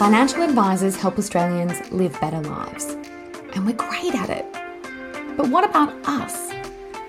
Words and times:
Financial 0.00 0.40
advisors 0.40 0.96
help 0.96 1.18
Australians 1.18 1.92
live 1.92 2.18
better 2.22 2.40
lives, 2.40 2.86
and 3.54 3.66
we're 3.66 3.74
great 3.74 4.14
at 4.14 4.30
it. 4.30 4.46
But 5.36 5.50
what 5.50 5.62
about 5.62 5.92
us? 6.08 6.54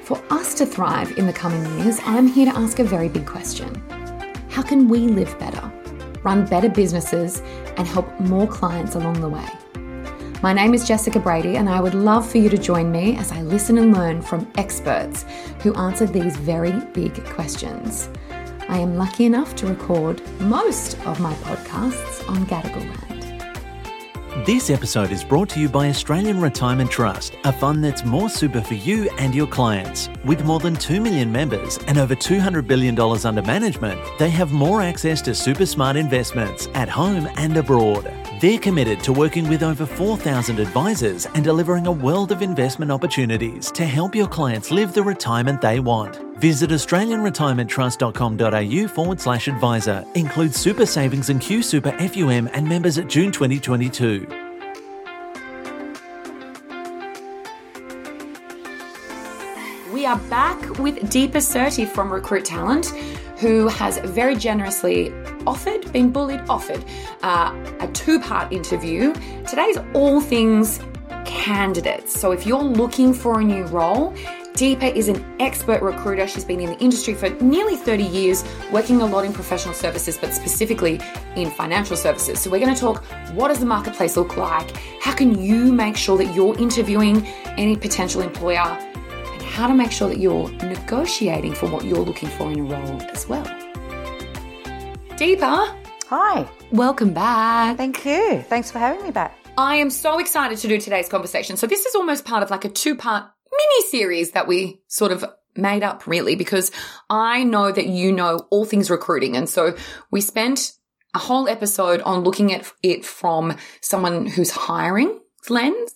For 0.01 0.21
us 0.29 0.53
to 0.55 0.65
thrive 0.65 1.17
in 1.17 1.25
the 1.25 1.31
coming 1.31 1.65
years, 1.79 2.01
I'm 2.03 2.27
here 2.27 2.51
to 2.51 2.59
ask 2.59 2.79
a 2.79 2.83
very 2.83 3.07
big 3.07 3.25
question 3.25 3.73
How 4.49 4.61
can 4.61 4.89
we 4.89 5.07
live 5.07 5.39
better, 5.39 5.71
run 6.23 6.45
better 6.45 6.67
businesses, 6.67 7.41
and 7.77 7.87
help 7.87 8.19
more 8.19 8.45
clients 8.45 8.95
along 8.95 9.21
the 9.21 9.29
way? 9.29 9.47
My 10.43 10.51
name 10.51 10.73
is 10.73 10.85
Jessica 10.85 11.21
Brady, 11.21 11.55
and 11.55 11.69
I 11.69 11.79
would 11.79 11.95
love 11.95 12.29
for 12.29 12.39
you 12.39 12.49
to 12.49 12.57
join 12.57 12.91
me 12.91 13.15
as 13.15 13.31
I 13.31 13.41
listen 13.41 13.77
and 13.77 13.93
learn 13.93 14.21
from 14.21 14.51
experts 14.57 15.23
who 15.61 15.73
answer 15.75 16.05
these 16.05 16.35
very 16.35 16.73
big 16.91 17.23
questions. 17.23 18.09
I 18.71 18.77
am 18.77 18.95
lucky 18.95 19.25
enough 19.25 19.53
to 19.57 19.67
record 19.67 20.21
most 20.39 20.97
of 21.05 21.19
my 21.19 21.33
podcasts 21.33 22.27
on 22.29 22.45
Gadigal 22.45 22.87
land. 22.87 23.10
This 24.37 24.69
episode 24.69 25.11
is 25.11 25.25
brought 25.25 25.49
to 25.49 25.59
you 25.59 25.67
by 25.67 25.89
Australian 25.89 26.39
Retirement 26.39 26.89
Trust, 26.89 27.35
a 27.43 27.51
fund 27.51 27.83
that's 27.83 28.05
more 28.05 28.29
super 28.29 28.61
for 28.61 28.75
you 28.75 29.09
and 29.17 29.35
your 29.35 29.45
clients. 29.45 30.07
With 30.23 30.45
more 30.45 30.61
than 30.61 30.73
2 30.73 31.01
million 31.01 31.29
members 31.29 31.77
and 31.79 31.97
over 31.97 32.15
$200 32.15 32.65
billion 32.65 32.97
under 32.97 33.41
management, 33.41 33.99
they 34.19 34.29
have 34.29 34.53
more 34.53 34.81
access 34.81 35.21
to 35.23 35.35
super 35.35 35.65
smart 35.65 35.97
investments 35.97 36.69
at 36.73 36.87
home 36.87 37.27
and 37.35 37.57
abroad. 37.57 38.09
They're 38.39 38.57
committed 38.57 39.01
to 39.01 39.11
working 39.11 39.49
with 39.49 39.63
over 39.63 39.85
4,000 39.85 40.59
advisors 40.59 41.25
and 41.25 41.43
delivering 41.43 41.85
a 41.85 41.91
world 41.91 42.31
of 42.31 42.41
investment 42.41 42.89
opportunities 42.89 43.69
to 43.73 43.85
help 43.85 44.15
your 44.15 44.27
clients 44.27 44.71
live 44.71 44.93
the 44.93 45.03
retirement 45.03 45.59
they 45.59 45.81
want. 45.81 46.21
Visit 46.41 46.71
AustralianRetirementTrust.com.au 46.71 48.87
forward 48.87 49.21
slash 49.21 49.47
advisor. 49.47 50.03
Includes 50.15 50.55
super 50.55 50.87
savings 50.87 51.29
and 51.29 51.39
QSuper 51.39 51.95
FUM 52.09 52.49
and 52.53 52.67
members 52.67 52.97
at 52.97 53.07
June 53.07 53.31
2022. 53.31 54.20
Back 60.61 60.79
with 60.79 60.95
Deepa 61.11 61.37
Surti 61.37 61.87
from 61.87 62.11
Recruit 62.11 62.45
Talent, 62.45 62.87
who 63.39 63.67
has 63.67 63.97
very 63.99 64.35
generously 64.35 65.11
offered, 65.47 65.91
been 65.91 66.11
bullied, 66.11 66.41
offered 66.49 66.83
uh, 67.23 67.55
a 67.79 67.87
two 67.89 68.19
part 68.19 68.51
interview. 68.51 69.13
Today's 69.47 69.77
all 69.93 70.21
things 70.21 70.79
candidates. 71.25 72.19
So 72.19 72.31
if 72.31 72.45
you're 72.45 72.63
looking 72.63 73.13
for 73.13 73.39
a 73.39 73.43
new 73.43 73.63
role, 73.65 74.13
Deepa 74.53 74.93
is 74.93 75.07
an 75.07 75.23
expert 75.39 75.81
recruiter. 75.81 76.27
She's 76.27 76.43
been 76.43 76.59
in 76.59 76.71
the 76.71 76.79
industry 76.79 77.13
for 77.13 77.29
nearly 77.41 77.77
30 77.77 78.03
years, 78.03 78.43
working 78.71 79.01
a 79.01 79.05
lot 79.05 79.23
in 79.25 79.31
professional 79.31 79.73
services, 79.73 80.17
but 80.17 80.33
specifically 80.33 80.99
in 81.35 81.49
financial 81.51 81.95
services. 81.95 82.39
So, 82.41 82.49
we're 82.49 82.59
going 82.59 82.75
to 82.75 82.79
talk 82.79 83.03
what 83.33 83.47
does 83.47 83.59
the 83.59 83.65
marketplace 83.65 84.17
look 84.17 84.35
like? 84.35 84.75
How 84.99 85.13
can 85.13 85.41
you 85.41 85.71
make 85.71 85.95
sure 85.95 86.17
that 86.17 86.35
you're 86.35 86.57
interviewing 86.59 87.25
any 87.57 87.77
potential 87.77 88.21
employer? 88.21 88.77
How 89.51 89.67
to 89.67 89.73
make 89.73 89.91
sure 89.91 90.09
that 90.09 90.17
you're 90.17 90.49
negotiating 90.63 91.53
for 91.53 91.69
what 91.69 91.83
you're 91.85 91.99
looking 91.99 92.29
for 92.29 92.51
in 92.51 92.59
a 92.59 92.63
role 92.63 93.01
as 93.11 93.27
well. 93.27 93.45
Deepa, 95.17 95.75
Hi. 96.07 96.49
welcome 96.71 97.13
back. 97.13 97.77
Thank 97.77 98.03
you. 98.05 98.41
Thanks 98.47 98.71
for 98.71 98.79
having 98.79 99.03
me 99.03 99.11
back. 99.11 99.37
I 99.57 99.75
am 99.75 99.89
so 99.89 100.19
excited 100.19 100.57
to 100.59 100.67
do 100.67 100.79
today's 100.79 101.09
conversation. 101.09 101.57
So 101.57 101.67
this 101.67 101.85
is 101.85 101.95
almost 101.95 102.25
part 102.25 102.41
of 102.43 102.49
like 102.49 102.65
a 102.65 102.69
two 102.69 102.95
part 102.95 103.25
mini 103.51 103.87
series 103.89 104.31
that 104.31 104.47
we 104.47 104.81
sort 104.87 105.11
of 105.11 105.25
made 105.55 105.83
up 105.83 106.07
really 106.07 106.35
because 106.35 106.71
I 107.09 107.43
know 107.43 107.71
that 107.71 107.87
you 107.87 108.13
know 108.13 108.47
all 108.49 108.65
things 108.65 108.89
recruiting. 108.89 109.35
And 109.35 109.49
so 109.49 109.75
we 110.09 110.21
spent 110.21 110.71
a 111.13 111.19
whole 111.19 111.49
episode 111.49 112.01
on 112.01 112.23
looking 112.23 112.53
at 112.53 112.71
it 112.81 113.03
from 113.05 113.57
someone 113.81 114.25
who's 114.27 114.49
hiring 114.49 115.19
lens. 115.49 115.93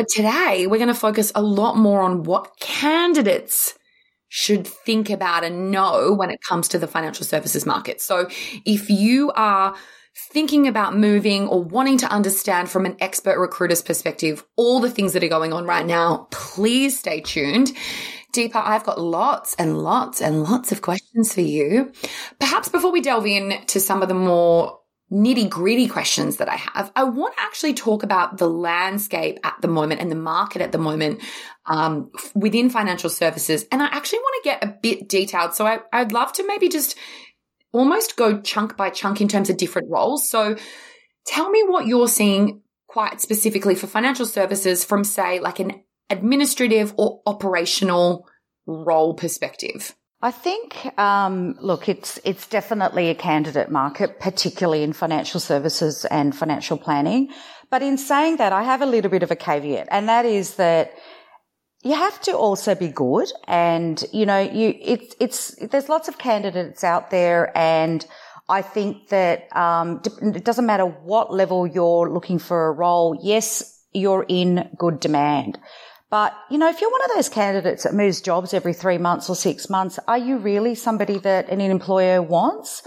But 0.00 0.08
today 0.08 0.66
we're 0.66 0.78
going 0.78 0.88
to 0.88 0.94
focus 0.94 1.30
a 1.34 1.42
lot 1.42 1.76
more 1.76 2.00
on 2.00 2.22
what 2.22 2.58
candidates 2.58 3.74
should 4.28 4.66
think 4.66 5.10
about 5.10 5.44
and 5.44 5.70
know 5.70 6.14
when 6.14 6.30
it 6.30 6.40
comes 6.40 6.68
to 6.68 6.78
the 6.78 6.86
financial 6.86 7.26
services 7.26 7.66
market. 7.66 8.00
So 8.00 8.26
if 8.64 8.88
you 8.88 9.30
are 9.32 9.76
thinking 10.30 10.66
about 10.66 10.96
moving 10.96 11.48
or 11.48 11.62
wanting 11.62 11.98
to 11.98 12.06
understand 12.06 12.70
from 12.70 12.86
an 12.86 12.96
expert 12.98 13.38
recruiter's 13.38 13.82
perspective 13.82 14.42
all 14.56 14.80
the 14.80 14.90
things 14.90 15.12
that 15.12 15.22
are 15.22 15.28
going 15.28 15.52
on 15.52 15.66
right 15.66 15.84
now, 15.84 16.28
please 16.30 16.98
stay 16.98 17.20
tuned. 17.20 17.70
Deepa, 18.32 18.56
I've 18.56 18.84
got 18.84 18.98
lots 18.98 19.54
and 19.56 19.76
lots 19.76 20.22
and 20.22 20.44
lots 20.44 20.72
of 20.72 20.80
questions 20.80 21.34
for 21.34 21.42
you. 21.42 21.92
Perhaps 22.38 22.70
before 22.70 22.90
we 22.90 23.02
delve 23.02 23.26
in 23.26 23.66
to 23.66 23.78
some 23.78 24.00
of 24.00 24.08
the 24.08 24.14
more 24.14 24.79
nitty 25.12 25.48
gritty 25.48 25.88
questions 25.88 26.36
that 26.36 26.48
I 26.48 26.56
have, 26.56 26.92
I 26.94 27.04
want 27.04 27.36
to 27.36 27.42
actually 27.42 27.74
talk 27.74 28.02
about 28.02 28.38
the 28.38 28.48
landscape 28.48 29.38
at 29.42 29.56
the 29.60 29.68
moment 29.68 30.00
and 30.00 30.10
the 30.10 30.16
market 30.16 30.62
at 30.62 30.72
the 30.72 30.78
moment 30.78 31.20
um, 31.66 32.10
within 32.34 32.70
financial 32.70 33.10
services. 33.10 33.66
And 33.72 33.82
I 33.82 33.86
actually 33.86 34.20
want 34.20 34.44
to 34.44 34.48
get 34.48 34.64
a 34.64 34.78
bit 34.80 35.08
detailed. 35.08 35.54
So 35.54 35.66
I, 35.66 35.80
I'd 35.92 36.12
love 36.12 36.32
to 36.34 36.46
maybe 36.46 36.68
just 36.68 36.96
almost 37.72 38.16
go 38.16 38.40
chunk 38.40 38.76
by 38.76 38.90
chunk 38.90 39.20
in 39.20 39.28
terms 39.28 39.50
of 39.50 39.56
different 39.56 39.90
roles. 39.90 40.28
So 40.28 40.56
tell 41.26 41.50
me 41.50 41.64
what 41.66 41.86
you're 41.86 42.08
seeing 42.08 42.62
quite 42.86 43.20
specifically 43.20 43.74
for 43.74 43.86
financial 43.86 44.26
services 44.26 44.84
from, 44.84 45.04
say, 45.04 45.40
like 45.40 45.60
an 45.60 45.82
administrative 46.08 46.94
or 46.96 47.20
operational 47.26 48.28
role 48.66 49.14
perspective. 49.14 49.94
I 50.22 50.30
think, 50.30 50.98
um, 50.98 51.56
look, 51.60 51.88
it's 51.88 52.20
it's 52.24 52.46
definitely 52.46 53.08
a 53.08 53.14
candidate 53.14 53.70
market, 53.70 54.20
particularly 54.20 54.82
in 54.82 54.92
financial 54.92 55.40
services 55.40 56.04
and 56.04 56.36
financial 56.36 56.76
planning. 56.76 57.30
But 57.70 57.82
in 57.82 57.96
saying 57.96 58.36
that, 58.36 58.52
I 58.52 58.62
have 58.62 58.82
a 58.82 58.86
little 58.86 59.10
bit 59.10 59.22
of 59.22 59.30
a 59.30 59.36
caveat, 59.36 59.88
and 59.90 60.08
that 60.10 60.26
is 60.26 60.56
that 60.56 60.92
you 61.82 61.94
have 61.94 62.20
to 62.22 62.36
also 62.36 62.74
be 62.74 62.88
good, 62.88 63.32
and 63.46 64.04
you 64.12 64.26
know, 64.26 64.40
you 64.40 64.74
it's 64.82 65.14
it's 65.20 65.54
there's 65.68 65.88
lots 65.88 66.08
of 66.08 66.18
candidates 66.18 66.84
out 66.84 67.10
there, 67.10 67.56
and 67.56 68.04
I 68.46 68.60
think 68.60 69.08
that 69.08 69.48
um, 69.56 70.02
it 70.20 70.44
doesn't 70.44 70.66
matter 70.66 70.84
what 70.84 71.32
level 71.32 71.66
you're 71.66 72.10
looking 72.10 72.38
for 72.38 72.66
a 72.66 72.72
role. 72.72 73.18
Yes, 73.22 73.86
you're 73.94 74.26
in 74.28 74.68
good 74.76 75.00
demand. 75.00 75.58
But, 76.10 76.36
you 76.50 76.58
know, 76.58 76.68
if 76.68 76.80
you're 76.80 76.90
one 76.90 77.04
of 77.04 77.10
those 77.14 77.28
candidates 77.28 77.84
that 77.84 77.94
moves 77.94 78.20
jobs 78.20 78.52
every 78.52 78.72
three 78.72 78.98
months 78.98 79.30
or 79.30 79.36
six 79.36 79.70
months, 79.70 79.98
are 80.08 80.18
you 80.18 80.38
really 80.38 80.74
somebody 80.74 81.18
that 81.18 81.48
an 81.48 81.60
employer 81.60 82.20
wants? 82.20 82.82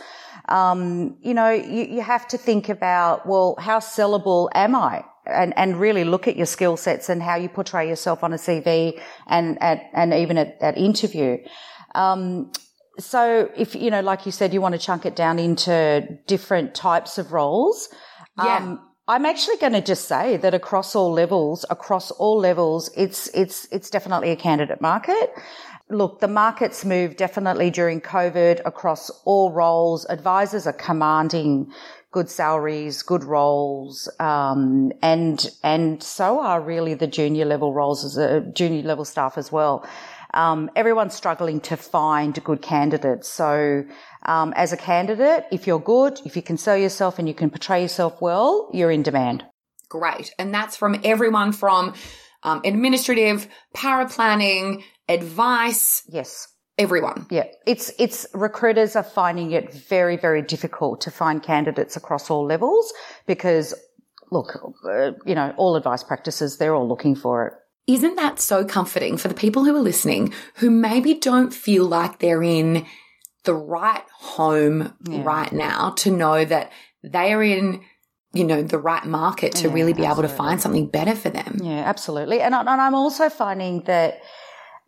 Um, 0.50 1.17
you 1.22 1.34
know, 1.34 1.50
you, 1.50 1.85
you 1.85 2.01
have 2.01 2.28
to 2.29 2.38
think 2.38 2.67
about, 2.67 3.25
well, 3.25 3.56
how 3.57 3.79
sellable 3.79 4.50
am 4.53 4.75
I? 4.75 5.06
And, 5.25 5.53
and 5.57 5.79
really 5.79 6.03
look 6.03 6.28
at 6.28 6.35
your 6.35 6.45
skill 6.45 6.75
sets 6.75 7.07
and 7.07 7.23
how 7.23 7.35
you 7.38 7.47
portray 7.47 7.88
yourself 7.88 8.25
on 8.25 8.34
a 8.34 8.35
CV 8.35 9.00
and, 9.25 9.57
at, 9.63 9.84
and 9.94 10.13
even 10.13 10.38
at, 10.38 10.57
at 10.61 10.78
interview. 10.78 11.38
Um, 11.95 12.51
so 13.00 13.50
if, 13.55 13.73
you 13.73 13.90
know, 13.90 14.01
like 14.01 14.25
you 14.25 14.34
said, 14.34 14.53
you 14.53 14.59
want 14.59 14.73
to 14.73 14.79
chunk 14.79 15.05
it 15.05 15.16
down 15.16 15.40
into 15.40 16.19
different 16.28 16.75
types 16.75 17.17
of 17.17 17.31
roles. 17.31 17.88
Yeah. 18.38 18.57
Um, 18.57 18.90
I'm 19.06 19.25
actually 19.25 19.58
going 19.58 19.74
to 19.74 19.81
just 19.81 20.08
say 20.08 20.38
that 20.38 20.53
across 20.53 20.96
all 20.96 21.11
levels, 21.11 21.66
across 21.70 22.09
all 22.11 22.38
levels, 22.40 22.90
it's, 22.96 23.28
it's, 23.34 23.67
it's 23.70 23.90
definitely 23.90 24.32
a 24.32 24.38
candidate 24.38 24.79
market. 24.79 25.34
Look, 25.90 26.22
the 26.22 26.29
markets 26.29 26.85
moved 26.85 27.17
definitely 27.17 27.70
during 27.70 28.00
COVID 28.00 28.61
across 28.66 29.09
all 29.26 29.52
roles. 29.52 30.05
Advisors 30.09 30.66
are 30.66 30.73
commanding 30.73 31.73
good 32.14 32.29
salaries, 32.29 33.03
good 33.03 33.23
roles, 33.26 34.08
um, 34.20 34.94
and 35.02 35.50
and 35.64 36.02
so 36.02 36.40
are 36.40 36.61
really 36.61 36.94
the 36.94 37.08
junior 37.08 37.44
level 37.44 37.73
roles 37.73 38.05
as 38.05 38.17
a 38.17 38.41
junior 38.41 38.84
level 38.84 39.03
staff 39.03 39.38
as 39.38 39.52
well. 39.52 39.85
Um, 40.34 40.70
everyone's 40.76 41.14
struggling 41.14 41.59
to 41.62 41.78
find 41.78 42.41
good 42.44 42.62
candidates. 42.62 43.30
So, 43.30 43.84
um, 44.26 44.53
as 44.56 44.74
a 44.74 44.78
candidate, 44.78 45.46
if 45.52 45.68
you're 45.68 45.80
good, 45.80 46.20
if 46.26 46.35
you 46.35 46.41
can 46.41 46.58
sell 46.58 46.78
yourself 46.78 47.20
and 47.20 47.28
you 47.28 47.34
can 47.34 47.50
portray 47.50 47.82
yourself 47.82 48.22
well, 48.22 48.70
you're 48.74 48.91
in 48.91 49.03
demand. 49.03 49.46
Great. 49.90 50.32
And 50.40 50.53
that's 50.53 50.76
from 50.76 51.00
everyone 51.03 51.52
from 51.52 51.94
um, 52.41 52.62
administrative, 52.66 53.47
para 53.74 54.08
planning, 54.08 54.84
advice, 55.08 56.03
Yes. 56.08 56.47
everyone. 56.78 57.28
Yeah, 57.29 57.46
it's 57.68 57.91
it's 58.00 58.26
recruiters 58.34 58.96
are 58.96 59.03
finding 59.03 59.52
it 59.52 59.74
very 59.74 60.18
very 60.18 60.41
difficult 60.41 61.02
to 61.02 61.12
find 61.12 61.44
candidates 61.44 61.96
across 61.96 62.29
all 62.29 62.46
levels 62.46 62.91
because 63.28 63.74
look, 64.32 64.58
uh, 64.90 65.12
you 65.26 65.36
know, 65.36 65.53
all 65.58 65.76
advice 65.76 66.03
practices, 66.03 66.58
they're 66.58 66.74
all 66.74 66.88
looking 66.88 67.16
for 67.16 67.47
it. 67.47 67.53
Isn't 67.85 68.16
that 68.16 68.40
so 68.40 68.64
comforting 68.64 69.18
for 69.18 69.28
the 69.28 69.34
people 69.34 69.66
who 69.66 69.76
are 69.76 69.82
listening 69.82 70.34
who 70.56 70.70
maybe 70.70 71.16
don't 71.16 71.53
feel 71.53 71.85
like 71.85 72.20
they're 72.20 72.44
in 72.44 72.85
the 73.44 73.53
right 73.53 74.03
home 74.14 74.94
yeah. 75.08 75.24
right 75.24 75.52
now 75.52 75.91
to 75.97 76.12
know 76.12 76.46
that 76.46 76.72
they 77.03 77.34
are 77.34 77.44
in 77.44 77.82
you 78.34 78.44
know 78.44 78.64
the 78.64 78.80
right 78.80 79.06
market 79.06 79.53
to 79.53 79.68
yeah, 79.68 79.74
really 79.74 79.94
be 79.94 80.06
absolutely. 80.06 80.24
able 80.24 80.30
to 80.30 80.35
find 80.35 80.62
something 80.62 80.88
better 80.88 81.16
for 81.16 81.30
them 81.30 81.58
yeah 81.62 81.84
absolutely 81.85 82.41
and, 82.41 82.56
and 82.56 82.70
i'm 82.70 82.96
also 82.96 83.30
finding 83.30 83.82
that 83.82 84.22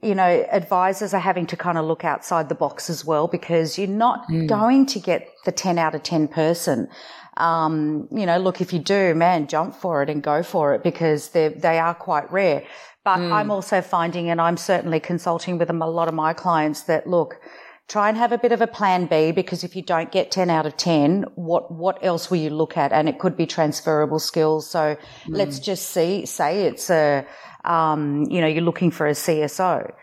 you 0.01 0.15
know 0.15 0.45
advisors 0.51 1.13
are 1.13 1.19
having 1.19 1.45
to 1.45 1.55
kind 1.55 1.77
of 1.77 1.85
look 1.85 2.03
outside 2.03 2.49
the 2.49 2.55
box 2.55 2.89
as 2.89 3.05
well 3.05 3.27
because 3.27 3.77
you're 3.77 3.87
not 3.87 4.27
mm. 4.29 4.47
going 4.47 4.85
to 4.85 4.99
get 4.99 5.29
the 5.45 5.51
10 5.51 5.77
out 5.77 5.93
of 5.93 6.01
10 6.03 6.27
person 6.27 6.87
um, 7.37 8.07
you 8.11 8.25
know, 8.25 8.37
look, 8.37 8.61
if 8.61 8.71
you 8.73 8.79
do, 8.79 9.13
man, 9.15 9.47
jump 9.47 9.75
for 9.75 10.01
it 10.01 10.09
and 10.09 10.23
go 10.23 10.43
for 10.43 10.73
it 10.73 10.83
because 10.83 11.29
they 11.29 11.49
they 11.49 11.79
are 11.79 11.93
quite 11.93 12.31
rare. 12.31 12.63
But 13.03 13.17
mm. 13.17 13.31
I'm 13.31 13.51
also 13.51 13.81
finding, 13.81 14.29
and 14.29 14.41
I'm 14.41 14.57
certainly 14.57 14.99
consulting 14.99 15.57
with 15.57 15.67
them, 15.67 15.81
a 15.81 15.87
lot 15.87 16.07
of 16.07 16.13
my 16.13 16.33
clients 16.33 16.83
that 16.83 17.05
look, 17.05 17.39
try 17.87 18.09
and 18.09 18.17
have 18.17 18.31
a 18.31 18.37
bit 18.37 18.51
of 18.51 18.61
a 18.61 18.67
plan 18.67 19.05
B 19.05 19.31
because 19.31 19.63
if 19.63 19.75
you 19.75 19.83
don't 19.83 20.11
get 20.11 20.31
10 20.31 20.49
out 20.49 20.65
of 20.65 20.75
10, 20.75 21.25
what, 21.35 21.71
what 21.71 22.03
else 22.03 22.31
will 22.31 22.39
you 22.39 22.49
look 22.49 22.77
at? 22.77 22.91
And 22.91 23.07
it 23.07 23.19
could 23.19 23.37
be 23.37 23.45
transferable 23.45 24.17
skills. 24.17 24.67
So 24.67 24.79
mm. 24.79 24.97
let's 25.27 25.59
just 25.59 25.89
see, 25.89 26.25
say 26.25 26.63
it's 26.63 26.89
a, 26.89 27.27
um, 27.63 28.25
you 28.29 28.41
know, 28.41 28.47
you're 28.47 28.63
looking 28.63 28.89
for 28.89 29.05
a 29.05 29.11
CSO. 29.11 29.93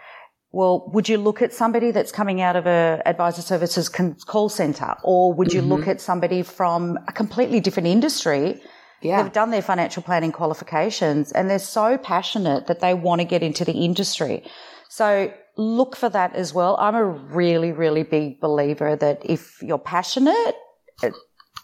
Well, 0.53 0.91
would 0.93 1.09
you 1.09 1.17
look 1.17 1.41
at 1.41 1.53
somebody 1.53 1.93
that's 1.93 2.13
coming 2.13 2.43
out 2.43 2.57
of 2.57 2.67
a 2.67 3.03
advisor 3.07 3.43
services 3.43 3.89
call 3.89 4.49
center 4.49 4.95
or 5.03 5.33
would 5.33 5.53
you 5.53 5.61
mm-hmm. 5.61 5.73
look 5.73 5.89
at 5.89 6.01
somebody 6.01 6.43
from 6.43 6.99
a 7.09 7.13
completely 7.13 7.61
different 7.61 7.89
industry 7.89 8.61
yeah. 9.03 9.23
They've 9.23 9.33
done 9.33 9.51
their 9.51 9.63
financial 9.63 10.03
planning 10.03 10.33
qualifications 10.33 11.33
and 11.33 11.51
they're 11.51 11.59
so 11.59 11.99
passionate 11.99 12.69
that 12.69 12.81
they 12.81 12.95
want 12.95 13.21
to 13.21 13.25
get 13.25 13.43
into 13.43 13.65
the 13.65 13.73
industry. 13.73 14.45
So 14.89 15.33
look 15.57 15.97
for 15.97 16.09
that 16.09 16.35
as 16.35 16.55
well. 16.55 16.77
I'm 16.79 16.95
a 16.95 17.05
really, 17.05 17.73
really 17.73 18.05
big 18.05 18.41
believer 18.41 18.97
that 18.97 19.23
if 19.25 19.61
you're 19.63 19.79
passionate, 19.79 20.55
it, 21.03 21.15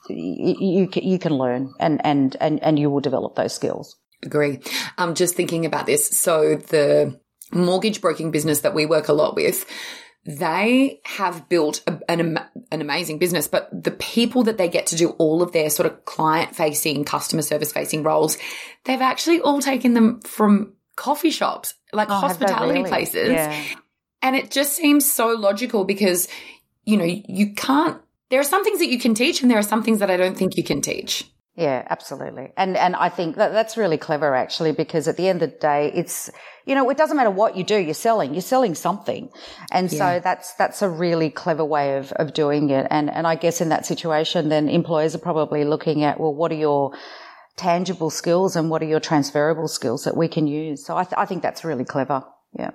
you, 0.08 0.88
you 0.94 1.19
can 1.19 1.35
learn 1.35 1.73
and, 1.79 2.00
and, 2.05 2.37
and, 2.40 2.62
and 2.62 2.79
you 2.79 2.90
will 2.90 3.00
develop 3.00 3.37
those 3.37 3.55
skills. 3.55 3.96
Agree. 4.25 4.61
I'm 4.96 5.14
just 5.14 5.37
thinking 5.37 5.64
about 5.64 5.87
this. 5.87 6.19
So 6.19 6.56
the 6.56 7.20
mortgage 7.53 8.00
broking 8.00 8.31
business 8.31 8.61
that 8.61 8.75
we 8.75 8.87
work 8.87 9.09
a 9.09 9.12
lot 9.12 9.35
with, 9.35 9.65
they 10.29 11.00
have 11.05 11.49
built 11.49 11.83
a, 11.87 11.99
an, 12.09 12.39
an 12.71 12.81
amazing 12.81 13.19
business, 13.19 13.49
but 13.49 13.71
the 13.73 13.91
people 13.91 14.43
that 14.45 14.59
they 14.59 14.69
get 14.69 14.87
to 14.89 14.97
do 14.97 15.11
all 15.11 15.43
of 15.43 15.53
their 15.53 15.71
sort 15.71 15.91
of 15.91 16.05
client 16.05 16.55
facing, 16.55 17.05
customer 17.05 17.43
service 17.43 17.73
facing 17.73 18.03
roles, 18.03 18.37
they've 18.85 19.00
actually 19.00 19.41
all 19.41 19.62
taken 19.62 19.95
them 19.95 20.21
from 20.21 20.75
coffee 20.97 21.31
shops, 21.31 21.75
like 21.93 22.11
oh, 22.11 22.15
hospitality 22.15 22.81
really? 22.81 22.91
places. 22.91 23.31
Yeah. 23.31 23.65
And 24.21 24.37
it 24.37 24.50
just 24.50 24.75
seems 24.77 25.11
so 25.11 25.29
logical 25.29 25.85
because, 25.85 26.29
you 26.85 26.97
know, 26.97 27.05
you 27.05 27.55
can't, 27.55 28.00
there 28.31 28.41
are 28.41 28.45
some 28.45 28.65
things 28.65 28.81
that 28.81 28.91
you 28.91 28.99
can 28.99 29.15
teach 29.15 29.41
and 29.41 29.50
there 29.50 29.59
are 29.59 29.62
some 29.62 29.83
things 29.83 30.00
that 30.00 30.11
I 30.11 30.17
don't 30.17 30.37
think 30.37 30.56
you 30.56 30.65
can 30.65 30.83
teach. 30.83 31.25
Yeah, 31.59 31.85
absolutely. 31.91 32.53
And 32.57 32.77
and 32.77 32.95
I 32.95 33.09
think 33.09 33.35
that 33.35 33.51
that's 33.51 33.77
really 33.77 33.99
clever 33.99 34.33
actually 34.33 34.71
because 34.71 35.09
at 35.09 35.17
the 35.17 35.27
end 35.27 35.43
of 35.43 35.51
the 35.51 35.59
day 35.59 35.91
it's 35.93 36.31
you 36.67 36.77
know, 36.77 36.89
it 36.89 36.97
doesn't 36.97 37.17
matter 37.17 37.33
what 37.33 37.57
you 37.57 37.65
do, 37.65 37.77
you're 37.77 37.95
selling, 37.95 38.33
you're 38.33 38.43
selling 38.43 38.77
something. 38.77 39.29
And 39.73 39.91
yeah. 39.91 39.99
so 39.99 40.21
that's 40.21 40.53
that's 40.55 40.83
a 40.83 40.89
really 40.89 41.31
clever 41.31 41.65
way 41.65 41.97
of 41.97 42.13
of 42.13 42.33
doing 42.33 42.71
it. 42.71 42.87
And 42.91 43.11
and 43.11 43.27
I 43.27 43.35
guess 43.35 43.61
in 43.61 43.71
that 43.71 43.87
situation 43.87 44.51
then 44.51 44.69
employers 44.69 45.17
are 45.17 45.25
probably 45.31 45.65
looking 45.65 46.05
at 46.05 46.21
well 46.21 46.33
what 46.33 46.53
are 46.53 46.63
your 46.69 46.93
tangible 47.57 48.11
skills 48.11 48.55
and 48.55 48.71
what 48.71 48.81
are 48.81 48.87
your 48.87 49.01
transferable 49.01 49.67
skills 49.67 50.05
that 50.05 50.17
we 50.17 50.29
can 50.29 50.47
use. 50.47 50.87
So 50.87 50.97
I 50.97 51.03
th- 51.03 51.19
I 51.19 51.25
think 51.25 51.43
that's 51.43 51.65
really 51.65 51.85
clever. 51.85 52.23
Yeah. 52.57 52.71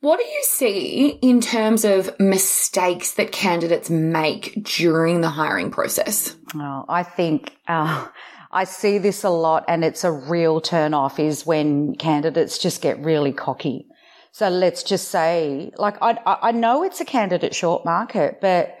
What 0.00 0.18
do 0.18 0.24
you 0.24 0.42
see 0.44 1.18
in 1.20 1.42
terms 1.42 1.84
of 1.84 2.18
mistakes 2.18 3.12
that 3.14 3.32
candidates 3.32 3.90
make 3.90 4.64
during 4.64 5.20
the 5.20 5.28
hiring 5.28 5.70
process? 5.70 6.36
Oh, 6.54 6.86
I 6.88 7.02
think 7.02 7.54
uh, 7.68 8.08
I 8.50 8.64
see 8.64 8.96
this 8.96 9.24
a 9.24 9.28
lot, 9.28 9.64
and 9.68 9.84
it's 9.84 10.02
a 10.02 10.10
real 10.10 10.62
turn 10.62 10.94
off 10.94 11.18
is 11.18 11.44
when 11.44 11.96
candidates 11.96 12.56
just 12.56 12.80
get 12.80 12.98
really 13.00 13.32
cocky. 13.32 13.88
So 14.32 14.48
let's 14.48 14.82
just 14.82 15.08
say, 15.08 15.70
like, 15.76 15.96
I, 16.00 16.16
I 16.24 16.52
know 16.52 16.82
it's 16.82 17.02
a 17.02 17.04
candidate 17.04 17.54
short 17.54 17.84
market, 17.84 18.40
but 18.40 18.78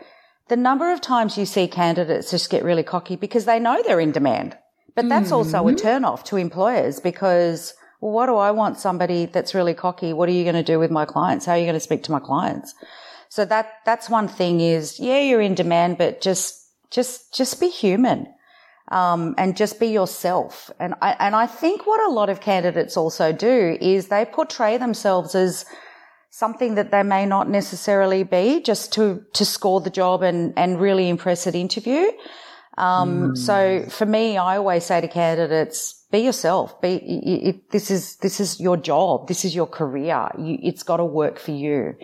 the 0.48 0.56
number 0.56 0.90
of 0.90 1.02
times 1.02 1.36
you 1.36 1.44
see 1.44 1.68
candidates 1.68 2.30
just 2.30 2.48
get 2.48 2.64
really 2.64 2.82
cocky 2.82 3.16
because 3.16 3.44
they 3.44 3.60
know 3.60 3.82
they're 3.82 4.00
in 4.00 4.12
demand. 4.12 4.56
But 4.96 5.08
that's 5.10 5.26
mm-hmm. 5.26 5.34
also 5.34 5.68
a 5.68 5.74
turn 5.74 6.04
off 6.04 6.24
to 6.24 6.36
employers 6.36 6.98
because 6.98 7.74
well, 8.00 8.12
what 8.12 8.26
do 8.26 8.36
I 8.36 8.50
want 8.50 8.78
somebody 8.78 9.26
that's 9.26 9.54
really 9.54 9.74
cocky? 9.74 10.12
What 10.12 10.28
are 10.28 10.32
you 10.32 10.44
going 10.44 10.54
to 10.54 10.62
do 10.62 10.78
with 10.78 10.90
my 10.90 11.04
clients? 11.04 11.46
How 11.46 11.52
are 11.52 11.58
you 11.58 11.64
going 11.64 11.74
to 11.74 11.80
speak 11.80 12.02
to 12.04 12.12
my 12.12 12.20
clients? 12.20 12.74
So 13.28 13.44
that, 13.44 13.74
that's 13.84 14.10
one 14.10 14.28
thing 14.28 14.60
is, 14.60 14.98
yeah, 14.98 15.20
you're 15.20 15.40
in 15.40 15.54
demand, 15.54 15.98
but 15.98 16.20
just, 16.20 16.66
just, 16.90 17.34
just 17.34 17.60
be 17.60 17.68
human. 17.68 18.26
Um, 18.88 19.36
and 19.38 19.56
just 19.56 19.78
be 19.78 19.86
yourself. 19.86 20.68
And 20.80 20.94
I, 21.00 21.14
and 21.20 21.36
I 21.36 21.46
think 21.46 21.86
what 21.86 22.00
a 22.10 22.12
lot 22.12 22.28
of 22.28 22.40
candidates 22.40 22.96
also 22.96 23.30
do 23.30 23.78
is 23.80 24.08
they 24.08 24.24
portray 24.24 24.78
themselves 24.78 25.36
as 25.36 25.64
something 26.30 26.74
that 26.74 26.90
they 26.90 27.04
may 27.04 27.24
not 27.24 27.48
necessarily 27.48 28.24
be 28.24 28.60
just 28.60 28.92
to, 28.94 29.24
to 29.34 29.44
score 29.44 29.80
the 29.80 29.90
job 29.90 30.24
and, 30.24 30.52
and 30.56 30.80
really 30.80 31.08
impress 31.08 31.46
at 31.46 31.54
interview. 31.54 32.10
Um, 32.78 33.30
mm. 33.30 33.38
so 33.38 33.84
for 33.88 34.06
me, 34.06 34.36
I 34.36 34.56
always 34.56 34.86
say 34.86 35.00
to 35.00 35.06
candidates, 35.06 35.99
be 36.10 36.18
yourself. 36.20 36.80
Be, 36.80 36.96
it, 36.96 37.70
this 37.70 37.90
is, 37.90 38.16
this 38.16 38.40
is 38.40 38.60
your 38.60 38.76
job. 38.76 39.28
This 39.28 39.44
is 39.44 39.54
your 39.54 39.66
career. 39.66 40.28
You, 40.38 40.58
it's 40.62 40.82
got 40.82 40.96
to 40.96 41.04
work 41.04 41.38
for 41.38 41.52
you. 41.52 41.94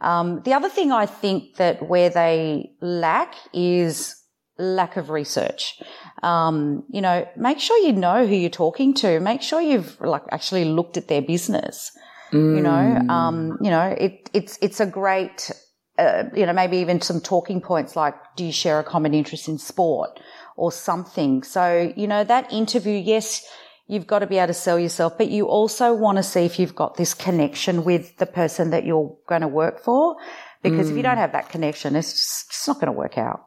Um, 0.00 0.42
the 0.42 0.52
other 0.52 0.68
thing 0.68 0.92
I 0.92 1.06
think 1.06 1.56
that 1.56 1.88
where 1.88 2.10
they 2.10 2.72
lack 2.80 3.34
is 3.52 4.16
lack 4.58 4.96
of 4.96 5.10
research. 5.10 5.80
Um, 6.22 6.84
you 6.90 7.00
know, 7.00 7.26
make 7.36 7.58
sure 7.60 7.78
you 7.78 7.92
know 7.92 8.26
who 8.26 8.34
you're 8.34 8.50
talking 8.50 8.94
to. 8.94 9.20
Make 9.20 9.42
sure 9.42 9.60
you've 9.60 10.00
like 10.00 10.22
actually 10.30 10.64
looked 10.64 10.96
at 10.96 11.08
their 11.08 11.22
business. 11.22 11.90
Mm. 12.32 12.56
You 12.56 12.62
know, 12.62 13.14
um, 13.14 13.58
you 13.60 13.70
know, 13.70 13.94
it, 13.98 14.30
it's, 14.32 14.58
it's 14.60 14.80
a 14.80 14.86
great, 14.86 15.50
uh, 15.98 16.24
you 16.34 16.46
know, 16.46 16.52
maybe 16.52 16.78
even 16.78 17.00
some 17.00 17.20
talking 17.20 17.60
points 17.60 17.96
like, 17.96 18.14
do 18.36 18.44
you 18.44 18.52
share 18.52 18.80
a 18.80 18.84
common 18.84 19.14
interest 19.14 19.48
in 19.48 19.58
sport? 19.58 20.20
Or 20.56 20.72
something. 20.72 21.42
So, 21.42 21.92
you 21.96 22.06
know, 22.06 22.24
that 22.24 22.52
interview, 22.52 22.96
yes, 22.96 23.44
you've 23.86 24.06
got 24.06 24.20
to 24.20 24.26
be 24.26 24.38
able 24.38 24.48
to 24.48 24.54
sell 24.54 24.78
yourself, 24.78 25.18
but 25.18 25.28
you 25.28 25.46
also 25.46 25.94
want 25.94 26.16
to 26.16 26.22
see 26.22 26.40
if 26.40 26.58
you've 26.58 26.74
got 26.74 26.96
this 26.96 27.14
connection 27.14 27.84
with 27.84 28.16
the 28.16 28.26
person 28.26 28.70
that 28.70 28.84
you're 28.84 29.16
going 29.26 29.42
to 29.42 29.48
work 29.48 29.82
for. 29.82 30.16
Because 30.62 30.86
mm. 30.86 30.90
if 30.92 30.96
you 30.96 31.02
don't 31.02 31.16
mm. 31.16 31.18
have 31.18 31.32
that 31.32 31.50
connection, 31.50 31.94
it's 31.96 32.12
just, 32.12 32.46
it's 32.48 32.68
not 32.68 32.76
going 32.76 32.86
to 32.86 32.92
work 32.92 33.18
out. 33.18 33.46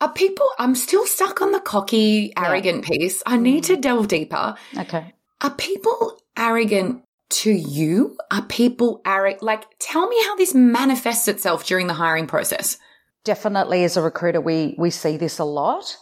Are 0.00 0.12
people, 0.12 0.48
I'm 0.58 0.76
still 0.76 1.04
stuck 1.06 1.42
on 1.42 1.50
the 1.50 1.60
cocky, 1.60 2.32
arrogant 2.36 2.84
yeah. 2.88 2.96
piece. 2.96 3.22
I 3.26 3.36
need 3.36 3.64
to 3.64 3.76
mm. 3.76 3.80
delve 3.80 4.06
deeper. 4.06 4.54
Okay. 4.76 5.14
Are 5.40 5.50
people 5.50 6.20
arrogant 6.36 7.02
to 7.30 7.50
you? 7.50 8.16
Are 8.30 8.42
people 8.42 9.00
arrogant? 9.04 9.42
Like, 9.42 9.64
tell 9.80 10.08
me 10.08 10.16
how 10.24 10.36
this 10.36 10.54
manifests 10.54 11.26
itself 11.26 11.66
during 11.66 11.88
the 11.88 11.94
hiring 11.94 12.28
process. 12.28 12.78
Definitely 13.24 13.82
as 13.82 13.96
a 13.96 14.02
recruiter, 14.02 14.40
we, 14.40 14.76
we 14.78 14.90
see 14.90 15.16
this 15.16 15.40
a 15.40 15.44
lot 15.44 15.96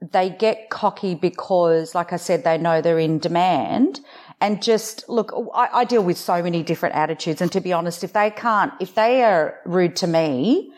they 0.00 0.30
get 0.30 0.70
cocky 0.70 1.14
because, 1.14 1.94
like 1.94 2.12
I 2.12 2.16
said, 2.16 2.44
they 2.44 2.58
know 2.58 2.80
they're 2.80 2.98
in 2.98 3.18
demand. 3.18 4.00
And 4.40 4.62
just 4.62 5.08
look, 5.08 5.32
I, 5.54 5.68
I, 5.72 5.84
deal 5.84 6.04
with 6.04 6.18
so 6.18 6.42
many 6.42 6.62
different 6.62 6.94
attitudes. 6.94 7.40
And 7.40 7.50
to 7.52 7.60
be 7.60 7.72
honest, 7.72 8.04
if 8.04 8.12
they 8.12 8.30
can't, 8.30 8.72
if 8.80 8.94
they 8.94 9.22
are 9.22 9.58
rude 9.64 9.96
to 9.96 10.06
me, 10.06 10.72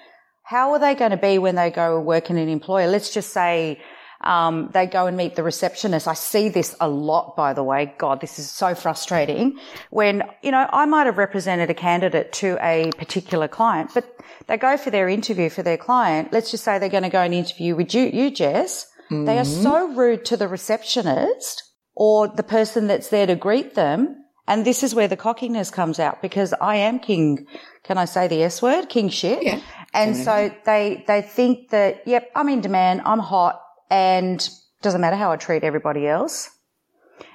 how 0.45 0.73
are 0.73 0.79
they 0.79 0.95
going 0.95 1.11
to 1.11 1.17
be 1.17 1.39
when 1.39 1.57
they 1.57 1.71
go 1.71 2.01
work 2.01 2.31
in 2.31 2.39
an 2.39 2.49
employer? 2.49 2.87
Let's 2.87 3.13
just 3.13 3.33
say, 3.33 3.81
um, 4.21 4.71
they 4.73 4.87
go 4.87 5.07
and 5.07 5.17
meet 5.17 5.37
the 5.37 5.43
receptionist. 5.43 6.09
I 6.09 6.15
see 6.15 6.49
this 6.49 6.75
a 6.81 6.89
lot, 6.89 7.37
by 7.37 7.53
the 7.53 7.63
way. 7.63 7.95
God, 7.99 8.21
this 8.21 8.39
is 8.39 8.51
so 8.51 8.75
frustrating. 8.75 9.59
When, 9.91 10.25
you 10.43 10.51
know, 10.51 10.69
I 10.73 10.87
might 10.87 11.07
have 11.07 11.19
represented 11.19 11.71
a 11.71 11.75
candidate 11.75 12.33
to 12.35 12.59
a 12.61 12.91
particular 12.99 13.47
client, 13.47 13.91
but 13.95 14.05
they 14.47 14.57
go 14.57 14.77
for 14.77 14.91
their 14.91 15.09
interview 15.09 15.51
for 15.51 15.63
their 15.63 15.77
client. 15.77 16.33
Let's 16.33 16.51
just 16.51 16.65
say 16.65 16.79
they're 16.79 16.89
going 16.89 17.05
to 17.05 17.11
go 17.11 17.23
and 17.23 17.35
interview 17.35 17.77
with 17.77 17.95
you, 17.95 18.05
you 18.05 18.31
Jess. 18.31 18.91
Mm-hmm. 19.11 19.25
They 19.25 19.39
are 19.39 19.45
mm-hmm. 19.45 19.63
so 19.63 19.89
rude 19.95 20.25
to 20.27 20.37
the 20.37 20.49
receptionist 20.49 21.63
or 21.95 22.29
the 22.29 22.43
person 22.43 22.87
that's 22.87 23.09
there 23.09 23.27
to 23.27 23.35
greet 23.35 23.75
them. 23.75 24.25
And 24.47 24.65
this 24.65 24.83
is 24.83 24.95
where 24.95 25.09
the 25.09 25.17
cockiness 25.17 25.71
comes 25.71 25.99
out 25.99 26.23
because 26.23 26.55
I 26.61 26.77
am 26.77 27.01
king. 27.01 27.47
Can 27.85 27.99
I 27.99 28.07
say 28.07 28.29
the 28.29 28.43
S 28.43 28.63
word? 28.63 28.89
King 28.89 29.09
shit. 29.11 29.43
Yeah. 29.43 29.61
And 29.93 30.17
so 30.17 30.51
they, 30.65 31.05
they 31.07 31.23
think 31.23 31.71
that, 31.71 32.07
yep, 32.07 32.31
I'm 32.35 32.49
in 32.49 32.61
demand. 32.61 33.03
I'm 33.05 33.19
hot 33.19 33.61
and 33.91 34.49
doesn't 34.83 35.01
matter 35.01 35.17
how 35.17 35.33
I 35.33 35.37
treat 35.37 35.65
everybody 35.65 36.07
else. 36.07 36.51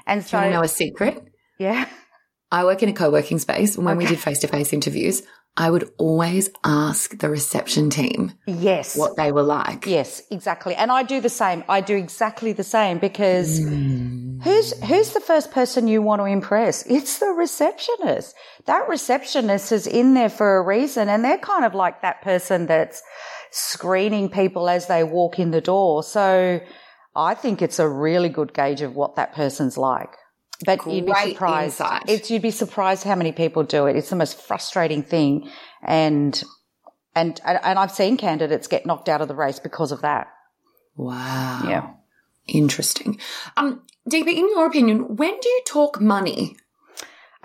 And 0.07 0.23
so. 0.23 0.39
Do 0.39 0.45
you 0.47 0.53
know 0.53 0.63
a 0.63 0.67
secret? 0.67 1.23
Yeah. 1.59 1.87
I 2.51 2.63
work 2.65 2.83
in 2.83 2.89
a 2.89 2.93
co-working 2.93 3.39
space. 3.39 3.77
When 3.77 3.87
okay. 3.87 3.97
we 3.97 4.05
did 4.05 4.19
face-to-face 4.19 4.73
interviews, 4.73 5.23
I 5.55 5.69
would 5.69 5.89
always 5.99 6.49
ask 6.63 7.19
the 7.19 7.29
reception 7.29 7.91
team 7.91 8.33
Yes. 8.47 8.95
what 8.97 9.15
they 9.17 9.31
were 9.31 9.43
like. 9.43 9.85
Yes, 9.85 10.23
exactly. 10.31 10.73
And 10.73 10.91
I 10.91 11.03
do 11.03 11.21
the 11.21 11.29
same. 11.29 11.63
I 11.69 11.79
do 11.81 11.95
exactly 11.95 12.53
the 12.53 12.63
same 12.63 12.97
because 12.97 13.59
Hmm. 13.59 14.39
who's 14.41 14.73
who's 14.83 15.13
the 15.13 15.19
first 15.19 15.51
person 15.51 15.87
you 15.87 16.01
want 16.01 16.21
to 16.21 16.25
impress? 16.25 16.83
It's 16.87 17.19
the 17.19 17.27
receptionist. 17.27 18.33
That 18.65 18.89
receptionist 18.89 19.71
is 19.71 19.85
in 19.85 20.15
there 20.15 20.29
for 20.29 20.57
a 20.57 20.61
reason 20.63 21.07
and 21.07 21.23
they're 21.23 21.37
kind 21.37 21.65
of 21.65 21.75
like 21.75 22.01
that 22.01 22.23
person 22.23 22.65
that's 22.65 23.03
screening 23.51 24.29
people 24.29 24.67
as 24.69 24.87
they 24.87 25.03
walk 25.03 25.37
in 25.37 25.51
the 25.51 25.61
door. 25.61 26.01
So 26.01 26.59
I 27.15 27.35
think 27.35 27.61
it's 27.61 27.77
a 27.77 27.87
really 27.87 28.29
good 28.29 28.53
gauge 28.55 28.81
of 28.81 28.95
what 28.95 29.15
that 29.17 29.33
person's 29.35 29.77
like. 29.77 30.09
But 30.65 30.85
you'd 30.85 31.05
be 31.05 31.13
surprised. 31.13 31.81
insight. 31.81 32.03
It's 32.07 32.29
you'd 32.31 32.41
be 32.41 32.51
surprised 32.51 33.03
how 33.03 33.15
many 33.15 33.31
people 33.31 33.63
do 33.63 33.85
it. 33.87 33.95
It's 33.95 34.09
the 34.09 34.15
most 34.15 34.41
frustrating 34.41 35.03
thing, 35.03 35.49
and 35.81 36.41
and 37.15 37.39
and 37.45 37.79
I've 37.79 37.91
seen 37.91 38.17
candidates 38.17 38.67
get 38.67 38.85
knocked 38.85 39.09
out 39.09 39.21
of 39.21 39.27
the 39.27 39.35
race 39.35 39.59
because 39.59 39.91
of 39.91 40.01
that. 40.01 40.27
Wow. 40.95 41.61
Yeah. 41.67 41.89
Interesting. 42.47 43.19
Um, 43.57 43.81
Deepa, 44.09 44.27
in 44.27 44.49
your 44.49 44.65
opinion, 44.65 45.15
when 45.15 45.39
do 45.39 45.47
you 45.49 45.61
talk 45.65 46.01
money? 46.01 46.57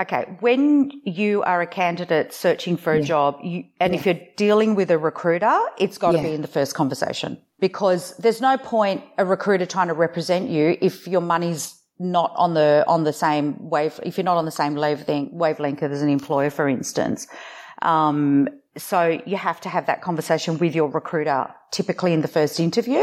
Okay, 0.01 0.37
when 0.41 0.93
you 1.05 1.43
are 1.43 1.61
a 1.61 1.67
candidate 1.67 2.33
searching 2.33 2.77
for 2.77 2.93
a 2.93 3.03
job, 3.03 3.39
you, 3.43 3.65
and 3.81 3.97
if 3.97 4.07
you're 4.07 4.21
dealing 4.37 4.77
with 4.77 4.93
a 4.93 4.99
recruiter, 4.99 5.59
it's 5.77 5.99
got 5.99 6.13
to 6.13 6.19
Yeah. 6.19 6.23
be 6.25 6.35
in 6.35 6.43
the 6.43 6.47
first 6.49 6.75
conversation 6.77 7.37
because 7.59 8.17
there's 8.19 8.41
no 8.41 8.57
point 8.59 9.03
a 9.19 9.25
recruiter 9.25 9.67
trying 9.67 9.89
to 9.89 9.95
represent 9.95 10.51
you 10.51 10.79
if 10.81 11.09
your 11.09 11.21
money's 11.21 11.78
not 11.99 12.33
on 12.37 12.55
the 12.55 12.85
on 12.87 13.05
the 13.05 13.13
same 13.13 13.69
wave. 13.71 13.99
If 14.03 14.17
you're 14.17 14.25
not 14.25 14.37
on 14.37 14.45
the 14.45 14.51
same 14.51 14.75
wavelength 14.75 15.33
wavelength 15.33 15.83
as 15.83 16.03
an 16.03 16.09
employer, 16.09 16.51
for 16.51 16.69
instance. 16.69 17.27
Um, 17.83 18.49
so 18.77 19.21
you 19.27 19.37
have 19.37 19.61
to 19.63 19.69
have 19.69 19.87
that 19.87 20.03
conversation 20.03 20.59
with 20.59 20.75
your 20.75 20.89
recruiter, 20.89 21.53
typically 21.71 22.13
in 22.13 22.23
the 22.23 22.29
first 22.29 22.61
interview. 22.61 23.03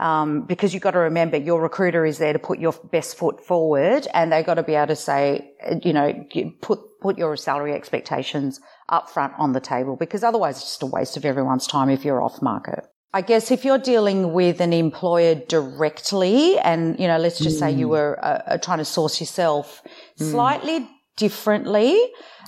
Um, 0.00 0.42
because 0.42 0.74
you've 0.74 0.82
got 0.82 0.92
to 0.92 1.00
remember 1.00 1.36
your 1.36 1.60
recruiter 1.60 2.06
is 2.06 2.18
there 2.18 2.32
to 2.32 2.38
put 2.38 2.60
your 2.60 2.72
best 2.72 3.16
foot 3.16 3.44
forward 3.44 4.06
and 4.14 4.30
they've 4.30 4.46
got 4.46 4.54
to 4.54 4.62
be 4.62 4.76
able 4.76 4.88
to 4.88 4.96
say, 4.96 5.54
you 5.82 5.92
know, 5.92 6.24
put, 6.60 6.78
put 7.00 7.18
your 7.18 7.36
salary 7.36 7.72
expectations 7.72 8.60
up 8.88 9.10
front 9.10 9.32
on 9.38 9.54
the 9.54 9.60
table 9.60 9.96
because 9.96 10.22
otherwise 10.22 10.58
it's 10.58 10.66
just 10.66 10.82
a 10.84 10.86
waste 10.86 11.16
of 11.16 11.24
everyone's 11.24 11.66
time 11.66 11.90
if 11.90 12.04
you're 12.04 12.22
off 12.22 12.40
market. 12.40 12.84
I 13.12 13.22
guess 13.22 13.50
if 13.50 13.64
you're 13.64 13.78
dealing 13.78 14.32
with 14.34 14.60
an 14.60 14.74
employer 14.74 15.34
directly 15.34 16.58
and, 16.58 16.98
you 17.00 17.08
know, 17.08 17.16
let's 17.16 17.38
just 17.38 17.58
say 17.58 17.70
you 17.70 17.88
were 17.88 18.22
uh, 18.22 18.42
uh, 18.46 18.58
trying 18.58 18.78
to 18.78 18.84
source 18.84 19.18
yourself 19.18 19.82
slightly 20.16 20.86
differently. 21.16 21.98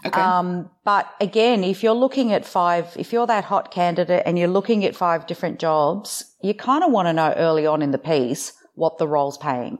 Okay. 0.05 0.21
Um, 0.21 0.71
but 0.85 1.11
again, 1.19 1.64
if 1.64 1.83
you're 1.83 1.95
looking 1.95 2.33
at 2.33 2.45
five, 2.45 2.95
if 2.99 3.11
you're 3.11 3.26
that 3.26 3.45
hot 3.45 3.71
candidate 3.71 4.23
and 4.26 4.38
you're 4.38 4.49
looking 4.49 4.85
at 4.85 4.95
five 4.95 5.26
different 5.26 5.61
jobs, 5.61 6.25
you 6.43 6.52
kind 6.52 6.85
of 6.85 6.93
want 6.93 7.09
to 7.09 7.14
know 7.14 7.33
early 7.37 7.67
on 7.67 7.81
in 7.81 7.90
the 7.90 7.99
piece 7.99 8.52
what 8.75 8.99
the 8.99 9.09
role's 9.09 9.38
paying. 9.38 9.79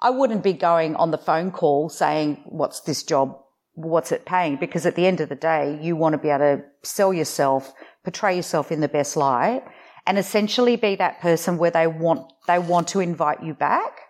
I 0.00 0.10
wouldn't 0.10 0.42
be 0.42 0.52
going 0.52 0.96
on 0.96 1.12
the 1.12 1.18
phone 1.18 1.52
call 1.52 1.88
saying, 1.88 2.42
what's 2.46 2.80
this 2.80 3.04
job? 3.04 3.38
What's 3.74 4.10
it 4.10 4.24
paying? 4.24 4.56
Because 4.56 4.86
at 4.86 4.96
the 4.96 5.06
end 5.06 5.20
of 5.20 5.28
the 5.28 5.36
day, 5.36 5.78
you 5.80 5.94
want 5.94 6.14
to 6.14 6.18
be 6.18 6.30
able 6.30 6.58
to 6.58 6.64
sell 6.82 7.12
yourself, 7.12 7.72
portray 8.02 8.34
yourself 8.34 8.72
in 8.72 8.80
the 8.80 8.88
best 8.88 9.16
light 9.16 9.62
and 10.06 10.18
essentially 10.18 10.76
be 10.76 10.96
that 10.96 11.20
person 11.20 11.58
where 11.58 11.70
they 11.70 11.86
want, 11.86 12.32
they 12.46 12.58
want 12.58 12.88
to 12.88 13.00
invite 13.00 13.42
you 13.42 13.54
back. 13.54 14.00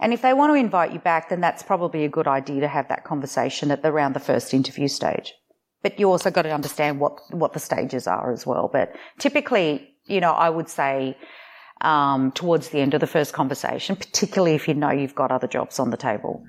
And 0.00 0.12
if 0.12 0.22
they 0.22 0.32
want 0.32 0.50
to 0.50 0.54
invite 0.54 0.92
you 0.92 0.98
back, 0.98 1.28
then 1.28 1.40
that's 1.40 1.62
probably 1.62 2.04
a 2.04 2.08
good 2.08 2.26
idea 2.26 2.60
to 2.60 2.68
have 2.68 2.88
that 2.88 3.04
conversation 3.04 3.70
at 3.70 3.82
the, 3.82 3.88
around 3.88 4.14
the 4.14 4.20
first 4.20 4.52
interview 4.54 4.88
stage. 4.88 5.34
But 5.82 5.98
you 6.00 6.10
also 6.10 6.30
got 6.30 6.42
to 6.42 6.50
understand 6.50 7.00
what, 7.00 7.20
what 7.30 7.52
the 7.52 7.60
stages 7.60 8.06
are 8.06 8.32
as 8.32 8.46
well. 8.46 8.68
But 8.72 8.94
typically, 9.18 9.94
you 10.06 10.20
know, 10.20 10.32
I 10.32 10.50
would 10.50 10.68
say, 10.68 11.16
um, 11.80 12.32
towards 12.32 12.70
the 12.70 12.80
end 12.80 12.94
of 12.94 13.00
the 13.00 13.06
first 13.06 13.32
conversation, 13.32 13.96
particularly 13.96 14.54
if 14.54 14.66
you 14.66 14.74
know 14.74 14.90
you've 14.90 15.14
got 15.14 15.30
other 15.30 15.46
jobs 15.46 15.78
on 15.78 15.90
the 15.90 15.96
table. 15.96 16.42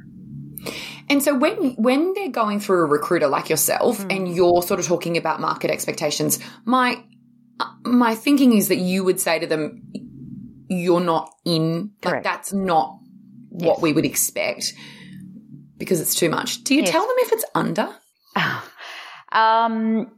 And 1.09 1.23
so 1.23 1.35
when 1.35 1.75
when 1.75 2.13
they're 2.13 2.29
going 2.29 2.59
through 2.59 2.81
a 2.81 2.85
recruiter 2.85 3.27
like 3.27 3.49
yourself 3.49 4.05
and 4.09 4.33
you're 4.33 4.61
sort 4.63 4.79
of 4.79 4.85
talking 4.85 5.15
about 5.17 5.39
market 5.39 5.71
expectations, 5.71 6.39
my 6.65 7.01
my 7.87 8.15
thinking 8.15 8.53
is 8.53 8.67
that 8.67 8.77
you 8.77 9.03
would 9.03 9.19
say 9.19 9.39
to 9.39 9.47
them, 9.47 9.81
"You're 10.69 10.99
not 11.01 11.33
in. 11.45 11.91
Like 12.03 12.11
Correct. 12.11 12.23
that's 12.23 12.53
not 12.53 12.99
what 13.49 13.81
we 13.81 13.93
would 13.93 14.05
expect 14.05 14.73
because 15.77 15.99
it's 16.01 16.15
too 16.15 16.29
much." 16.29 16.63
Do 16.63 16.75
you 16.75 16.81
Yes. 16.81 16.91
tell 16.91 17.05
them 17.07 17.15
if 17.19 17.31
it's 17.33 17.45
under? 17.55 17.89
Um, 19.29 20.09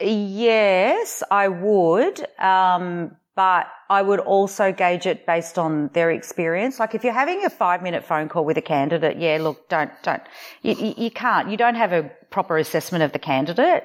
yes, 0.00 1.22
I 1.30 1.48
would. 1.48 2.26
Um, 2.40 3.16
but 3.36 3.66
I 3.88 4.02
would 4.02 4.20
also 4.20 4.72
gauge 4.72 5.06
it 5.06 5.24
based 5.26 5.58
on 5.58 5.88
their 5.92 6.10
experience. 6.10 6.78
Like 6.78 6.94
if 6.94 7.04
you're 7.04 7.12
having 7.12 7.44
a 7.44 7.50
five 7.50 7.82
minute 7.82 8.04
phone 8.04 8.28
call 8.28 8.44
with 8.44 8.58
a 8.58 8.62
candidate, 8.62 9.18
yeah, 9.18 9.38
look, 9.40 9.68
don't, 9.68 9.90
don't, 10.02 10.22
you, 10.62 10.94
you 10.96 11.10
can't, 11.10 11.48
you 11.50 11.56
don't 11.56 11.74
have 11.76 11.92
a 11.92 12.10
proper 12.30 12.58
assessment 12.58 13.02
of 13.02 13.12
the 13.12 13.18
candidate. 13.18 13.84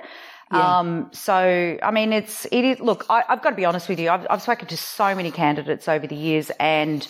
Yeah. 0.51 0.79
Um, 0.79 1.09
so, 1.11 1.77
I 1.81 1.91
mean, 1.91 2.13
it's, 2.13 2.45
it 2.51 2.63
is, 2.63 2.79
look, 2.79 3.05
I, 3.09 3.23
I've 3.27 3.41
got 3.41 3.51
to 3.51 3.55
be 3.55 3.65
honest 3.65 3.89
with 3.89 3.99
you. 3.99 4.09
I've, 4.09 4.27
I've 4.29 4.41
spoken 4.41 4.67
to 4.67 4.77
so 4.77 5.15
many 5.15 5.31
candidates 5.31 5.87
over 5.87 6.05
the 6.05 6.15
years 6.15 6.51
and 6.59 7.07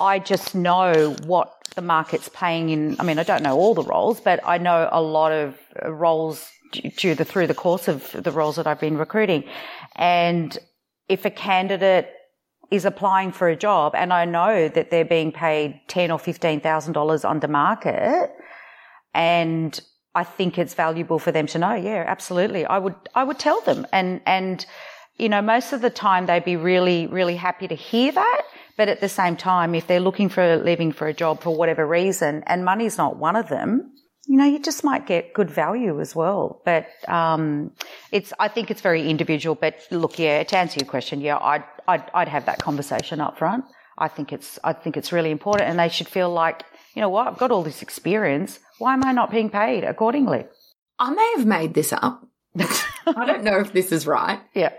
I 0.00 0.18
just 0.18 0.54
know 0.54 1.14
what 1.26 1.52
the 1.74 1.82
market's 1.82 2.30
paying 2.32 2.70
in. 2.70 2.96
I 2.98 3.04
mean, 3.04 3.18
I 3.18 3.24
don't 3.24 3.42
know 3.42 3.56
all 3.56 3.74
the 3.74 3.82
roles, 3.82 4.20
but 4.20 4.40
I 4.44 4.58
know 4.58 4.88
a 4.90 5.02
lot 5.02 5.32
of 5.32 5.58
uh, 5.84 5.92
roles 5.92 6.50
due 6.96 7.14
the, 7.14 7.24
through 7.24 7.46
the 7.46 7.54
course 7.54 7.88
of 7.88 8.10
the 8.12 8.30
roles 8.30 8.56
that 8.56 8.66
I've 8.66 8.80
been 8.80 8.96
recruiting. 8.96 9.44
And 9.96 10.58
if 11.08 11.26
a 11.26 11.30
candidate 11.30 12.08
is 12.70 12.86
applying 12.86 13.32
for 13.32 13.48
a 13.48 13.56
job 13.56 13.94
and 13.94 14.14
I 14.14 14.24
know 14.24 14.68
that 14.68 14.90
they're 14.90 15.04
being 15.04 15.30
paid 15.30 15.78
ten 15.88 16.10
or 16.10 16.18
fifteen 16.18 16.60
thousand 16.60 16.94
dollars 16.94 17.22
under 17.22 17.46
market, 17.46 18.30
and 19.12 19.78
I 20.14 20.24
think 20.24 20.58
it's 20.58 20.74
valuable 20.74 21.18
for 21.18 21.32
them 21.32 21.46
to 21.48 21.58
know. 21.58 21.74
Yeah, 21.74 22.04
absolutely. 22.06 22.64
I 22.66 22.78
would 22.78 22.94
I 23.14 23.24
would 23.24 23.38
tell 23.38 23.60
them, 23.62 23.86
and 23.92 24.20
and 24.26 24.64
you 25.18 25.28
know 25.28 25.42
most 25.42 25.72
of 25.72 25.80
the 25.80 25.90
time 25.90 26.26
they'd 26.26 26.44
be 26.44 26.56
really 26.56 27.06
really 27.06 27.36
happy 27.36 27.68
to 27.68 27.74
hear 27.74 28.12
that. 28.12 28.42
But 28.76 28.88
at 28.88 29.00
the 29.00 29.08
same 29.08 29.36
time, 29.36 29.74
if 29.74 29.86
they're 29.86 30.00
looking 30.00 30.28
for 30.28 30.56
leaving 30.56 30.92
for 30.92 31.06
a 31.06 31.12
job 31.14 31.42
for 31.42 31.54
whatever 31.54 31.86
reason, 31.86 32.42
and 32.46 32.64
money's 32.64 32.96
not 32.96 33.16
one 33.16 33.36
of 33.36 33.48
them, 33.48 33.92
you 34.26 34.36
know, 34.36 34.44
you 34.44 34.58
just 34.58 34.84
might 34.84 35.06
get 35.06 35.34
good 35.34 35.50
value 35.50 36.00
as 36.00 36.14
well. 36.14 36.62
But 36.64 36.86
um, 37.08 37.72
it's, 38.12 38.32
I 38.38 38.48
think 38.48 38.70
it's 38.70 38.80
very 38.80 39.08
individual. 39.08 39.54
But 39.54 39.86
look, 39.90 40.18
yeah, 40.18 40.42
to 40.44 40.56
answer 40.56 40.78
your 40.80 40.88
question, 40.88 41.20
yeah, 41.20 41.38
I'd, 41.38 41.64
I'd, 41.88 42.10
I'd 42.14 42.28
have 42.28 42.46
that 42.46 42.58
conversation 42.58 43.20
up 43.20 43.38
front. 43.38 43.64
I 43.98 44.08
think 44.08 44.32
it's, 44.32 44.58
I 44.64 44.72
think 44.72 44.96
it's 44.96 45.12
really 45.12 45.30
important, 45.30 45.68
and 45.68 45.78
they 45.78 45.88
should 45.88 46.08
feel 46.08 46.30
like, 46.30 46.64
you 46.94 47.02
know 47.02 47.08
what, 47.08 47.26
I've 47.26 47.38
got 47.38 47.50
all 47.50 47.62
this 47.62 47.82
experience. 47.82 48.58
Why 48.82 48.94
am 48.94 49.04
I 49.04 49.12
not 49.12 49.30
being 49.30 49.48
paid 49.48 49.84
accordingly? 49.84 50.44
I 50.98 51.10
may 51.10 51.34
have 51.36 51.46
made 51.46 51.72
this 51.72 51.92
up. 51.92 52.26
I 52.58 53.24
don't 53.26 53.44
know 53.44 53.60
if 53.60 53.72
this 53.72 53.92
is 53.92 54.08
right. 54.08 54.40
Yeah. 54.54 54.72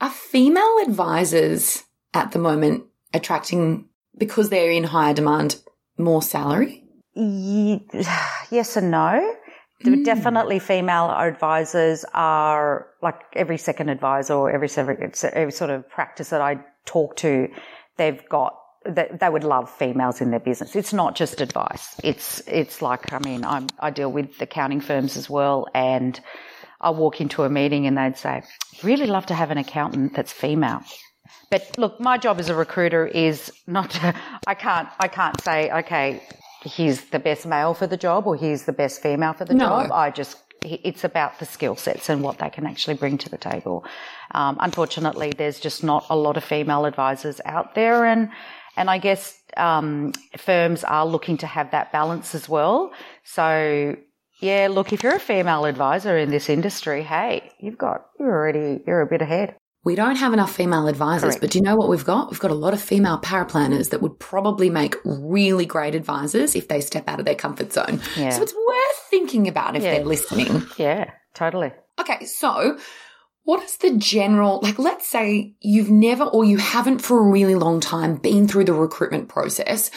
Are 0.00 0.08
female 0.08 0.78
advisors 0.86 1.82
at 2.14 2.32
the 2.32 2.38
moment 2.38 2.84
attracting 3.12 3.90
because 4.16 4.48
they're 4.48 4.70
in 4.70 4.84
higher 4.84 5.12
demand 5.12 5.56
more 5.98 6.22
salary? 6.22 6.84
Yes 8.50 8.76
and 8.78 8.90
no. 8.90 9.36
Mm. 9.84 10.04
Definitely 10.06 10.58
female 10.58 11.10
advisors 11.10 12.06
are 12.14 12.86
like 13.02 13.20
every 13.34 13.58
second 13.58 13.90
advisor 13.90 14.32
or 14.32 14.50
every, 14.50 14.70
every 14.74 15.52
sort 15.52 15.70
of 15.70 15.86
practice 15.90 16.30
that 16.30 16.40
I 16.40 16.64
talk 16.86 17.16
to, 17.16 17.48
they've 17.98 18.26
got 18.30 18.56
they, 18.86 19.08
they 19.20 19.28
would 19.28 19.44
love 19.44 19.70
females 19.70 20.20
in 20.20 20.30
their 20.30 20.40
business. 20.40 20.76
It's 20.76 20.92
not 20.92 21.14
just 21.14 21.40
advice. 21.40 21.94
It's 22.02 22.40
it's 22.46 22.82
like 22.82 23.12
I 23.12 23.18
mean 23.20 23.44
I'm, 23.44 23.66
I 23.80 23.90
deal 23.90 24.10
with 24.12 24.40
accounting 24.40 24.80
firms 24.80 25.16
as 25.16 25.28
well, 25.30 25.66
and 25.74 26.18
I 26.80 26.90
walk 26.90 27.20
into 27.20 27.44
a 27.44 27.48
meeting 27.48 27.86
and 27.86 27.96
they'd 27.96 28.16
say, 28.16 28.42
"Really 28.82 29.06
love 29.06 29.26
to 29.26 29.34
have 29.34 29.50
an 29.50 29.58
accountant 29.58 30.14
that's 30.14 30.32
female." 30.32 30.80
But 31.50 31.78
look, 31.78 32.00
my 32.00 32.18
job 32.18 32.40
as 32.40 32.48
a 32.48 32.54
recruiter 32.54 33.06
is 33.06 33.52
not 33.66 33.90
to, 33.90 34.14
I 34.46 34.54
can't, 34.54 34.88
I 34.98 35.08
can't 35.08 35.40
say, 35.40 35.70
okay, 35.70 36.22
he's 36.62 37.04
the 37.10 37.18
best 37.18 37.46
male 37.46 37.74
for 37.74 37.86
the 37.86 37.96
job 37.96 38.26
or 38.26 38.34
he's 38.34 38.64
the 38.64 38.72
best 38.72 39.00
female 39.02 39.34
for 39.34 39.44
the 39.44 39.54
No. 39.54 39.66
job. 39.66 39.92
I 39.92 40.10
just, 40.10 40.36
it's 40.62 41.04
about 41.04 41.38
the 41.38 41.46
skill 41.46 41.76
sets 41.76 42.08
and 42.08 42.22
what 42.22 42.38
they 42.38 42.50
can 42.50 42.66
actually 42.66 42.94
bring 42.94 43.18
to 43.18 43.28
the 43.28 43.38
table. 43.38 43.84
Um, 44.32 44.56
unfortunately, 44.60 45.32
there's 45.36 45.60
just 45.60 45.84
not 45.84 46.06
a 46.10 46.16
lot 46.16 46.36
of 46.36 46.44
female 46.44 46.86
advisors 46.86 47.40
out 47.44 47.74
there 47.74 48.04
and, 48.04 48.30
and 48.76 48.90
I 48.90 48.98
guess, 48.98 49.38
um, 49.56 50.12
firms 50.36 50.84
are 50.84 51.06
looking 51.06 51.36
to 51.38 51.46
have 51.46 51.70
that 51.72 51.92
balance 51.92 52.34
as 52.34 52.48
well. 52.48 52.92
So, 53.24 53.96
yeah, 54.40 54.68
look, 54.70 54.92
if 54.92 55.02
you're 55.02 55.14
a 55.16 55.20
female 55.20 55.64
advisor 55.64 56.16
in 56.18 56.30
this 56.30 56.48
industry, 56.48 57.02
hey, 57.02 57.50
you've 57.58 57.78
got, 57.78 58.06
you're 58.18 58.30
already, 58.32 58.82
you're 58.86 59.00
a 59.00 59.06
bit 59.06 59.22
ahead. 59.22 59.56
We 59.84 59.94
don't 59.94 60.16
have 60.16 60.32
enough 60.32 60.54
female 60.54 60.88
advisors, 60.88 61.22
Correct. 61.34 61.40
but 61.42 61.50
do 61.50 61.58
you 61.58 61.62
know 61.64 61.76
what 61.76 61.90
we've 61.90 62.04
got? 62.06 62.30
We've 62.30 62.40
got 62.40 62.50
a 62.50 62.54
lot 62.54 62.72
of 62.72 62.80
female 62.80 63.18
paraplanners 63.18 63.90
that 63.90 64.00
would 64.00 64.18
probably 64.18 64.70
make 64.70 64.96
really 65.04 65.66
great 65.66 65.94
advisors 65.94 66.54
if 66.54 66.68
they 66.68 66.80
step 66.80 67.06
out 67.06 67.18
of 67.20 67.26
their 67.26 67.34
comfort 67.34 67.70
zone. 67.72 68.00
Yeah. 68.16 68.30
So 68.30 68.42
it's 68.42 68.54
worth 68.54 68.96
thinking 69.10 69.46
about 69.46 69.76
if 69.76 69.82
Yeah. 69.82 69.92
they're 69.96 70.04
listening. 70.06 70.62
Yeah, 70.78 71.10
totally. 71.34 71.72
Okay, 72.00 72.24
so 72.24 72.78
what 73.44 73.62
is 73.62 73.76
the 73.76 73.96
general, 73.96 74.60
like, 74.62 74.78
let's 74.78 75.06
say 75.06 75.54
you've 75.60 75.90
never 75.90 76.24
or 76.24 76.44
you 76.44 76.56
haven't 76.56 77.00
for 77.00 77.18
a 77.18 77.30
really 77.30 77.54
long 77.54 77.78
time 77.78 78.16
been 78.16 78.48
through 78.48 78.64
the 78.64 78.72
recruitment 78.72 79.28
process. 79.28 79.90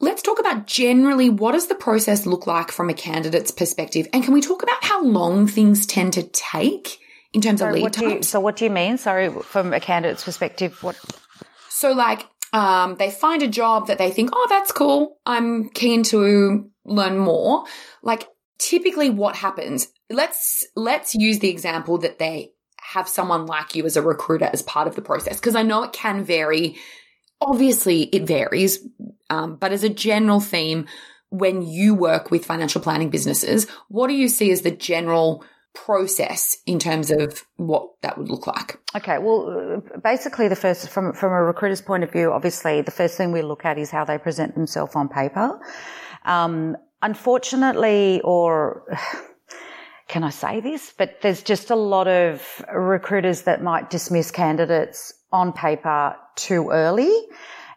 Let's 0.00 0.22
talk 0.22 0.40
about 0.40 0.66
generally 0.66 1.30
what 1.30 1.52
does 1.52 1.68
the 1.68 1.74
process 1.74 2.26
look 2.26 2.46
like 2.46 2.70
from 2.70 2.88
a 2.88 2.94
candidate's 2.94 3.50
perspective? 3.50 4.08
And 4.12 4.24
can 4.24 4.32
we 4.32 4.40
talk 4.40 4.62
about 4.62 4.82
how 4.82 5.04
long 5.04 5.46
things 5.46 5.86
tend 5.86 6.14
to 6.14 6.22
take 6.22 6.98
in 7.32 7.42
terms 7.42 7.60
Sorry, 7.60 7.70
of 7.70 7.74
lead 7.76 7.82
what 7.82 7.92
do 7.92 8.04
you, 8.04 8.10
times? 8.12 8.28
so 8.28 8.40
what 8.40 8.56
do 8.56 8.64
you 8.64 8.70
mean? 8.70 8.96
Sorry, 8.96 9.30
from 9.30 9.74
a 9.74 9.80
candidate's 9.80 10.24
perspective, 10.24 10.82
what? 10.82 10.98
So 11.68 11.92
like, 11.92 12.26
um, 12.54 12.96
they 12.98 13.10
find 13.10 13.42
a 13.42 13.48
job 13.48 13.88
that 13.88 13.98
they 13.98 14.10
think, 14.10 14.30
oh, 14.32 14.46
that's 14.48 14.72
cool. 14.72 15.18
I'm 15.26 15.68
keen 15.68 16.02
to 16.04 16.70
learn 16.86 17.18
more. 17.18 17.64
Like 18.02 18.26
typically 18.58 19.10
what 19.10 19.36
happens, 19.36 19.88
let's, 20.08 20.66
let's 20.74 21.14
use 21.14 21.40
the 21.40 21.50
example 21.50 21.98
that 21.98 22.18
they 22.18 22.52
have 22.92 23.08
someone 23.08 23.46
like 23.46 23.74
you 23.74 23.84
as 23.84 23.96
a 23.96 24.02
recruiter 24.02 24.50
as 24.52 24.62
part 24.62 24.88
of 24.88 24.94
the 24.94 25.02
process. 25.02 25.40
Cause 25.40 25.54
I 25.54 25.62
know 25.62 25.82
it 25.82 25.92
can 25.92 26.24
vary. 26.24 26.76
Obviously 27.40 28.02
it 28.04 28.22
varies. 28.26 28.86
Um, 29.28 29.56
but 29.56 29.72
as 29.72 29.84
a 29.84 29.88
general 29.88 30.40
theme, 30.40 30.86
when 31.30 31.62
you 31.62 31.94
work 31.94 32.30
with 32.30 32.44
financial 32.44 32.80
planning 32.80 33.10
businesses, 33.10 33.68
what 33.88 34.08
do 34.08 34.14
you 34.14 34.28
see 34.28 34.50
as 34.52 34.62
the 34.62 34.70
general 34.70 35.44
process 35.76 36.56
in 36.66 36.78
terms 36.78 37.10
of 37.10 37.44
what 37.56 37.90
that 38.02 38.16
would 38.16 38.28
look 38.28 38.46
like? 38.46 38.78
Okay, 38.94 39.18
well, 39.18 39.82
basically, 40.02 40.48
the 40.48 40.56
first 40.56 40.88
from 40.88 41.12
from 41.12 41.32
a 41.32 41.42
recruiter's 41.42 41.82
point 41.82 42.02
of 42.02 42.10
view, 42.10 42.32
obviously, 42.32 42.82
the 42.82 42.90
first 42.90 43.16
thing 43.16 43.30
we 43.30 43.42
look 43.42 43.64
at 43.64 43.78
is 43.78 43.90
how 43.90 44.04
they 44.04 44.18
present 44.18 44.54
themselves 44.54 44.96
on 44.96 45.08
paper. 45.08 45.60
Um, 46.24 46.76
unfortunately, 47.02 48.20
or 48.24 48.84
can 50.08 50.22
I 50.24 50.30
say 50.30 50.60
this? 50.60 50.92
But 50.96 51.20
there's 51.22 51.42
just 51.42 51.70
a 51.70 51.76
lot 51.76 52.06
of 52.08 52.64
recruiters 52.72 53.42
that 53.42 53.62
might 53.62 53.90
dismiss 53.90 54.30
candidates 54.30 55.12
on 55.32 55.52
paper 55.52 56.16
too 56.36 56.70
early. 56.70 57.12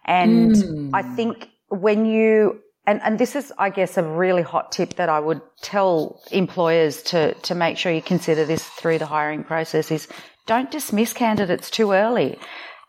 And 0.06 0.54
Mm. 0.56 0.92
I 0.94 1.02
think 1.02 1.50
when 1.70 2.06
you, 2.06 2.62
and, 2.86 3.02
and 3.04 3.20
this 3.20 3.36
is, 3.36 3.52
I 3.58 3.70
guess, 3.70 3.98
a 3.98 4.04
really 4.04 4.42
hot 4.42 4.72
tip 4.72 4.96
that 4.96 5.10
I 5.10 5.20
would 5.20 5.42
tell 5.62 6.22
employers 6.32 7.02
to, 7.04 7.34
to 7.34 7.56
make 7.56 7.78
sure 7.78 7.92
you 7.92 8.02
consider 8.02 8.46
this 8.46 8.68
through 8.68 9.00
the 9.00 9.06
hiring 9.06 9.44
process 9.44 9.92
is 9.92 10.08
don't 10.46 10.72
dismiss 10.72 11.14
candidates 11.14 11.70
too 11.70 11.92
early. 11.92 12.40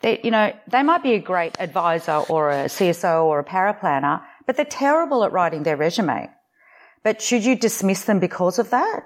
They, 0.03 0.21
you 0.25 0.31
know, 0.31 0.53
they 0.67 0.83
might 0.83 1.03
be 1.03 1.13
a 1.15 1.19
great 1.19 1.61
advisor 1.61 2.23
or 2.29 2.51
a 2.51 2.65
CSO 2.67 3.25
or 3.25 3.39
a 3.39 3.45
paraplanner, 3.45 4.23
but 4.47 4.57
they're 4.57 4.65
terrible 4.65 5.25
at 5.25 5.33
writing 5.33 5.63
their 5.63 5.77
resume. 5.77 6.31
But 7.03 7.21
should 7.21 7.45
you 7.45 7.55
dismiss 7.57 8.05
them 8.05 8.19
because 8.19 8.59
of 8.59 8.71
that? 8.71 9.01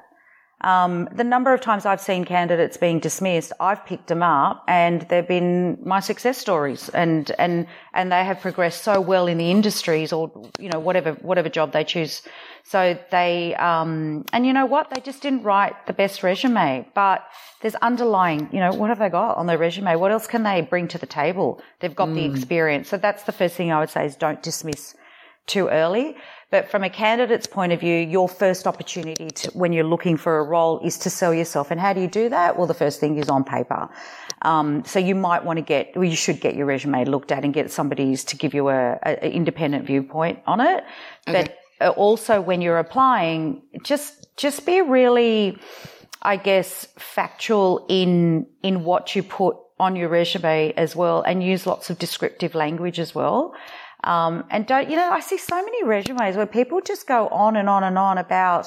Um, 0.64 1.10
the 1.14 1.24
number 1.24 1.52
of 1.52 1.60
times 1.60 1.84
I've 1.84 2.00
seen 2.00 2.24
candidates 2.24 2.78
being 2.78 2.98
dismissed, 2.98 3.52
I've 3.60 3.84
picked 3.84 4.06
them 4.06 4.22
up 4.22 4.64
and 4.66 5.02
they've 5.02 5.28
been 5.28 5.78
my 5.84 6.00
success 6.00 6.38
stories 6.38 6.88
and, 6.88 7.30
and, 7.38 7.66
and 7.92 8.10
they 8.10 8.24
have 8.24 8.40
progressed 8.40 8.82
so 8.82 8.98
well 8.98 9.26
in 9.26 9.36
the 9.36 9.50
industries 9.50 10.10
or, 10.10 10.32
you 10.58 10.70
know, 10.70 10.78
whatever, 10.78 11.12
whatever 11.20 11.50
job 11.50 11.72
they 11.72 11.84
choose. 11.84 12.22
So 12.62 12.98
they, 13.10 13.54
um, 13.56 14.24
and 14.32 14.46
you 14.46 14.54
know 14.54 14.64
what? 14.64 14.88
They 14.88 15.02
just 15.02 15.20
didn't 15.20 15.42
write 15.42 15.86
the 15.86 15.92
best 15.92 16.22
resume, 16.22 16.88
but 16.94 17.22
there's 17.60 17.74
underlying, 17.76 18.48
you 18.50 18.58
know, 18.58 18.72
what 18.72 18.88
have 18.88 18.98
they 18.98 19.10
got 19.10 19.36
on 19.36 19.44
their 19.44 19.58
resume? 19.58 19.96
What 19.96 20.12
else 20.12 20.26
can 20.26 20.44
they 20.44 20.62
bring 20.62 20.88
to 20.88 20.96
the 20.96 21.06
table? 21.06 21.60
They've 21.80 21.94
got 21.94 22.14
the 22.14 22.24
experience. 22.24 22.88
So 22.88 22.96
that's 22.96 23.24
the 23.24 23.32
first 23.32 23.54
thing 23.54 23.70
I 23.70 23.80
would 23.80 23.90
say 23.90 24.06
is 24.06 24.16
don't 24.16 24.42
dismiss 24.42 24.94
too 25.46 25.68
early. 25.68 26.16
But 26.50 26.70
from 26.70 26.84
a 26.84 26.90
candidate's 26.90 27.46
point 27.46 27.72
of 27.72 27.80
view, 27.80 27.96
your 27.96 28.28
first 28.28 28.66
opportunity 28.66 29.28
to, 29.28 29.50
when 29.50 29.72
you're 29.72 29.82
looking 29.82 30.16
for 30.16 30.38
a 30.38 30.44
role 30.44 30.78
is 30.80 30.96
to 30.98 31.10
sell 31.10 31.34
yourself. 31.34 31.70
And 31.70 31.80
how 31.80 31.92
do 31.92 32.00
you 32.00 32.06
do 32.06 32.28
that? 32.28 32.56
Well, 32.56 32.68
the 32.68 32.74
first 32.74 33.00
thing 33.00 33.18
is 33.18 33.28
on 33.28 33.42
paper. 33.42 33.88
Um, 34.42 34.84
so 34.84 34.98
you 34.98 35.14
might 35.14 35.44
want 35.44 35.56
to 35.56 35.62
get, 35.62 35.96
well, 35.96 36.04
you 36.04 36.16
should 36.16 36.40
get 36.40 36.54
your 36.54 36.66
resume 36.66 37.04
looked 37.06 37.32
at 37.32 37.44
and 37.44 37.52
get 37.52 37.72
somebody's 37.72 38.22
to 38.24 38.36
give 38.36 38.54
you 38.54 38.68
a, 38.68 38.98
a, 39.04 39.30
independent 39.32 39.86
viewpoint 39.86 40.40
on 40.46 40.60
it. 40.60 40.84
But 41.26 41.58
uh, 41.80 41.88
also 41.88 42.40
when 42.40 42.60
you're 42.60 42.78
applying, 42.78 43.62
just, 43.82 44.36
just 44.36 44.64
be 44.64 44.80
really, 44.80 45.58
I 46.22 46.36
guess, 46.36 46.86
factual 46.98 47.86
in, 47.88 48.46
in 48.62 48.84
what 48.84 49.16
you 49.16 49.22
put 49.22 49.56
on 49.80 49.96
your 49.96 50.08
resume 50.08 50.72
as 50.76 50.94
well 50.94 51.22
and 51.22 51.42
use 51.42 51.66
lots 51.66 51.90
of 51.90 51.98
descriptive 51.98 52.54
language 52.54 53.00
as 53.00 53.14
well. 53.14 53.54
Um, 54.04 54.44
and 54.50 54.66
don't, 54.66 54.90
you 54.90 54.96
know, 54.96 55.10
I 55.10 55.20
see 55.20 55.38
so 55.38 55.56
many 55.56 55.82
resumes 55.82 56.36
where 56.36 56.46
people 56.46 56.80
just 56.80 57.06
go 57.06 57.28
on 57.28 57.56
and 57.56 57.68
on 57.68 57.82
and 57.82 57.96
on 57.96 58.18
about, 58.18 58.66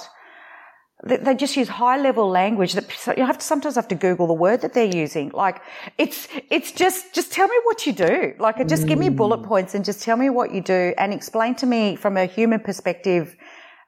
they, 1.05 1.17
they 1.17 1.35
just 1.35 1.55
use 1.55 1.67
high 1.67 2.01
level 2.01 2.27
language 2.27 2.73
that 2.73 2.91
so 2.91 3.13
you 3.15 3.23
have 3.23 3.37
to 3.37 3.45
sometimes 3.45 3.75
have 3.75 3.87
to 3.89 3.95
Google 3.95 4.25
the 4.25 4.33
word 4.33 4.61
that 4.61 4.73
they're 4.73 4.95
using. 4.95 5.29
Like 5.29 5.61
it's, 5.99 6.27
it's 6.49 6.71
just, 6.71 7.13
just 7.13 7.31
tell 7.31 7.47
me 7.47 7.55
what 7.65 7.85
you 7.85 7.93
do. 7.93 8.33
Like 8.39 8.67
just 8.67 8.87
give 8.87 8.97
me 8.97 9.09
bullet 9.09 9.43
points 9.43 9.75
and 9.75 9.85
just 9.85 10.01
tell 10.01 10.17
me 10.17 10.31
what 10.31 10.53
you 10.55 10.61
do 10.61 10.93
and 10.97 11.13
explain 11.13 11.53
to 11.55 11.67
me 11.67 11.95
from 11.95 12.17
a 12.17 12.25
human 12.25 12.59
perspective, 12.59 13.35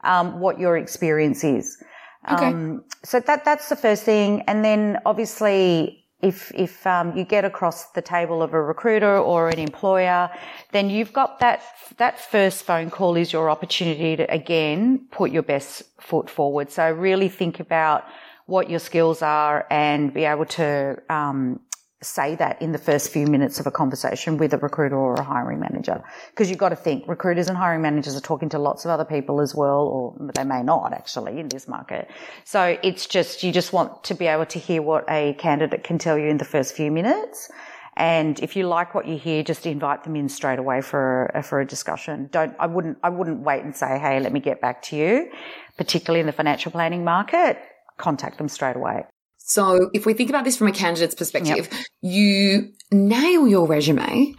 um, 0.04 0.40
what 0.40 0.60
your 0.60 0.78
experience 0.78 1.44
is. 1.44 1.84
Okay. 2.32 2.46
Um, 2.46 2.84
so 3.04 3.20
that, 3.22 3.44
that's 3.44 3.70
the 3.70 3.76
first 3.76 4.04
thing. 4.04 4.44
And 4.48 4.64
then 4.64 5.00
obviously, 5.06 5.99
if, 6.22 6.52
if, 6.54 6.86
um, 6.86 7.16
you 7.16 7.24
get 7.24 7.46
across 7.46 7.92
the 7.92 8.02
table 8.02 8.42
of 8.42 8.54
a 8.54 8.62
recruiter 8.62 9.18
or 9.18 9.50
an 9.50 9.60
employer, 9.60 10.30
then 10.72 10.90
you've 10.90 11.14
got 11.14 11.40
that, 11.40 11.62
that 11.98 12.20
first 12.20 12.64
phone 12.64 12.90
call 12.90 13.16
is 13.16 13.32
your 13.32 13.50
opportunity 13.50 14.16
to 14.18 14.30
again 14.32 15.08
put 15.12 15.32
your 15.32 15.44
best 15.44 15.84
foot 16.00 16.30
forward. 16.30 16.72
So 16.72 16.92
really 16.92 17.30
think 17.30 17.60
about 17.60 18.06
what 18.48 18.70
your 18.70 18.80
skills 18.80 19.22
are 19.22 19.66
and 19.70 20.14
be 20.14 20.26
able 20.26 20.46
to, 20.46 21.02
um, 21.10 21.60
say 22.02 22.36
that 22.36 22.62
in 22.62 22.72
the 22.72 22.78
first 22.78 23.12
few 23.12 23.28
minutes 23.28 23.60
of 23.60 23.68
a 23.68 23.72
conversation 23.72 24.38
with 24.38 24.54
a 24.54 24.58
recruiter 24.58 24.98
or 24.98 25.16
a 25.16 25.24
hiring 25.24 25.60
manager. 25.60 26.02
Because 26.30 26.50
you've 26.50 26.60
got 26.60 26.70
to 26.70 26.76
think 26.76 27.06
recruiters 27.08 27.50
and 27.50 27.58
hiring 27.58 27.82
managers 27.82 28.16
are 28.16 28.22
talking 28.22 28.50
to 28.50 28.60
lots 28.60 28.86
of 28.86 28.92
other 28.92 29.04
people 29.04 29.42
as 29.42 29.54
well, 29.54 29.82
or 29.82 30.16
they 30.34 30.46
may 30.46 30.64
not 30.64 30.94
actually 30.94 31.40
in 31.40 31.50
this 31.50 31.68
market. 31.68 32.10
So 32.46 32.78
it's 32.84 33.06
just, 33.06 33.44
you 33.44 33.52
just 33.52 33.74
want 33.74 34.06
to 34.06 34.14
be 34.14 34.28
able 34.28 34.46
to 34.48 34.60
hear 34.60 34.82
what 34.82 35.04
a 35.10 35.34
candidate 35.34 35.84
can 35.84 35.98
tell 35.98 36.18
you 36.18 36.28
in 36.28 36.38
the 36.38 36.46
first 36.46 36.74
few 36.74 36.90
minutes. 36.90 37.50
And 37.98 38.40
if 38.40 38.56
you 38.56 38.66
like 38.66 38.96
what 38.96 39.06
you 39.06 39.18
hear, 39.18 39.44
just 39.44 39.66
invite 39.66 40.06
them 40.06 40.16
in 40.16 40.30
straight 40.30 40.58
away 40.58 40.80
for 40.80 41.26
a, 41.36 41.44
for 41.44 41.60
a 41.60 41.68
discussion. 41.68 42.30
Don't, 42.32 42.56
I 42.58 42.68
wouldn't, 42.68 42.98
I 43.04 43.10
wouldn't 43.10 43.42
wait 43.42 43.64
and 43.64 43.76
say, 43.76 44.00
Hey, 44.00 44.22
let 44.22 44.32
me 44.32 44.40
get 44.40 44.62
back 44.62 44.84
to 44.84 44.96
you, 44.96 45.30
particularly 45.78 46.22
in 46.22 46.26
the 46.26 46.32
financial 46.32 46.72
planning 46.72 47.04
market. 47.04 47.60
Contact 47.98 48.38
them 48.38 48.48
straight 48.48 48.78
away. 48.78 49.04
So 49.50 49.90
if 49.94 50.06
we 50.06 50.14
think 50.14 50.30
about 50.30 50.44
this 50.46 50.56
from 50.58 50.68
a 50.68 50.72
candidate's 50.72 51.16
perspective, 51.16 51.68
you 52.02 52.72
nail 52.92 53.48
your 53.48 53.68
resume, 53.68 54.36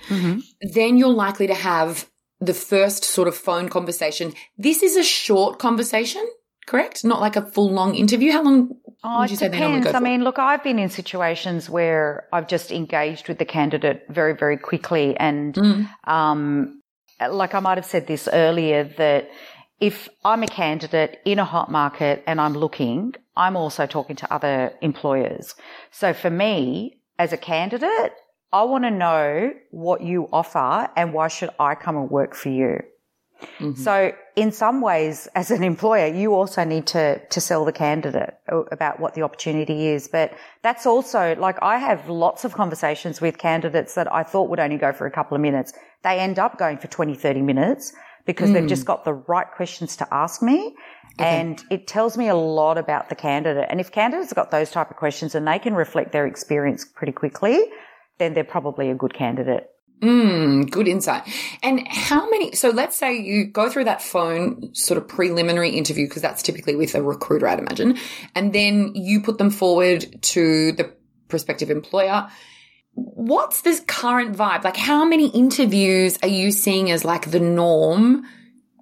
then 0.72 0.96
you're 0.96 1.08
likely 1.08 1.46
to 1.48 1.54
have 1.54 2.08
the 2.40 2.54
first 2.54 3.04
sort 3.04 3.28
of 3.28 3.34
phone 3.36 3.68
conversation. 3.68 4.32
This 4.56 4.82
is 4.82 4.96
a 4.96 5.02
short 5.02 5.58
conversation, 5.58 6.24
correct? 6.66 7.04
Not 7.04 7.20
like 7.20 7.36
a 7.36 7.42
full 7.42 7.70
long 7.70 7.94
interview. 7.96 8.30
How 8.32 8.42
long 8.42 8.70
Oh, 9.02 9.20
would 9.20 9.24
it 9.24 9.30
you 9.32 9.36
say 9.36 9.48
they 9.48 9.58
normally 9.60 9.80
depends. 9.80 9.96
I 9.96 10.00
mean, 10.00 10.22
look, 10.24 10.38
I've 10.38 10.62
been 10.62 10.78
in 10.78 10.90
situations 10.90 11.68
where 11.70 12.28
I've 12.32 12.46
just 12.46 12.70
engaged 12.70 13.28
with 13.28 13.38
the 13.38 13.46
candidate 13.46 14.04
very, 14.10 14.34
very 14.34 14.58
quickly. 14.58 15.16
And, 15.16 15.54
Mm. 15.54 15.88
um, 16.04 16.82
like 17.28 17.54
I 17.54 17.60
might 17.60 17.78
have 17.78 17.86
said 17.86 18.06
this 18.06 18.28
earlier 18.32 18.84
that 18.98 19.30
if 19.80 20.08
I'm 20.24 20.42
a 20.42 20.46
candidate 20.46 21.20
in 21.24 21.38
a 21.38 21.44
hot 21.44 21.70
market 21.70 22.22
and 22.26 22.40
I'm 22.40 22.52
looking, 22.54 23.14
I'm 23.36 23.56
also 23.56 23.86
talking 23.86 24.16
to 24.16 24.32
other 24.32 24.72
employers. 24.82 25.54
So 25.90 26.12
for 26.12 26.30
me, 26.30 27.00
as 27.18 27.32
a 27.32 27.36
candidate, 27.36 28.12
I 28.52 28.64
want 28.64 28.84
to 28.84 28.90
know 28.90 29.52
what 29.70 30.02
you 30.02 30.28
offer 30.32 30.88
and 30.96 31.12
why 31.12 31.28
should 31.28 31.50
I 31.58 31.74
come 31.74 31.96
and 31.96 32.10
work 32.10 32.34
for 32.34 32.48
you? 32.48 32.80
Mm-hmm. 33.58 33.80
So 33.80 34.12
in 34.36 34.52
some 34.52 34.80
ways, 34.80 35.28
as 35.34 35.50
an 35.50 35.62
employer, 35.62 36.12
you 36.12 36.34
also 36.34 36.64
need 36.64 36.86
to, 36.88 37.24
to 37.26 37.40
sell 37.40 37.64
the 37.64 37.72
candidate 37.72 38.34
about 38.70 39.00
what 39.00 39.14
the 39.14 39.22
opportunity 39.22 39.88
is. 39.88 40.08
But 40.08 40.32
that's 40.62 40.86
also 40.86 41.36
like 41.36 41.56
I 41.62 41.78
have 41.78 42.08
lots 42.08 42.44
of 42.44 42.52
conversations 42.52 43.20
with 43.20 43.38
candidates 43.38 43.94
that 43.94 44.12
I 44.12 44.22
thought 44.22 44.50
would 44.50 44.60
only 44.60 44.76
go 44.76 44.92
for 44.92 45.06
a 45.06 45.10
couple 45.10 45.36
of 45.36 45.40
minutes. 45.40 45.72
They 46.02 46.18
end 46.18 46.38
up 46.38 46.58
going 46.58 46.78
for 46.78 46.88
20, 46.88 47.14
30 47.14 47.42
minutes 47.42 47.92
because 48.26 48.52
they've 48.52 48.62
hmm. 48.62 48.68
just 48.68 48.84
got 48.84 49.04
the 49.04 49.14
right 49.14 49.50
questions 49.50 49.96
to 49.96 50.08
ask 50.12 50.42
me. 50.42 50.74
And 51.20 51.62
it 51.70 51.86
tells 51.86 52.16
me 52.16 52.28
a 52.28 52.34
lot 52.34 52.78
about 52.78 53.08
the 53.08 53.14
candidate. 53.14 53.66
And 53.68 53.80
if 53.80 53.92
candidates 53.92 54.30
have 54.30 54.36
got 54.36 54.50
those 54.50 54.70
type 54.70 54.90
of 54.90 54.96
questions 54.96 55.34
and 55.34 55.46
they 55.46 55.58
can 55.58 55.74
reflect 55.74 56.12
their 56.12 56.26
experience 56.26 56.84
pretty 56.84 57.12
quickly, 57.12 57.58
then 58.18 58.34
they're 58.34 58.44
probably 58.44 58.90
a 58.90 58.94
good 58.94 59.14
candidate. 59.14 59.66
Mm, 60.02 60.70
good 60.70 60.88
insight. 60.88 61.28
And 61.62 61.86
how 61.86 62.28
many? 62.30 62.54
So 62.54 62.70
let's 62.70 62.96
say 62.96 63.18
you 63.18 63.44
go 63.44 63.68
through 63.68 63.84
that 63.84 64.00
phone 64.00 64.74
sort 64.74 64.96
of 64.96 65.06
preliminary 65.06 65.70
interview, 65.70 66.06
because 66.06 66.22
that's 66.22 66.42
typically 66.42 66.74
with 66.74 66.94
a 66.94 67.02
recruiter, 67.02 67.46
I'd 67.46 67.58
imagine, 67.58 67.98
and 68.34 68.54
then 68.54 68.92
you 68.94 69.20
put 69.20 69.36
them 69.36 69.50
forward 69.50 70.06
to 70.22 70.72
the 70.72 70.94
prospective 71.28 71.70
employer. 71.70 72.30
What's 72.94 73.60
this 73.60 73.80
current 73.86 74.36
vibe? 74.36 74.64
Like, 74.64 74.76
how 74.76 75.04
many 75.04 75.28
interviews 75.28 76.18
are 76.22 76.28
you 76.28 76.50
seeing 76.50 76.90
as 76.90 77.04
like 77.04 77.30
the 77.30 77.40
norm 77.40 78.24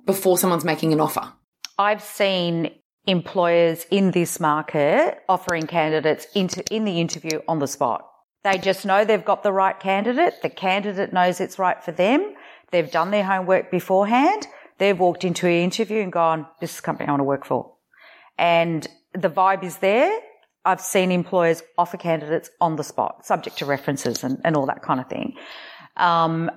before 0.07 0.38
someone's 0.38 0.64
making 0.64 0.92
an 0.92 1.01
offer? 1.01 1.33
I've 1.78 2.02
seen 2.02 2.72
employers 3.06 3.86
in 3.90 4.10
this 4.10 4.40
market 4.40 5.18
offering 5.28 5.66
candidates 5.66 6.26
into, 6.34 6.62
in 6.74 6.84
the 6.84 7.00
interview 7.00 7.40
on 7.46 7.58
the 7.60 7.66
spot. 7.66 8.06
They 8.44 8.58
just 8.58 8.84
know 8.84 9.04
they've 9.04 9.24
got 9.24 9.42
the 9.42 9.52
right 9.52 9.78
candidate. 9.78 10.42
The 10.42 10.50
candidate 10.50 11.12
knows 11.12 11.40
it's 11.40 11.58
right 11.58 11.82
for 11.82 11.92
them. 11.92 12.34
They've 12.70 12.90
done 12.90 13.10
their 13.10 13.24
homework 13.24 13.70
beforehand. 13.70 14.46
They've 14.78 14.98
walked 14.98 15.24
into 15.24 15.46
an 15.46 15.54
interview 15.54 16.02
and 16.02 16.12
gone, 16.12 16.46
this 16.60 16.70
is 16.70 16.76
the 16.76 16.82
company 16.82 17.08
I 17.08 17.12
want 17.12 17.20
to 17.20 17.24
work 17.24 17.44
for. 17.44 17.74
And 18.36 18.86
the 19.12 19.30
vibe 19.30 19.64
is 19.64 19.78
there. 19.78 20.20
I've 20.64 20.80
seen 20.80 21.10
employers 21.10 21.62
offer 21.76 21.96
candidates 21.96 22.50
on 22.60 22.76
the 22.76 22.84
spot, 22.84 23.24
subject 23.26 23.58
to 23.58 23.66
references 23.66 24.22
and, 24.22 24.38
and 24.44 24.56
all 24.56 24.66
that 24.66 24.82
kind 24.82 25.00
of 25.00 25.08
thing. 25.08 25.34
Um, 25.96 26.50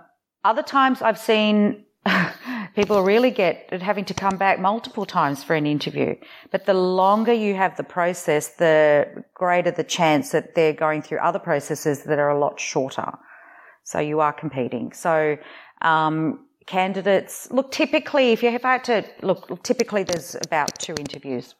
other 0.43 0.63
times 0.63 1.01
I've 1.01 1.17
seen 1.17 1.85
people 2.75 3.01
really 3.03 3.31
get 3.31 3.67
at 3.71 3.81
having 3.81 4.05
to 4.05 4.13
come 4.13 4.37
back 4.37 4.59
multiple 4.59 5.05
times 5.05 5.43
for 5.43 5.55
an 5.55 5.65
interview. 5.65 6.15
But 6.51 6.65
the 6.65 6.73
longer 6.73 7.33
you 7.33 7.55
have 7.55 7.77
the 7.77 7.83
process, 7.83 8.49
the 8.55 9.23
greater 9.33 9.71
the 9.71 9.83
chance 9.83 10.31
that 10.31 10.55
they're 10.55 10.73
going 10.73 11.01
through 11.01 11.19
other 11.19 11.39
processes 11.39 12.03
that 12.03 12.19
are 12.19 12.29
a 12.29 12.39
lot 12.39 12.59
shorter. 12.59 13.11
So 13.83 13.99
you 13.99 14.19
are 14.19 14.33
competing. 14.33 14.93
So, 14.93 15.37
um, 15.81 16.45
candidates, 16.67 17.51
look, 17.51 17.71
typically, 17.71 18.31
if 18.31 18.43
you 18.43 18.51
have 18.51 18.61
had 18.61 18.83
to, 18.85 19.03
look, 19.23 19.63
typically 19.63 20.03
there's 20.03 20.35
about 20.35 20.77
two 20.79 20.93
interviews 20.97 21.55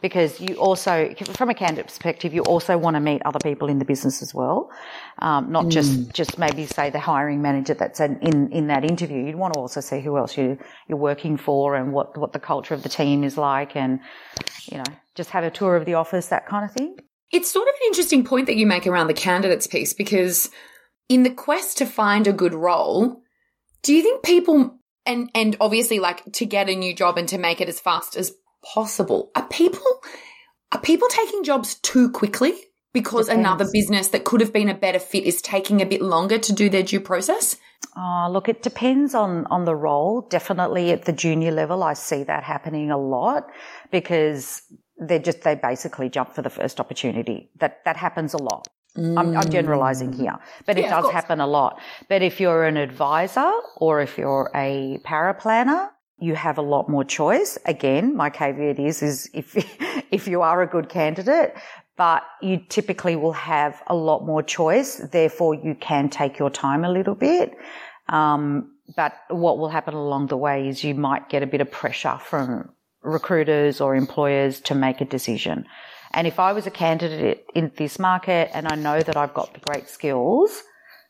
because 0.00 0.40
you 0.40 0.54
also, 0.56 1.14
from 1.34 1.50
a 1.50 1.54
candidate 1.54 1.86
perspective, 1.86 2.32
you 2.32 2.42
also 2.42 2.78
want 2.78 2.94
to 2.94 3.00
meet 3.00 3.22
other 3.24 3.38
people 3.42 3.68
in 3.68 3.78
the 3.78 3.84
business 3.84 4.22
as 4.22 4.32
well, 4.34 4.70
um, 5.18 5.50
not 5.50 5.66
mm. 5.66 5.70
just 5.70 6.12
just 6.12 6.38
maybe 6.38 6.66
say 6.66 6.90
the 6.90 7.00
hiring 7.00 7.42
manager 7.42 7.74
that's 7.74 8.00
in, 8.00 8.18
in, 8.20 8.52
in 8.52 8.66
that 8.68 8.84
interview. 8.84 9.24
You'd 9.24 9.36
want 9.36 9.54
to 9.54 9.60
also 9.60 9.80
see 9.80 10.00
who 10.00 10.16
else 10.16 10.36
you 10.36 10.58
you're 10.88 10.98
working 10.98 11.36
for 11.36 11.74
and 11.74 11.92
what 11.92 12.16
what 12.16 12.32
the 12.32 12.40
culture 12.40 12.74
of 12.74 12.82
the 12.82 12.88
team 12.88 13.24
is 13.24 13.36
like, 13.36 13.76
and 13.76 14.00
you 14.70 14.78
know, 14.78 14.84
just 15.14 15.30
have 15.30 15.44
a 15.44 15.50
tour 15.50 15.76
of 15.76 15.84
the 15.84 15.94
office, 15.94 16.26
that 16.28 16.46
kind 16.46 16.64
of 16.64 16.72
thing. 16.72 16.96
It's 17.30 17.50
sort 17.50 17.68
of 17.68 17.74
an 17.74 17.86
interesting 17.88 18.24
point 18.24 18.46
that 18.46 18.56
you 18.56 18.66
make 18.66 18.86
around 18.86 19.08
the 19.08 19.14
candidates 19.14 19.66
piece 19.66 19.92
because 19.92 20.50
in 21.08 21.22
the 21.22 21.30
quest 21.30 21.78
to 21.78 21.86
find 21.86 22.26
a 22.26 22.32
good 22.32 22.54
role, 22.54 23.22
do 23.82 23.94
you 23.94 24.02
think 24.02 24.22
people 24.22 24.78
and 25.06 25.30
and 25.34 25.56
obviously 25.60 25.98
like 25.98 26.22
to 26.32 26.46
get 26.46 26.68
a 26.68 26.76
new 26.76 26.94
job 26.94 27.18
and 27.18 27.28
to 27.28 27.38
make 27.38 27.60
it 27.60 27.68
as 27.68 27.80
fast 27.80 28.16
as 28.16 28.32
possible. 28.62 29.30
Are 29.34 29.46
people 29.48 29.84
are 30.72 30.80
people 30.80 31.08
taking 31.08 31.44
jobs 31.44 31.76
too 31.76 32.10
quickly 32.10 32.52
because 32.92 33.26
Depends. 33.26 33.40
another 33.40 33.66
business 33.72 34.08
that 34.08 34.24
could 34.24 34.40
have 34.40 34.52
been 34.52 34.68
a 34.68 34.74
better 34.74 34.98
fit 34.98 35.24
is 35.24 35.40
taking 35.42 35.80
a 35.80 35.86
bit 35.86 36.02
longer 36.02 36.38
to 36.38 36.52
do 36.52 36.68
their 36.68 36.82
due 36.82 37.00
process? 37.00 37.56
Oh, 37.96 38.28
look, 38.30 38.48
it 38.48 38.62
depends 38.62 39.14
on 39.14 39.46
on 39.46 39.64
the 39.64 39.74
role. 39.74 40.22
Definitely 40.22 40.90
at 40.90 41.04
the 41.04 41.12
junior 41.12 41.52
level, 41.52 41.82
I 41.82 41.94
see 41.94 42.24
that 42.24 42.44
happening 42.44 42.90
a 42.90 42.98
lot 42.98 43.48
because 43.90 44.62
they 45.00 45.18
just 45.18 45.42
they 45.42 45.54
basically 45.54 46.08
jump 46.08 46.34
for 46.34 46.42
the 46.42 46.50
first 46.50 46.80
opportunity. 46.80 47.50
That 47.56 47.84
that 47.84 47.96
happens 47.96 48.34
a 48.34 48.38
lot. 48.38 48.68
Mm. 48.96 49.18
I'm, 49.18 49.36
I'm, 49.36 49.50
generalizing 49.50 50.12
here, 50.12 50.38
but 50.66 50.76
yeah, 50.76 50.86
it 50.86 50.88
does 50.90 51.12
happen 51.12 51.40
a 51.40 51.46
lot. 51.46 51.78
But 52.08 52.22
if 52.22 52.40
you're 52.40 52.64
an 52.64 52.76
advisor 52.76 53.52
or 53.76 54.00
if 54.00 54.18
you're 54.18 54.50
a 54.54 54.98
paraplanner, 55.04 55.90
you 56.20 56.34
have 56.34 56.58
a 56.58 56.62
lot 56.62 56.88
more 56.88 57.04
choice. 57.04 57.58
Again, 57.64 58.16
my 58.16 58.30
caveat 58.30 58.78
is, 58.78 59.02
is 59.02 59.30
if, 59.32 59.54
if 60.10 60.26
you 60.26 60.42
are 60.42 60.62
a 60.62 60.66
good 60.66 60.88
candidate, 60.88 61.54
but 61.96 62.24
you 62.40 62.60
typically 62.68 63.16
will 63.16 63.32
have 63.32 63.82
a 63.86 63.94
lot 63.94 64.24
more 64.24 64.42
choice. 64.42 64.96
Therefore, 64.96 65.54
you 65.54 65.74
can 65.74 66.08
take 66.08 66.38
your 66.38 66.50
time 66.50 66.84
a 66.84 66.90
little 66.90 67.14
bit. 67.14 67.56
Um, 68.08 68.72
but 68.96 69.14
what 69.28 69.58
will 69.58 69.68
happen 69.68 69.94
along 69.94 70.28
the 70.28 70.36
way 70.36 70.68
is 70.68 70.82
you 70.82 70.94
might 70.94 71.28
get 71.28 71.42
a 71.42 71.46
bit 71.46 71.60
of 71.60 71.70
pressure 71.70 72.18
from 72.18 72.70
recruiters 73.02 73.80
or 73.80 73.94
employers 73.94 74.60
to 74.60 74.74
make 74.74 75.00
a 75.00 75.04
decision. 75.04 75.66
And 76.12 76.26
if 76.26 76.38
I 76.38 76.52
was 76.52 76.66
a 76.66 76.70
candidate 76.70 77.44
in 77.54 77.70
this 77.76 77.98
market 77.98 78.50
and 78.54 78.66
I 78.66 78.76
know 78.76 79.00
that 79.00 79.16
I've 79.16 79.34
got 79.34 79.52
the 79.52 79.60
great 79.60 79.88
skills, 79.88 80.62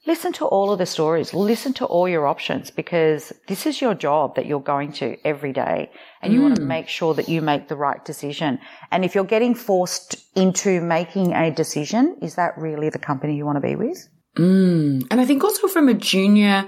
listen 0.09 0.33
to 0.33 0.47
all 0.47 0.73
of 0.73 0.79
the 0.79 0.87
stories, 0.87 1.35
listen 1.35 1.75
to 1.75 1.85
all 1.85 2.09
your 2.09 2.27
options 2.27 2.71
because 2.71 3.31
this 3.47 3.67
is 3.67 3.79
your 3.81 3.95
job 3.95 4.35
that 4.37 4.47
you're 4.47 4.69
going 4.75 4.91
to 4.91 5.19
every 5.23 5.53
day 5.53 5.91
and 6.23 6.33
you 6.33 6.41
mm. 6.41 6.45
want 6.45 6.57
to 6.57 6.63
make 6.63 6.89
sure 6.89 7.13
that 7.13 7.29
you 7.29 7.43
make 7.43 7.69
the 7.69 7.77
right 7.77 8.03
decision. 8.07 8.59
And 8.91 9.05
if 9.05 9.15
you're 9.15 9.25
getting 9.25 9.55
forced 9.55 10.17
into 10.35 10.81
making 10.81 11.35
a 11.35 11.51
decision, 11.51 12.17
is 12.23 12.37
that 12.37 12.57
really 12.57 12.89
the 12.89 12.99
company 12.99 13.37
you 13.37 13.45
want 13.45 13.57
to 13.57 13.69
be 13.69 13.77
with? 13.77 14.09
Mm. 14.39 15.07
And 15.11 15.21
I 15.21 15.27
think 15.27 15.45
also 15.45 15.69
from 15.69 15.91
a 15.91 15.95
junior, 15.95 16.65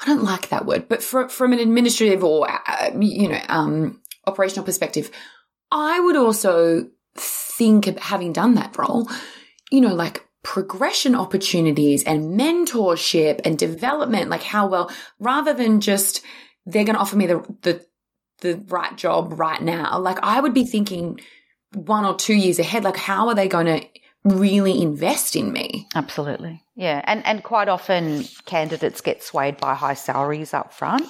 I 0.00 0.04
don't 0.04 0.22
like 0.22 0.50
that 0.50 0.66
word, 0.66 0.88
but 0.90 1.02
for, 1.02 1.30
from 1.30 1.54
an 1.54 1.58
administrative 1.58 2.22
or, 2.22 2.50
uh, 2.50 2.90
you 3.00 3.30
know, 3.30 3.40
um, 3.48 4.02
operational 4.26 4.66
perspective, 4.66 5.10
I 5.72 5.98
would 6.00 6.16
also 6.16 6.90
think 7.16 7.86
of 7.86 7.96
having 7.98 8.34
done 8.34 8.56
that 8.56 8.76
role, 8.76 9.08
you 9.70 9.80
know, 9.80 9.94
like 9.94 10.25
progression 10.46 11.16
opportunities 11.16 12.04
and 12.04 12.38
mentorship 12.38 13.40
and 13.44 13.58
development, 13.58 14.30
like 14.30 14.44
how 14.44 14.68
well, 14.68 14.88
rather 15.18 15.52
than 15.52 15.80
just 15.80 16.22
they're 16.64 16.84
going 16.84 16.94
to 16.94 17.00
offer 17.00 17.16
me 17.16 17.26
the, 17.26 17.44
the, 17.62 17.84
the 18.42 18.64
right 18.68 18.96
job 18.96 19.40
right 19.40 19.60
now. 19.60 19.98
Like 19.98 20.18
I 20.22 20.40
would 20.40 20.54
be 20.54 20.64
thinking 20.64 21.18
one 21.74 22.04
or 22.04 22.14
two 22.14 22.34
years 22.34 22.60
ahead, 22.60 22.84
like 22.84 22.96
how 22.96 23.26
are 23.26 23.34
they 23.34 23.48
going 23.48 23.66
to 23.66 23.84
really 24.22 24.80
invest 24.80 25.34
in 25.34 25.52
me? 25.52 25.88
Absolutely. 25.96 26.62
Yeah. 26.76 27.02
And, 27.02 27.26
and 27.26 27.42
quite 27.42 27.68
often 27.68 28.22
candidates 28.44 29.00
get 29.00 29.24
swayed 29.24 29.56
by 29.56 29.74
high 29.74 29.94
salaries 29.94 30.54
up 30.54 30.72
front. 30.72 31.06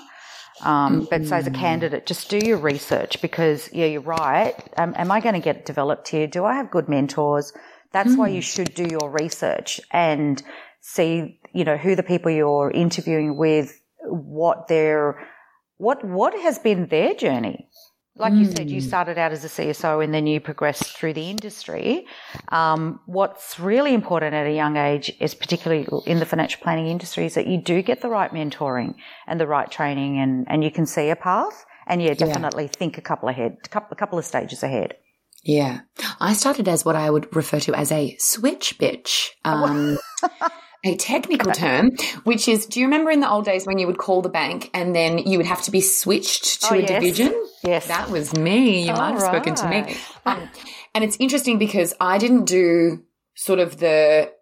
Um. 0.64 1.07
But 1.11 1.27
so 1.27 1.37
as 1.37 1.46
a 1.46 1.51
candidate, 1.51 2.07
just 2.07 2.31
do 2.31 2.38
your 2.38 2.57
research 2.57 3.20
because, 3.20 3.68
yeah, 3.70 3.85
you're 3.85 4.01
right. 4.01 4.55
Um, 4.79 4.94
am 4.96 5.12
I 5.12 5.20
going 5.20 5.35
to 5.35 5.40
get 5.42 5.66
developed 5.66 6.09
here? 6.09 6.27
Do 6.27 6.46
I 6.46 6.55
have 6.55 6.70
good 6.70 6.88
mentors? 6.88 7.53
That's 7.96 8.11
mm. 8.11 8.18
why 8.18 8.28
you 8.28 8.42
hmm. 8.42 8.52
should 8.52 8.74
do 8.74 8.87
your 8.87 9.11
research 9.11 9.80
and 9.90 10.42
see, 10.82 11.40
you 11.54 11.64
know, 11.64 11.78
who 11.78 11.96
the 11.96 12.02
people 12.02 12.30
you're 12.30 12.70
interviewing 12.70 13.38
with, 13.38 13.80
what 14.04 14.68
their, 14.68 15.26
what, 15.78 16.04
what 16.04 16.38
has 16.38 16.59
been 16.59 16.88
their 16.88 17.14
journey. 17.14 17.70
Like 18.14 18.35
mm. 18.35 18.40
you 18.40 18.44
said, 18.44 18.70
you 18.70 18.82
hmm. 18.82 18.87
started 18.87 19.16
out 19.16 19.32
as 19.32 19.46
a 19.46 19.48
CSO 19.48 20.04
and 20.04 20.12
then 20.12 20.26
you 20.26 20.40
progressed 20.40 20.94
through 20.94 21.14
the 21.14 21.30
industry. 21.30 22.06
Um, 22.48 23.00
what's 23.06 23.59
really 23.59 23.94
important 23.94 24.35
at 24.35 24.46
a 24.46 24.52
young 24.52 24.76
age 24.76 25.11
is 25.18 25.35
particularly 25.35 25.88
in 26.04 26.18
the 26.18 26.26
financial 26.26 26.61
planning 26.62 26.88
industry 26.88 27.24
is 27.24 27.32
that 27.32 27.46
you 27.46 27.56
do 27.56 27.80
get 27.80 28.02
the 28.02 28.11
right 28.11 28.30
mentoring 28.30 28.96
and 29.26 29.40
the 29.40 29.46
right 29.46 29.70
training 29.70 30.18
and, 30.18 30.44
and 30.50 30.62
you 30.62 30.70
can 30.70 30.85
see 30.85 31.09
a 31.09 31.16
path. 31.16 31.64
And 31.87 32.02
yeah, 32.02 32.12
definitely 32.12 32.64
yeah. 32.64 32.76
think 32.76 32.98
a 32.98 33.00
couple 33.00 33.30
ahead, 33.30 33.56
a 33.64 33.68
couple, 33.68 33.88
a 33.92 33.96
couple 33.96 34.18
of 34.18 34.26
stages 34.26 34.62
ahead. 34.62 34.96
Yeah. 35.46 35.80
I 36.20 36.32
started 36.32 36.66
as 36.66 36.85
what 36.85 36.96
I 36.96 37.09
would 37.09 37.35
refer 37.35 37.61
to 37.61 37.74
as 37.74 37.92
a 37.92 38.16
switch 38.18 38.78
bitch. 38.78 39.28
Um, 39.44 39.96
a 40.85 40.96
technical 40.96 41.52
term, 41.52 41.92
which 42.24 42.48
is, 42.48 42.66
do 42.66 42.80
you 42.80 42.87
remember 42.87 43.12
in 43.12 43.20
the 43.20 43.30
old 43.30 43.44
days 43.44 43.64
when 43.64 43.78
you 43.78 43.87
would 43.87 43.96
call 43.96 44.22
the 44.22 44.28
bank 44.28 44.70
and 44.74 44.94
then 44.94 45.18
you 45.18 45.38
would 45.38 45.46
have 45.46 45.62
to 45.62 45.70
be 45.70 45.80
switched 45.80 46.62
to 46.62 46.74
oh, 46.74 46.74
a 46.74 46.80
yes. 46.80 46.88
division? 46.88 47.48
Yes. 47.62 47.87
That 47.87 48.11
was 48.11 48.37
me. 48.37 48.85
You 48.85 48.90
All 48.90 48.98
might 48.98 49.12
have 49.12 49.22
right. 49.22 49.44
spoken 49.44 49.54
to 49.54 49.68
me. 49.68 49.96
Um, 50.24 50.48
and 50.94 51.04
it's 51.04 51.16
interesting 51.20 51.59
because 51.59 51.94
I 52.00 52.18
didn't 52.18 52.46
do 52.46 53.04
sort 53.37 53.61
of 53.61 53.78
the 53.78 54.32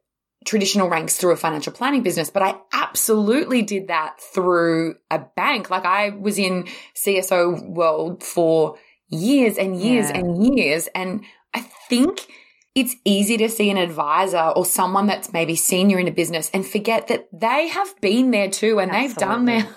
traditional 0.47 0.89
ranks 0.89 1.19
through 1.19 1.33
a 1.33 1.37
financial 1.37 1.73
planning 1.73 2.03
business, 2.03 2.31
but 2.31 2.43
I 2.43 2.57
absolutely 2.73 3.61
did 3.61 3.89
that 3.89 4.21
through 4.21 4.97
a 5.11 5.19
bank. 5.19 5.69
Like 5.69 5.85
I 5.85 6.11
was 6.11 6.39
in 6.39 6.67
CSO 6.97 7.69
world 7.69 8.23
for 8.23 8.77
years 9.15 9.57
and 9.57 9.81
years 9.81 10.11
yeah. 10.11 10.19
and 10.19 10.57
years. 10.57 10.89
And 10.95 11.25
I 11.55 11.61
think 11.61 12.27
it's 12.75 12.97
easy 13.05 13.37
to 13.37 13.49
see 13.49 13.71
an 13.71 13.77
advisor 13.77 14.53
or 14.57 14.65
someone 14.65 15.07
that's 15.07 15.33
maybe 15.33 15.55
senior 15.55 15.99
in 15.99 16.09
a 16.09 16.11
business 16.11 16.51
and 16.53 16.67
forget 16.67 17.07
that 17.07 17.29
they 17.33 17.69
have 17.69 18.01
been 18.01 18.33
there 18.33 18.51
too 18.51 18.81
and 18.81 18.91
Absolutely. 18.91 19.09
they've 19.09 19.17
done 19.17 19.45
their 19.45 19.69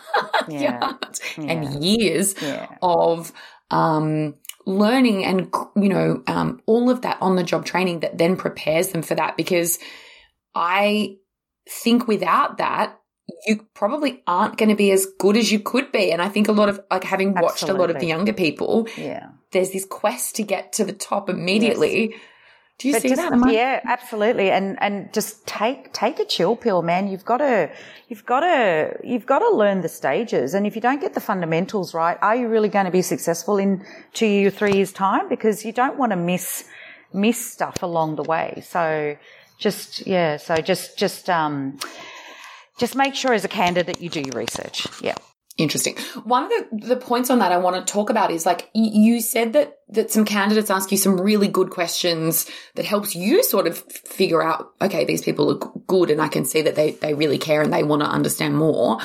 yeah. 0.61 0.93
yeah. 1.37 1.51
and 1.51 1.83
years 1.83 2.33
of 2.81 3.31
um, 3.69 4.33
learning 4.65 5.25
and 5.25 5.53
you 5.75 5.89
know 5.89 6.23
um, 6.25 6.59
all 6.65 6.89
of 6.89 7.03
that 7.03 7.17
on 7.21 7.35
the 7.35 7.43
job 7.43 7.65
training 7.65 7.99
that 7.99 8.17
then 8.17 8.35
prepares 8.35 8.89
them 8.89 9.03
for 9.03 9.13
that 9.13 9.37
because 9.37 9.77
I 10.55 11.17
think 11.69 12.07
without 12.07 12.57
that 12.57 12.99
you 13.45 13.65
probably 13.73 14.23
aren't 14.27 14.57
going 14.57 14.69
to 14.69 14.75
be 14.75 14.91
as 14.91 15.05
good 15.17 15.37
as 15.37 15.51
you 15.51 15.59
could 15.59 15.91
be. 15.91 16.11
And 16.11 16.21
I 16.21 16.29
think 16.29 16.47
a 16.47 16.51
lot 16.51 16.69
of 16.69 16.79
like 16.89 17.03
having 17.03 17.33
watched 17.33 17.63
Absolutely. 17.63 17.77
a 17.77 17.81
lot 17.81 17.89
of 17.91 17.99
the 17.99 18.07
younger 18.07 18.33
people, 18.33 18.87
yeah, 18.97 19.29
there's 19.51 19.71
this 19.71 19.85
quest 19.85 20.35
to 20.37 20.43
get 20.43 20.73
to 20.73 20.85
the 20.85 20.93
top 20.93 21.29
immediately. 21.29 22.11
Yes. 22.11 22.19
Do 22.79 22.87
you 22.89 22.93
but 22.93 23.01
see 23.01 23.09
just, 23.09 23.21
that? 23.21 23.51
Yeah, 23.51 23.79
absolutely. 23.85 24.51
And 24.51 24.77
and 24.81 25.11
just 25.11 25.47
take 25.47 25.91
take 25.93 26.19
a 26.19 26.25
chill 26.25 26.55
pill, 26.55 26.83
man. 26.83 27.07
You've 27.07 27.25
got 27.25 27.37
to 27.37 27.71
you've 28.07 28.25
got 28.25 28.41
to 28.41 28.99
you've 29.03 29.25
got 29.25 29.39
to 29.39 29.49
learn 29.49 29.81
the 29.81 29.89
stages. 29.89 30.53
And 30.53 30.67
if 30.67 30.75
you 30.75 30.81
don't 30.81 31.01
get 31.01 31.15
the 31.15 31.19
fundamentals 31.19 31.95
right, 31.95 32.19
are 32.21 32.35
you 32.35 32.47
really 32.47 32.69
going 32.69 32.85
to 32.85 32.91
be 32.91 33.01
successful 33.01 33.57
in 33.57 33.83
two 34.13 34.27
year, 34.27 34.51
three 34.51 34.73
years 34.73 34.93
time? 34.93 35.27
Because 35.27 35.65
you 35.65 35.71
don't 35.71 35.97
want 35.97 36.11
to 36.11 36.15
miss 36.15 36.65
miss 37.13 37.43
stuff 37.51 37.81
along 37.81 38.15
the 38.15 38.23
way. 38.23 38.61
So 38.63 39.17
just 39.57 40.05
yeah, 40.05 40.37
so 40.37 40.57
just 40.57 40.99
just 40.99 41.31
um 41.31 41.79
just 42.77 42.95
make 42.95 43.15
sure 43.15 43.33
as 43.33 43.45
a 43.45 43.49
candidate 43.49 44.01
you 44.01 44.09
do 44.09 44.21
your 44.21 44.35
research. 44.35 44.87
Yeah. 45.01 45.15
Interesting. 45.57 45.97
One 46.23 46.43
of 46.43 46.49
the, 46.49 46.87
the 46.89 46.95
points 46.95 47.31
on 47.31 47.39
that 47.39 47.51
I 47.51 47.57
want 47.57 47.75
to 47.75 47.91
talk 47.91 48.11
about 48.11 48.29
is 48.29 48.45
like 48.45 48.69
you 48.75 49.19
said 49.21 49.53
that 49.53 49.79
that 49.89 50.11
some 50.11 50.23
candidates 50.23 50.69
ask 50.69 50.91
you 50.91 50.97
some 50.97 51.19
really 51.19 51.47
good 51.47 51.71
questions 51.71 52.47
that 52.75 52.85
helps 52.85 53.15
you 53.15 53.41
sort 53.41 53.65
of 53.65 53.79
figure 53.79 54.43
out, 54.43 54.67
okay, 54.81 55.03
these 55.03 55.23
people 55.23 55.51
are 55.51 55.71
good 55.87 56.11
and 56.11 56.21
I 56.21 56.27
can 56.27 56.45
see 56.45 56.61
that 56.61 56.75
they, 56.75 56.91
they 56.91 57.15
really 57.15 57.39
care 57.39 57.63
and 57.63 57.73
they 57.73 57.83
want 57.83 58.03
to 58.03 58.07
understand 58.07 58.55
more. 58.55 58.99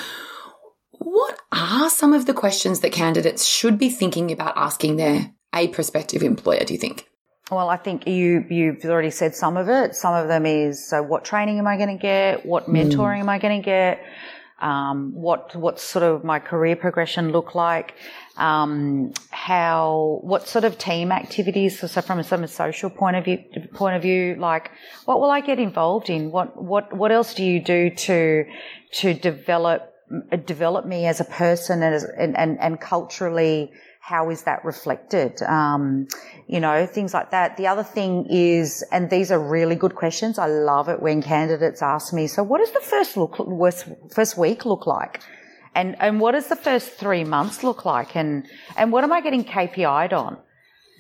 What 0.90 1.38
are 1.52 1.88
some 1.88 2.12
of 2.12 2.26
the 2.26 2.34
questions 2.34 2.80
that 2.80 2.92
candidates 2.92 3.46
should 3.46 3.78
be 3.78 3.88
thinking 3.88 4.30
about 4.30 4.52
asking 4.56 4.96
their 4.96 5.32
a 5.54 5.68
prospective 5.68 6.22
employer, 6.22 6.64
do 6.64 6.74
you 6.74 6.80
think? 6.80 7.06
Well, 7.52 7.68
I 7.68 7.76
think 7.76 8.06
you 8.06 8.46
you've 8.48 8.82
already 8.86 9.10
said 9.10 9.34
some 9.34 9.58
of 9.58 9.68
it. 9.68 9.94
Some 9.94 10.14
of 10.14 10.26
them 10.28 10.46
is 10.46 10.88
so 10.88 11.02
what 11.02 11.22
training 11.22 11.58
am 11.58 11.66
I 11.66 11.76
going 11.76 11.94
to 11.96 12.00
get? 12.00 12.46
What 12.46 12.66
mentoring 12.66 13.18
mm. 13.18 13.20
am 13.20 13.28
I 13.28 13.38
going 13.38 13.60
to 13.60 13.64
get? 13.64 14.02
Um, 14.58 15.12
what 15.14 15.54
what 15.54 15.78
sort 15.78 16.02
of 16.02 16.24
my 16.24 16.38
career 16.38 16.76
progression 16.76 17.30
look 17.30 17.54
like? 17.54 17.94
Um, 18.38 19.12
how 19.28 20.20
what 20.22 20.48
sort 20.48 20.64
of 20.64 20.78
team 20.78 21.12
activities? 21.12 21.78
So, 21.78 22.00
from 22.00 22.20
a, 22.20 22.24
from 22.24 22.42
a 22.42 22.48
social 22.48 22.88
point 22.88 23.16
of 23.16 23.24
view, 23.26 23.44
point 23.74 23.96
of 23.96 24.02
view, 24.02 24.36
like 24.38 24.70
what 25.04 25.20
will 25.20 25.30
I 25.30 25.40
get 25.40 25.58
involved 25.58 26.08
in? 26.08 26.30
What 26.30 26.56
what 26.56 26.96
what 26.96 27.12
else 27.12 27.34
do 27.34 27.44
you 27.44 27.60
do 27.60 27.90
to 27.90 28.46
to 28.92 29.12
develop 29.12 29.92
develop 30.46 30.86
me 30.86 31.06
as 31.06 31.20
a 31.20 31.24
person 31.24 31.82
and 31.82 32.02
and 32.16 32.38
and, 32.38 32.58
and 32.60 32.80
culturally? 32.80 33.72
How 34.02 34.30
is 34.30 34.42
that 34.42 34.64
reflected? 34.64 35.40
Um, 35.42 36.08
you 36.48 36.58
know, 36.58 36.86
things 36.86 37.14
like 37.14 37.30
that. 37.30 37.56
The 37.56 37.68
other 37.68 37.84
thing 37.84 38.26
is, 38.28 38.82
and 38.90 39.08
these 39.08 39.30
are 39.30 39.38
really 39.38 39.76
good 39.76 39.94
questions. 39.94 40.40
I 40.40 40.46
love 40.46 40.88
it 40.88 41.00
when 41.00 41.22
candidates 41.22 41.82
ask 41.82 42.12
me, 42.12 42.26
so 42.26 42.42
what 42.42 42.58
does 42.58 42.72
the 42.72 42.80
first 42.80 43.16
look, 43.16 43.36
first 44.12 44.36
week 44.36 44.64
look 44.64 44.88
like? 44.88 45.20
And, 45.76 45.94
and 46.00 46.18
what 46.18 46.32
does 46.32 46.48
the 46.48 46.56
first 46.56 46.94
three 46.94 47.22
months 47.22 47.62
look 47.62 47.84
like? 47.84 48.16
And, 48.16 48.44
and 48.76 48.90
what 48.90 49.04
am 49.04 49.12
I 49.12 49.20
getting 49.20 49.44
KPI'd 49.44 50.12
on? 50.12 50.36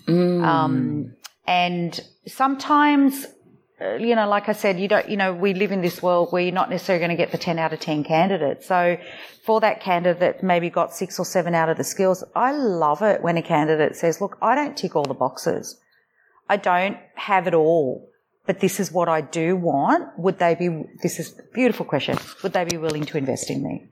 Mm. 0.06 0.44
Um, 0.44 1.16
and 1.44 2.00
sometimes 2.28 3.26
Uh, 3.82 3.94
you 3.94 4.14
know, 4.14 4.28
like 4.28 4.48
I 4.48 4.52
said, 4.52 4.78
you 4.78 4.88
don't, 4.88 5.08
you 5.08 5.16
know, 5.16 5.32
we 5.32 5.54
live 5.54 5.72
in 5.72 5.80
this 5.80 6.02
world 6.02 6.30
where 6.30 6.42
you're 6.42 6.52
not 6.52 6.70
necessarily 6.70 7.00
going 7.00 7.16
to 7.16 7.22
get 7.22 7.32
the 7.32 7.38
10 7.38 7.58
out 7.58 7.72
of 7.72 7.80
10 7.80 8.04
candidates. 8.04 8.66
So 8.66 8.98
for 9.44 9.60
that 9.60 9.80
candidate 9.80 10.20
that 10.20 10.42
maybe 10.42 10.70
got 10.70 10.94
six 10.94 11.18
or 11.18 11.24
seven 11.24 11.54
out 11.54 11.68
of 11.68 11.76
the 11.76 11.84
skills, 11.84 12.22
I 12.34 12.52
love 12.52 13.02
it 13.02 13.22
when 13.22 13.36
a 13.36 13.42
candidate 13.42 13.96
says, 13.96 14.20
look, 14.20 14.36
I 14.40 14.54
don't 14.54 14.76
tick 14.76 14.94
all 14.94 15.04
the 15.04 15.14
boxes. 15.14 15.78
I 16.48 16.56
don't 16.58 16.98
have 17.14 17.46
it 17.46 17.54
all, 17.54 18.10
but 18.46 18.60
this 18.60 18.78
is 18.78 18.92
what 18.92 19.08
I 19.08 19.20
do 19.20 19.56
want. 19.56 20.18
Would 20.18 20.38
they 20.38 20.54
be, 20.54 20.68
this 21.02 21.18
is 21.18 21.38
a 21.38 21.42
beautiful 21.54 21.86
question. 21.86 22.18
Would 22.42 22.52
they 22.52 22.64
be 22.64 22.76
willing 22.76 23.06
to 23.06 23.18
invest 23.18 23.50
in 23.50 23.62
me? 23.62 23.88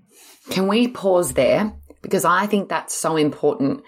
Can 0.51 0.69
we 0.69 0.89
pause 0.89 1.33
there? 1.33 1.73
Because 2.03 2.25
I 2.25 2.47
think 2.47 2.69
that's 2.69 2.95
so 2.95 3.17
important 3.17 3.83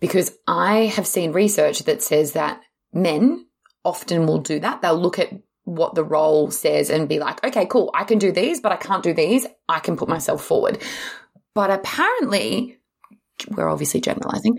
because 0.00 0.32
I 0.46 0.86
have 0.86 1.06
seen 1.06 1.32
research 1.32 1.80
that 1.80 2.02
says 2.02 2.32
that 2.32 2.60
men 2.92 3.46
often 3.84 4.26
will 4.26 4.38
do 4.38 4.60
that. 4.60 4.82
They'll 4.82 5.00
look 5.00 5.18
at 5.18 5.32
what 5.64 5.94
the 5.94 6.04
role 6.04 6.50
says 6.50 6.90
and 6.90 7.08
be 7.08 7.18
like, 7.18 7.44
okay, 7.44 7.66
cool, 7.66 7.90
I 7.94 8.04
can 8.04 8.18
do 8.18 8.32
these, 8.32 8.60
but 8.60 8.72
I 8.72 8.76
can't 8.76 9.02
do 9.02 9.14
these. 9.14 9.46
I 9.68 9.78
can 9.80 9.96
put 9.96 10.08
myself 10.08 10.44
forward. 10.44 10.82
But 11.54 11.70
apparently, 11.70 12.78
we're 13.48 13.68
obviously 13.68 14.00
generalizing. 14.00 14.58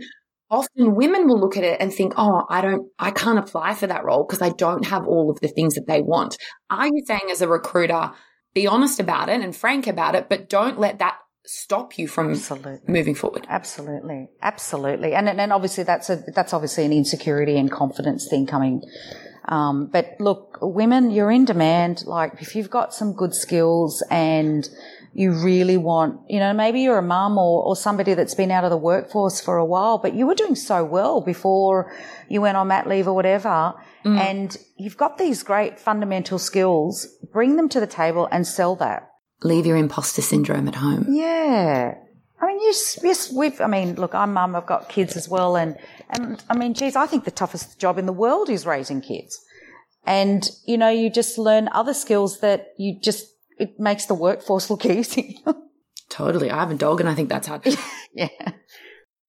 Often 0.49 0.95
women 0.95 1.27
will 1.27 1.39
look 1.39 1.55
at 1.55 1.63
it 1.63 1.79
and 1.79 1.93
think, 1.93 2.13
oh, 2.17 2.43
I 2.49 2.61
don't, 2.61 2.87
I 2.99 3.11
can't 3.11 3.39
apply 3.39 3.73
for 3.73 3.87
that 3.87 4.03
role 4.03 4.25
because 4.25 4.41
I 4.41 4.49
don't 4.49 4.85
have 4.85 5.07
all 5.07 5.29
of 5.29 5.39
the 5.39 5.47
things 5.47 5.75
that 5.75 5.87
they 5.87 6.01
want. 6.01 6.37
Are 6.69 6.87
you 6.87 7.03
saying 7.05 7.29
as 7.31 7.41
a 7.41 7.47
recruiter, 7.47 8.11
be 8.53 8.67
honest 8.67 8.99
about 8.99 9.29
it 9.29 9.41
and 9.41 9.55
frank 9.55 9.87
about 9.87 10.15
it, 10.15 10.27
but 10.27 10.49
don't 10.49 10.79
let 10.79 10.99
that 10.99 11.17
stop 11.45 11.97
you 11.97 12.07
from 12.07 12.31
absolutely. 12.31 12.79
moving 12.87 13.15
forward. 13.15 13.45
Absolutely, 13.49 14.29
absolutely, 14.41 15.13
and 15.13 15.27
and 15.27 15.53
obviously 15.53 15.83
that's 15.83 16.09
a 16.09 16.23
that's 16.35 16.53
obviously 16.53 16.85
an 16.85 16.93
insecurity 16.93 17.57
and 17.57 17.71
confidence 17.71 18.27
thing 18.29 18.45
coming. 18.45 18.83
Um, 19.45 19.87
but 19.87 20.15
look, 20.19 20.59
women, 20.61 21.09
you're 21.11 21.31
in 21.31 21.45
demand. 21.45 22.05
Like 22.05 22.33
if 22.41 22.55
you've 22.55 22.69
got 22.69 22.93
some 22.93 23.13
good 23.13 23.33
skills 23.33 24.03
and 24.11 24.67
you 25.13 25.33
really 25.33 25.77
want, 25.77 26.21
you 26.29 26.39
know, 26.39 26.53
maybe 26.53 26.81
you're 26.81 26.99
a 26.99 27.03
mum 27.03 27.37
or, 27.37 27.63
or 27.63 27.75
somebody 27.75 28.13
that's 28.13 28.35
been 28.35 28.51
out 28.51 28.63
of 28.63 28.69
the 28.69 28.77
workforce 28.77 29.41
for 29.41 29.57
a 29.57 29.65
while, 29.65 29.97
but 29.97 30.13
you 30.13 30.27
were 30.27 30.35
doing 30.35 30.55
so 30.55 30.85
well 30.85 31.21
before 31.21 31.91
you 32.29 32.39
went 32.39 32.55
on 32.55 32.67
mat 32.67 32.87
leave 32.87 33.07
or 33.07 33.13
whatever. 33.13 33.73
Mm. 34.05 34.17
And 34.19 34.57
you've 34.77 34.97
got 34.97 35.17
these 35.17 35.43
great 35.43 35.79
fundamental 35.79 36.39
skills. 36.39 37.07
Bring 37.33 37.55
them 37.55 37.67
to 37.69 37.79
the 37.79 37.87
table 37.87 38.29
and 38.31 38.47
sell 38.47 38.75
that 38.77 39.10
leave 39.43 39.65
your 39.65 39.77
imposter 39.77 40.21
syndrome 40.21 40.67
at 40.67 40.75
home. 40.75 41.05
Yeah. 41.09 41.95
I 42.39 42.47
mean, 42.47 42.59
yes, 42.61 42.99
yes, 43.03 43.31
we've, 43.31 43.61
I 43.61 43.67
mean, 43.67 43.95
look, 43.95 44.15
I'm 44.15 44.33
mum, 44.33 44.55
I've 44.55 44.65
got 44.65 44.89
kids 44.89 45.15
as 45.15 45.29
well. 45.29 45.55
And, 45.55 45.77
and 46.09 46.43
I 46.49 46.57
mean, 46.57 46.73
geez, 46.73 46.95
I 46.95 47.05
think 47.05 47.23
the 47.23 47.31
toughest 47.31 47.79
job 47.79 47.99
in 47.99 48.07
the 48.07 48.13
world 48.13 48.49
is 48.49 48.65
raising 48.65 49.01
kids. 49.01 49.39
And, 50.05 50.49
you 50.65 50.77
know, 50.77 50.89
you 50.89 51.11
just 51.11 51.37
learn 51.37 51.69
other 51.71 51.93
skills 51.93 52.39
that 52.39 52.69
you 52.77 52.99
just, 52.99 53.27
it 53.59 53.79
makes 53.79 54.05
the 54.07 54.15
workforce 54.15 54.71
look 54.71 54.85
easy. 54.87 55.43
totally. 56.09 56.49
I 56.49 56.59
have 56.59 56.71
a 56.71 56.75
dog 56.75 56.99
and 56.99 57.07
I 57.07 57.13
think 57.13 57.29
that's 57.29 57.47
hard. 57.47 57.63
yeah. 58.13 58.27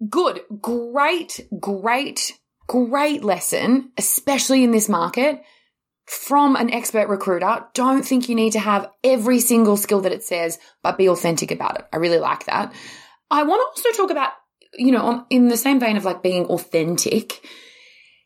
Good. 0.09 0.41
Great, 0.61 1.47
great, 1.61 2.33
great 2.67 3.23
lesson, 3.23 3.93
especially 3.99 4.65
in 4.65 4.71
this 4.71 4.89
market 4.89 5.43
from 6.07 6.57
an 6.57 6.73
expert 6.73 7.09
recruiter. 7.09 7.65
Don't 7.75 8.05
think 8.05 8.29
you 8.29 8.35
need 8.35 8.53
to 8.53 8.59
have 8.59 8.91
every 9.05 9.39
single 9.39 9.77
skill 9.77 10.01
that 10.01 10.13
it 10.13 10.25
says, 10.25 10.59
but 10.83 10.99
be 10.99 11.09
authentic 11.09 11.51
about 11.51 11.79
it. 11.79 11.87
I 11.93 11.97
really 11.97 12.19
like 12.19 12.47
that. 12.47 12.73
I 13.31 13.45
want 13.45 13.61
to 13.61 13.67
also 13.67 13.97
talk 13.97 14.11
about, 14.11 14.33
you 14.75 14.93
know, 14.93 15.25
in 15.31 15.49
the 15.49 15.57
same 15.57 15.81
vein 15.81 15.97
of 15.97 16.05
like 16.05 16.23
being 16.23 16.47
authentic. 16.47 17.47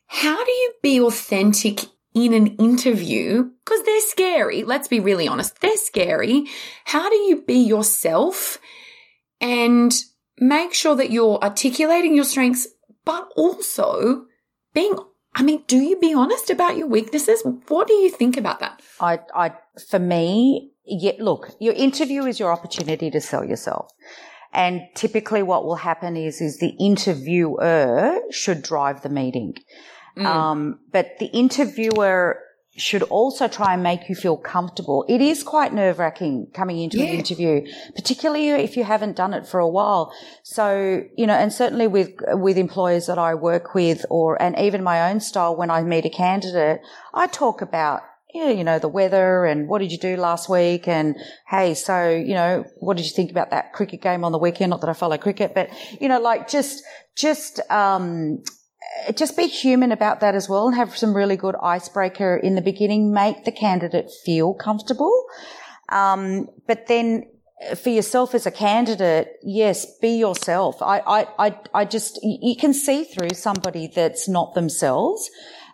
How 0.07 0.45
do 0.45 0.51
you 0.51 0.73
be 0.83 1.01
authentic 1.01 1.81
in 2.15 2.33
an 2.33 2.57
interview? 2.57 3.51
Because 3.65 3.85
they're 3.85 4.01
scary. 4.01 4.65
Let's 4.65 4.89
be 4.89 5.01
really 5.01 5.29
honest. 5.29 5.61
They're 5.61 5.77
scary. 5.77 6.47
How 6.85 7.09
do 7.09 7.17
you 7.17 7.43
be 7.43 7.59
yourself 7.59 8.59
and 9.41 9.93
make 10.39 10.75
sure 10.75 10.97
that 10.97 11.11
you're 11.11 11.39
articulating 11.43 12.15
your 12.15 12.25
strengths, 12.25 12.67
but 13.05 13.29
also 13.37 14.27
being 14.75 14.97
I 15.37 15.43
mean, 15.43 15.63
do 15.67 15.77
you 15.77 15.97
be 15.99 16.15
honest 16.15 16.49
about 16.49 16.79
your 16.79 16.87
weaknesses? 16.87 17.43
What 17.69 17.87
do 17.87 17.93
you 17.93 18.11
think 18.11 18.39
about 18.39 18.61
that? 18.61 18.81
I, 19.01 19.21
I, 19.35 19.53
for 19.89 19.99
me, 19.99 20.73
yeah, 20.87 21.13
look, 21.19 21.51
your 21.61 21.75
interview 21.75 22.25
is 22.25 22.41
your 22.41 22.51
opportunity 22.51 23.11
to 23.11 23.21
sell 23.21 23.45
yourself. 23.45 23.93
And 24.55 24.81
typically 24.95 25.43
what 25.43 25.67
will 25.67 25.77
happen 25.77 26.17
is, 26.17 26.41
is 26.41 26.57
the 26.59 26.75
interviewer 26.81 28.19
should 28.31 28.63
drive 28.63 29.03
the 29.03 29.11
meeting. 29.11 29.57
Mm. 30.17 30.25
Um, 30.25 30.79
but 30.91 31.19
the 31.19 31.27
interviewer 31.27 32.41
should 32.77 33.03
also 33.05 33.49
try 33.49 33.75
and 33.75 33.83
make 33.83 34.09
you 34.09 34.15
feel 34.15 34.37
comfortable. 34.37 35.05
It 35.09 35.21
is 35.21 35.43
quite 35.43 35.73
nerve 35.73 35.99
wracking 35.99 36.49
coming 36.53 36.81
into 36.81 36.99
yeah. 36.99 37.07
an 37.07 37.15
interview, 37.15 37.67
particularly 37.95 38.51
if 38.51 38.77
you 38.77 38.85
haven't 38.85 39.17
done 39.17 39.33
it 39.35 39.47
for 39.47 39.61
a 39.61 39.69
while. 39.69 40.13
So, 40.43 41.03
you 41.17 41.27
know, 41.27 41.35
and 41.35 41.53
certainly 41.53 41.87
with, 41.87 42.11
with 42.29 42.59
employers 42.59 43.07
that 43.07 43.19
I 43.19 43.35
work 43.35 43.75
with 43.75 44.05
or, 44.11 44.41
and 44.41 44.59
even 44.59 44.83
my 44.83 45.11
own 45.11 45.21
style 45.21 45.57
when 45.57 45.71
I 45.71 45.83
meet 45.83 46.05
a 46.05 46.11
candidate, 46.11 46.81
I 47.15 47.27
talk 47.27 47.63
about, 47.63 48.03
yeah, 48.35 48.51
you 48.51 48.65
know, 48.65 48.79
the 48.79 48.89
weather 48.89 49.47
and 49.47 49.69
what 49.69 49.79
did 49.79 49.91
you 49.91 49.99
do 49.99 50.17
last 50.17 50.49
week? 50.49 50.87
And 50.87 51.17
hey, 51.49 51.73
so, 51.75 52.11
you 52.11 52.35
know, 52.35 52.65
what 52.79 52.99
did 52.99 53.07
you 53.07 53.13
think 53.13 53.31
about 53.31 53.51
that 53.51 53.73
cricket 53.73 54.03
game 54.03 54.25
on 54.25 54.33
the 54.33 54.39
weekend? 54.39 54.71
Not 54.71 54.83
that 54.83 54.91
I 54.91 54.93
follow 54.93 55.17
cricket, 55.17 55.55
but, 55.55 55.71
you 56.01 56.09
know, 56.09 56.21
like 56.21 56.49
just, 56.49 56.83
just, 57.17 57.61
um, 57.71 58.43
just 59.15 59.37
be 59.37 59.47
human 59.47 59.93
about 59.93 60.21
that 60.21 60.35
as 60.35 60.49
well 60.49 60.67
and 60.67 60.77
have 60.77 60.97
some 60.97 61.15
really 61.15 61.37
good 61.37 61.57
icebreaker 61.63 62.37
in 62.37 62.55
the 62.55 62.63
beginning. 62.63 63.13
Make 63.13 63.45
the 63.45 63.53
candidate 63.53 64.11
feel 64.25 64.55
comfortable. 64.55 65.27
Um, 65.89 66.49
but 66.67 66.87
then 66.87 67.25
for 67.77 67.91
yourself 67.91 68.35
as 68.35 68.47
a 68.47 68.51
candidate, 68.51 69.29
yes, 69.43 69.87
be 70.01 70.17
yourself. 70.17 70.83
I, 70.83 70.99
I, 70.99 71.47
I, 71.47 71.59
I 71.75 71.85
just, 71.85 72.19
you 72.23 72.57
can 72.57 72.75
see 72.75 73.05
through 73.05 73.31
somebody 73.35 73.87
that's 73.87 74.29
not 74.29 74.55
themselves. 74.55 75.31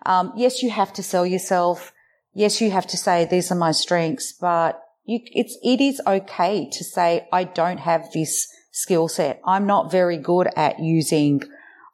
Um, 0.07 0.33
yes, 0.37 0.63
you 0.63 0.71
have 0.71 0.93
to 0.95 1.03
sell 1.03 1.27
yourself. 1.27 1.93
Yes, 2.35 2.61
you 2.61 2.71
have 2.71 2.87
to 2.89 2.97
say 2.97 3.25
these 3.25 3.51
are 3.51 3.57
my 3.57 3.73
strengths, 3.73 4.33
but 4.33 4.81
you, 5.05 5.21
it's, 5.27 5.59
it 5.63 5.81
is 5.81 6.01
okay 6.07 6.69
to 6.71 6.85
say, 6.85 7.29
I 7.33 7.45
don't 7.45 7.81
have 7.81 8.13
this 8.13 8.49
skill 8.71 9.09
set. 9.09 9.41
I'm 9.45 9.67
not 9.67 9.91
very 9.91 10.17
good 10.17 10.49
at 10.57 10.79
using 10.79 11.43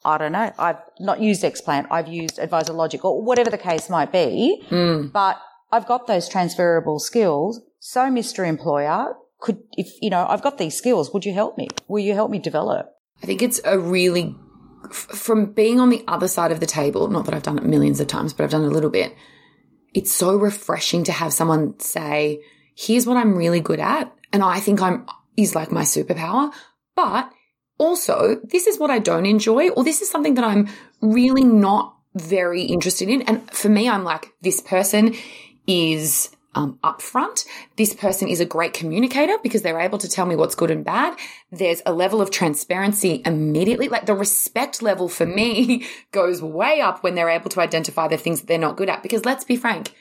I 0.08 0.16
don't 0.16 0.32
know. 0.32 0.50
I've 0.58 0.78
not 0.98 1.20
used 1.20 1.42
Xplan. 1.42 1.86
I've 1.90 2.08
used 2.08 2.38
AdviserLogic 2.38 3.04
or 3.04 3.22
whatever 3.22 3.50
the 3.50 3.58
case 3.58 3.90
might 3.90 4.10
be. 4.10 4.64
Mm. 4.70 5.12
But 5.12 5.38
I've 5.70 5.86
got 5.86 6.06
those 6.06 6.28
transferable 6.28 6.98
skills. 6.98 7.60
So, 7.78 8.00
Mr. 8.02 8.48
Employer, 8.48 9.14
could, 9.38 9.58
if, 9.72 9.92
you 10.00 10.08
know, 10.08 10.26
I've 10.26 10.42
got 10.42 10.56
these 10.56 10.74
skills. 10.74 11.12
Would 11.12 11.26
you 11.26 11.34
help 11.34 11.58
me? 11.58 11.68
Will 11.88 12.02
you 12.02 12.14
help 12.14 12.30
me 12.30 12.38
develop? 12.38 12.90
I 13.22 13.26
think 13.26 13.42
it's 13.42 13.60
a 13.64 13.78
really, 13.78 14.34
from 14.90 15.52
being 15.52 15.78
on 15.78 15.90
the 15.90 16.02
other 16.08 16.26
side 16.26 16.52
of 16.52 16.60
the 16.60 16.66
table, 16.66 17.08
not 17.08 17.26
that 17.26 17.34
I've 17.34 17.42
done 17.42 17.58
it 17.58 17.64
millions 17.64 18.00
of 18.00 18.06
times, 18.06 18.32
but 18.32 18.44
I've 18.44 18.50
done 18.50 18.64
it 18.64 18.68
a 18.68 18.74
little 18.74 18.90
bit. 18.90 19.14
It's 19.92 20.10
so 20.10 20.36
refreshing 20.36 21.04
to 21.04 21.12
have 21.12 21.34
someone 21.34 21.78
say, 21.80 22.40
here's 22.74 23.06
what 23.06 23.18
I'm 23.18 23.36
really 23.36 23.60
good 23.60 23.80
at. 23.80 24.10
And 24.32 24.42
I 24.42 24.60
think 24.60 24.80
I'm, 24.80 25.06
is 25.36 25.54
like 25.54 25.70
my 25.70 25.82
superpower 25.82 26.52
But 26.98 27.32
also, 27.78 28.40
this 28.44 28.66
is 28.66 28.78
what 28.78 28.90
I 28.90 28.98
don't 28.98 29.26
enjoy, 29.26 29.70
or 29.70 29.84
this 29.84 30.02
is 30.02 30.10
something 30.10 30.34
that 30.34 30.44
I'm 30.44 30.68
really 31.00 31.44
not 31.44 31.96
very 32.14 32.62
interested 32.62 33.08
in. 33.08 33.22
And 33.22 33.48
for 33.50 33.68
me, 33.68 33.88
I'm 33.88 34.04
like, 34.04 34.32
this 34.42 34.60
person 34.60 35.14
is 35.66 36.30
um, 36.54 36.78
upfront. 36.82 37.44
This 37.76 37.94
person 37.94 38.26
is 38.26 38.40
a 38.40 38.44
great 38.44 38.72
communicator 38.72 39.36
because 39.42 39.62
they're 39.62 39.80
able 39.80 39.98
to 39.98 40.08
tell 40.08 40.26
me 40.26 40.34
what's 40.34 40.56
good 40.56 40.70
and 40.70 40.84
bad. 40.84 41.16
There's 41.52 41.82
a 41.86 41.92
level 41.92 42.20
of 42.20 42.30
transparency 42.30 43.22
immediately. 43.24 43.88
Like 43.88 44.06
the 44.06 44.14
respect 44.14 44.82
level 44.82 45.08
for 45.08 45.26
me 45.26 45.86
goes 46.12 46.42
way 46.42 46.80
up 46.80 47.04
when 47.04 47.14
they're 47.14 47.28
able 47.28 47.50
to 47.50 47.60
identify 47.60 48.08
the 48.08 48.16
things 48.16 48.40
that 48.40 48.46
they're 48.48 48.58
not 48.58 48.76
good 48.76 48.88
at. 48.88 49.02
Because 49.02 49.24
let's 49.24 49.44
be 49.44 49.56
frank, 49.56 49.94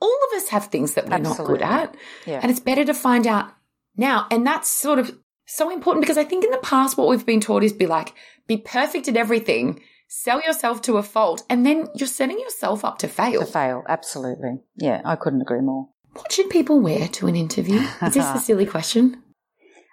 all 0.00 0.18
of 0.30 0.36
us 0.36 0.48
have 0.50 0.66
things 0.66 0.94
that 0.94 1.06
we're 1.06 1.14
Absolutely. 1.14 1.58
not 1.58 1.58
good 1.58 1.62
at. 1.62 1.96
Yeah. 2.26 2.40
And 2.40 2.50
it's 2.50 2.60
better 2.60 2.84
to 2.84 2.94
find 2.94 3.26
out 3.26 3.52
now. 3.96 4.26
And 4.30 4.46
that's 4.46 4.70
sort 4.70 4.98
of 4.98 5.18
so 5.46 5.70
important 5.70 6.02
because 6.02 6.18
I 6.18 6.24
think 6.24 6.44
in 6.44 6.50
the 6.50 6.58
past, 6.58 6.98
what 6.98 7.08
we've 7.08 7.26
been 7.26 7.40
taught 7.40 7.62
is 7.62 7.72
be 7.72 7.86
like, 7.86 8.12
be 8.46 8.56
perfect 8.56 9.08
at 9.08 9.16
everything, 9.16 9.80
sell 10.08 10.40
yourself 10.42 10.82
to 10.82 10.96
a 10.96 11.02
fault, 11.02 11.42
and 11.48 11.64
then 11.64 11.88
you're 11.94 12.06
setting 12.06 12.38
yourself 12.38 12.84
up 12.84 12.98
to 12.98 13.08
fail. 13.08 13.40
To 13.40 13.46
fail, 13.46 13.84
absolutely. 13.88 14.58
Yeah, 14.76 15.02
I 15.04 15.16
couldn't 15.16 15.42
agree 15.42 15.60
more. 15.60 15.88
What 16.12 16.32
should 16.32 16.50
people 16.50 16.80
wear 16.80 17.08
to 17.08 17.26
an 17.26 17.36
interview? 17.36 17.80
Is 18.02 18.14
this 18.14 18.24
a 18.24 18.38
silly 18.42 18.66
question? 18.66 19.22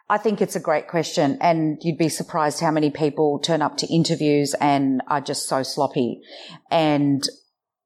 I 0.10 0.18
think 0.18 0.42
it's 0.42 0.56
a 0.56 0.60
great 0.60 0.88
question. 0.88 1.38
And 1.42 1.78
you'd 1.82 1.98
be 1.98 2.10
surprised 2.10 2.60
how 2.60 2.72
many 2.72 2.90
people 2.90 3.40
turn 3.40 3.62
up 3.62 3.78
to 3.78 3.88
interviews 3.88 4.54
and 4.60 5.02
are 5.08 5.22
just 5.22 5.48
so 5.48 5.64
sloppy. 5.64 6.22
And 6.70 7.28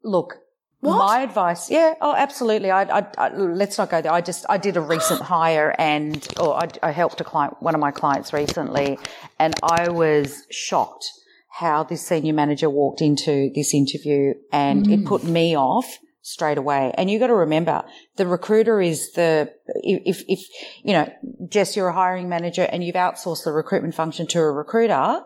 look, 0.03 0.35
what? 0.79 0.97
My 0.97 1.21
advice, 1.21 1.71
yeah, 1.71 1.95
oh, 2.01 2.13
absolutely. 2.15 2.69
I, 2.69 2.83
I, 2.83 3.07
I, 3.17 3.29
let's 3.35 3.77
not 3.77 3.89
go 3.89 4.01
there. 4.01 4.11
I 4.11 4.21
just, 4.21 4.45
I 4.47 4.57
did 4.57 4.77
a 4.77 4.81
recent 4.81 5.21
hire 5.21 5.75
and, 5.79 6.25
or 6.39 6.55
I, 6.55 6.69
I 6.83 6.91
helped 6.91 7.19
a 7.19 7.23
client, 7.23 7.55
one 7.59 7.73
of 7.73 7.81
my 7.81 7.91
clients 7.91 8.31
recently, 8.31 8.99
and 9.39 9.55
I 9.63 9.89
was 9.89 10.43
shocked 10.51 11.11
how 11.49 11.83
this 11.83 12.05
senior 12.05 12.33
manager 12.33 12.69
walked 12.69 13.01
into 13.01 13.49
this 13.55 13.73
interview 13.73 14.35
and 14.51 14.85
mm. 14.85 14.93
it 14.93 15.05
put 15.05 15.23
me 15.23 15.57
off 15.57 15.97
straight 16.21 16.59
away. 16.59 16.93
And 16.95 17.09
you 17.09 17.17
got 17.17 17.27
to 17.27 17.35
remember 17.35 17.83
the 18.17 18.27
recruiter 18.27 18.79
is 18.79 19.13
the, 19.13 19.51
if, 19.83 20.23
if, 20.27 20.41
you 20.83 20.93
know, 20.93 21.11
Jess, 21.49 21.75
you're 21.75 21.87
a 21.87 21.93
hiring 21.93 22.29
manager 22.29 22.63
and 22.63 22.83
you've 22.83 22.95
outsourced 22.95 23.45
the 23.45 23.51
recruitment 23.51 23.95
function 23.95 24.27
to 24.27 24.39
a 24.39 24.51
recruiter. 24.51 25.21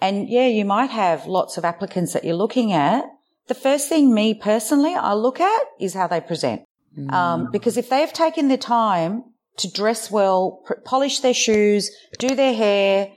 And 0.00 0.28
yeah, 0.28 0.48
you 0.48 0.64
might 0.64 0.90
have 0.90 1.26
lots 1.26 1.58
of 1.58 1.64
applicants 1.64 2.14
that 2.14 2.24
you're 2.24 2.34
looking 2.34 2.72
at, 2.72 3.04
the 3.50 3.54
first 3.54 3.88
thing 3.88 4.14
me 4.14 4.32
personally 4.32 4.94
I 4.94 5.12
look 5.14 5.40
at 5.40 5.62
is 5.80 5.92
how 5.92 6.06
they 6.06 6.20
present. 6.20 6.62
Mm. 6.96 7.12
Um, 7.12 7.50
because 7.50 7.76
if 7.76 7.90
they've 7.90 8.12
taken 8.12 8.46
the 8.46 8.56
time 8.56 9.24
to 9.56 9.68
dress 9.68 10.08
well, 10.08 10.62
polish 10.84 11.18
their 11.18 11.34
shoes, 11.34 11.90
do 12.20 12.36
their 12.36 12.54
hair, 12.54 13.10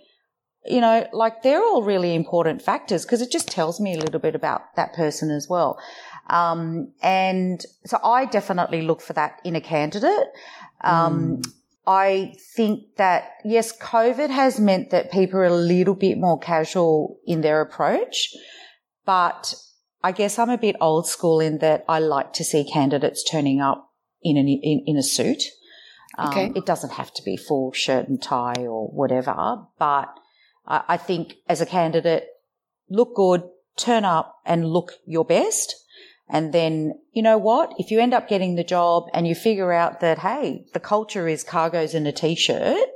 you 0.65 0.81
know, 0.81 1.07
like 1.13 1.43
they're 1.43 1.61
all 1.61 1.83
really 1.83 2.15
important 2.15 2.63
factors 2.63 3.05
because 3.05 3.21
it 3.21 3.31
just 3.31 3.47
tells 3.47 3.79
me 3.79 3.93
a 3.93 3.99
little 3.99 4.19
bit 4.19 4.33
about 4.33 4.75
that 4.75 4.93
person 4.93 5.29
as 5.29 5.47
well. 5.47 5.79
Um, 6.31 6.91
and 7.03 7.63
so 7.85 7.99
I 8.03 8.25
definitely 8.25 8.81
look 8.81 9.01
for 9.01 9.13
that 9.13 9.39
in 9.43 9.55
a 9.55 9.61
candidate. 9.61 10.29
Um, 10.81 11.37
mm. 11.37 11.47
I 11.85 12.33
think 12.55 12.95
that 12.95 13.33
yes, 13.45 13.77
COVID 13.77 14.31
has 14.31 14.59
meant 14.59 14.89
that 14.89 15.11
people 15.11 15.37
are 15.41 15.45
a 15.45 15.53
little 15.53 15.93
bit 15.93 16.17
more 16.17 16.39
casual 16.39 17.19
in 17.27 17.41
their 17.41 17.61
approach, 17.61 18.33
but 19.05 19.53
I 20.03 20.11
guess 20.11 20.37
I'm 20.37 20.49
a 20.49 20.57
bit 20.57 20.75
old 20.81 21.07
school 21.07 21.39
in 21.39 21.59
that 21.59 21.85
I 21.87 21.99
like 21.99 22.33
to 22.33 22.43
see 22.43 22.69
candidates 22.69 23.23
turning 23.23 23.61
up 23.61 23.89
in 24.21 24.37
an, 24.37 24.47
in, 24.47 24.83
in 24.85 24.97
a 24.97 25.03
suit. 25.03 25.43
Um, 26.17 26.29
okay. 26.29 26.51
It 26.55 26.65
doesn't 26.65 26.93
have 26.93 27.13
to 27.13 27.23
be 27.23 27.37
full 27.37 27.71
shirt 27.71 28.07
and 28.07 28.21
tie 28.21 28.65
or 28.67 28.87
whatever, 28.87 29.65
but 29.79 30.13
I, 30.67 30.83
I 30.89 30.97
think 30.97 31.35
as 31.47 31.61
a 31.61 31.65
candidate, 31.65 32.27
look 32.89 33.15
good, 33.15 33.43
turn 33.77 34.05
up 34.05 34.39
and 34.45 34.67
look 34.67 34.93
your 35.05 35.25
best. 35.25 35.75
And 36.29 36.53
then, 36.53 36.99
you 37.11 37.21
know 37.21 37.37
what? 37.37 37.73
If 37.77 37.91
you 37.91 37.99
end 37.99 38.13
up 38.13 38.27
getting 38.27 38.55
the 38.55 38.63
job 38.63 39.05
and 39.13 39.27
you 39.27 39.35
figure 39.35 39.71
out 39.71 39.99
that, 40.01 40.19
hey, 40.19 40.65
the 40.73 40.79
culture 40.79 41.27
is 41.27 41.43
cargos 41.43 41.93
and 41.93 42.07
a 42.07 42.11
t-shirt, 42.11 42.89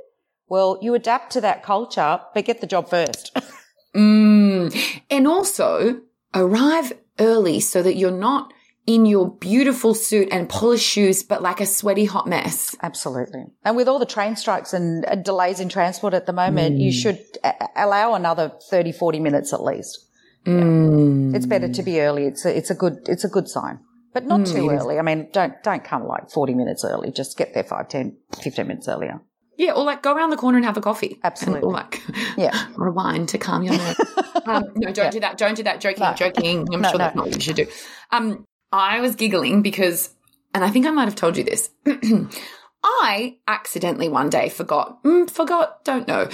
well, 0.48 0.78
you 0.80 0.94
adapt 0.94 1.32
to 1.32 1.40
that 1.42 1.62
culture, 1.62 2.20
but 2.34 2.44
get 2.44 2.60
the 2.60 2.66
job 2.66 2.88
first. 2.88 3.36
mm. 3.94 5.00
And 5.10 5.28
also, 5.28 6.00
arrive 6.34 6.92
early 7.18 7.60
so 7.60 7.82
that 7.82 7.96
you're 7.96 8.10
not 8.10 8.52
in 8.86 9.04
your 9.04 9.30
beautiful 9.30 9.92
suit 9.92 10.28
and 10.32 10.48
polished 10.48 10.86
shoes, 10.86 11.22
but 11.22 11.42
like 11.42 11.60
a 11.60 11.66
sweaty 11.66 12.06
hot 12.06 12.26
mess. 12.26 12.74
Absolutely. 12.82 13.44
And 13.62 13.76
with 13.76 13.86
all 13.86 13.98
the 13.98 14.06
train 14.06 14.34
strikes 14.34 14.72
and 14.72 15.04
uh, 15.04 15.14
delays 15.14 15.60
in 15.60 15.68
transport 15.68 16.14
at 16.14 16.24
the 16.24 16.32
moment, 16.32 16.76
mm. 16.76 16.80
you 16.80 16.92
should 16.92 17.22
allow 17.76 18.14
another 18.14 18.50
30, 18.70 18.92
40 18.92 19.20
minutes 19.20 19.52
at 19.52 19.62
least. 19.62 20.06
Mm. 20.46 21.32
Yeah. 21.32 21.36
It's 21.36 21.44
better 21.44 21.68
to 21.68 21.82
be 21.82 22.00
early. 22.00 22.24
It's 22.24 22.46
a, 22.46 22.56
it's 22.56 22.70
a 22.70 22.74
good, 22.74 23.00
it's 23.08 23.24
a 23.24 23.28
good 23.28 23.46
sign, 23.46 23.80
but 24.14 24.24
not 24.24 24.40
mm, 24.40 24.54
too 24.54 24.70
early. 24.70 24.98
I 24.98 25.02
mean, 25.02 25.28
don't, 25.32 25.52
don't 25.62 25.84
come 25.84 26.06
like 26.06 26.30
40 26.30 26.54
minutes 26.54 26.82
early. 26.82 27.12
Just 27.12 27.36
get 27.36 27.52
there 27.52 27.64
5, 27.64 27.88
10, 27.88 28.16
15 28.42 28.66
minutes 28.66 28.88
earlier. 28.88 29.20
Yeah, 29.58 29.72
or 29.72 29.84
like 29.84 30.02
go 30.02 30.14
around 30.14 30.30
the 30.30 30.36
corner 30.36 30.56
and 30.56 30.64
have 30.64 30.76
a 30.76 30.80
coffee. 30.80 31.18
Absolutely. 31.24 31.62
or 31.62 31.72
like 31.72 32.00
yeah. 32.38 32.68
or 32.76 32.86
a 32.86 32.92
wine 32.92 33.26
to 33.26 33.38
calm 33.38 33.64
your 33.64 33.76
nerves. 33.76 34.00
um, 34.48 34.64
no, 34.76 34.92
don't 34.92 34.96
yeah. 34.96 35.10
do 35.10 35.20
that. 35.20 35.38
Don't 35.38 35.54
do 35.54 35.62
that. 35.64 35.80
Joking, 35.80 36.02
no. 36.02 36.14
joking. 36.14 36.66
I'm 36.72 36.80
no, 36.82 36.88
sure 36.88 36.98
no. 36.98 37.04
that's 37.04 37.16
not 37.16 37.26
what 37.26 37.34
you 37.34 37.40
should 37.40 37.56
do. 37.56 37.66
Um, 38.10 38.44
I 38.72 39.00
was 39.00 39.14
giggling 39.14 39.62
because, 39.62 40.10
and 40.54 40.64
I 40.64 40.70
think 40.70 40.86
I 40.86 40.90
might 40.90 41.06
have 41.06 41.16
told 41.16 41.36
you 41.36 41.44
this. 41.44 41.70
I 42.84 43.38
accidentally 43.46 44.08
one 44.08 44.30
day 44.30 44.48
forgot, 44.48 45.02
mm, 45.02 45.28
forgot, 45.28 45.84
don't 45.84 46.06
know. 46.06 46.28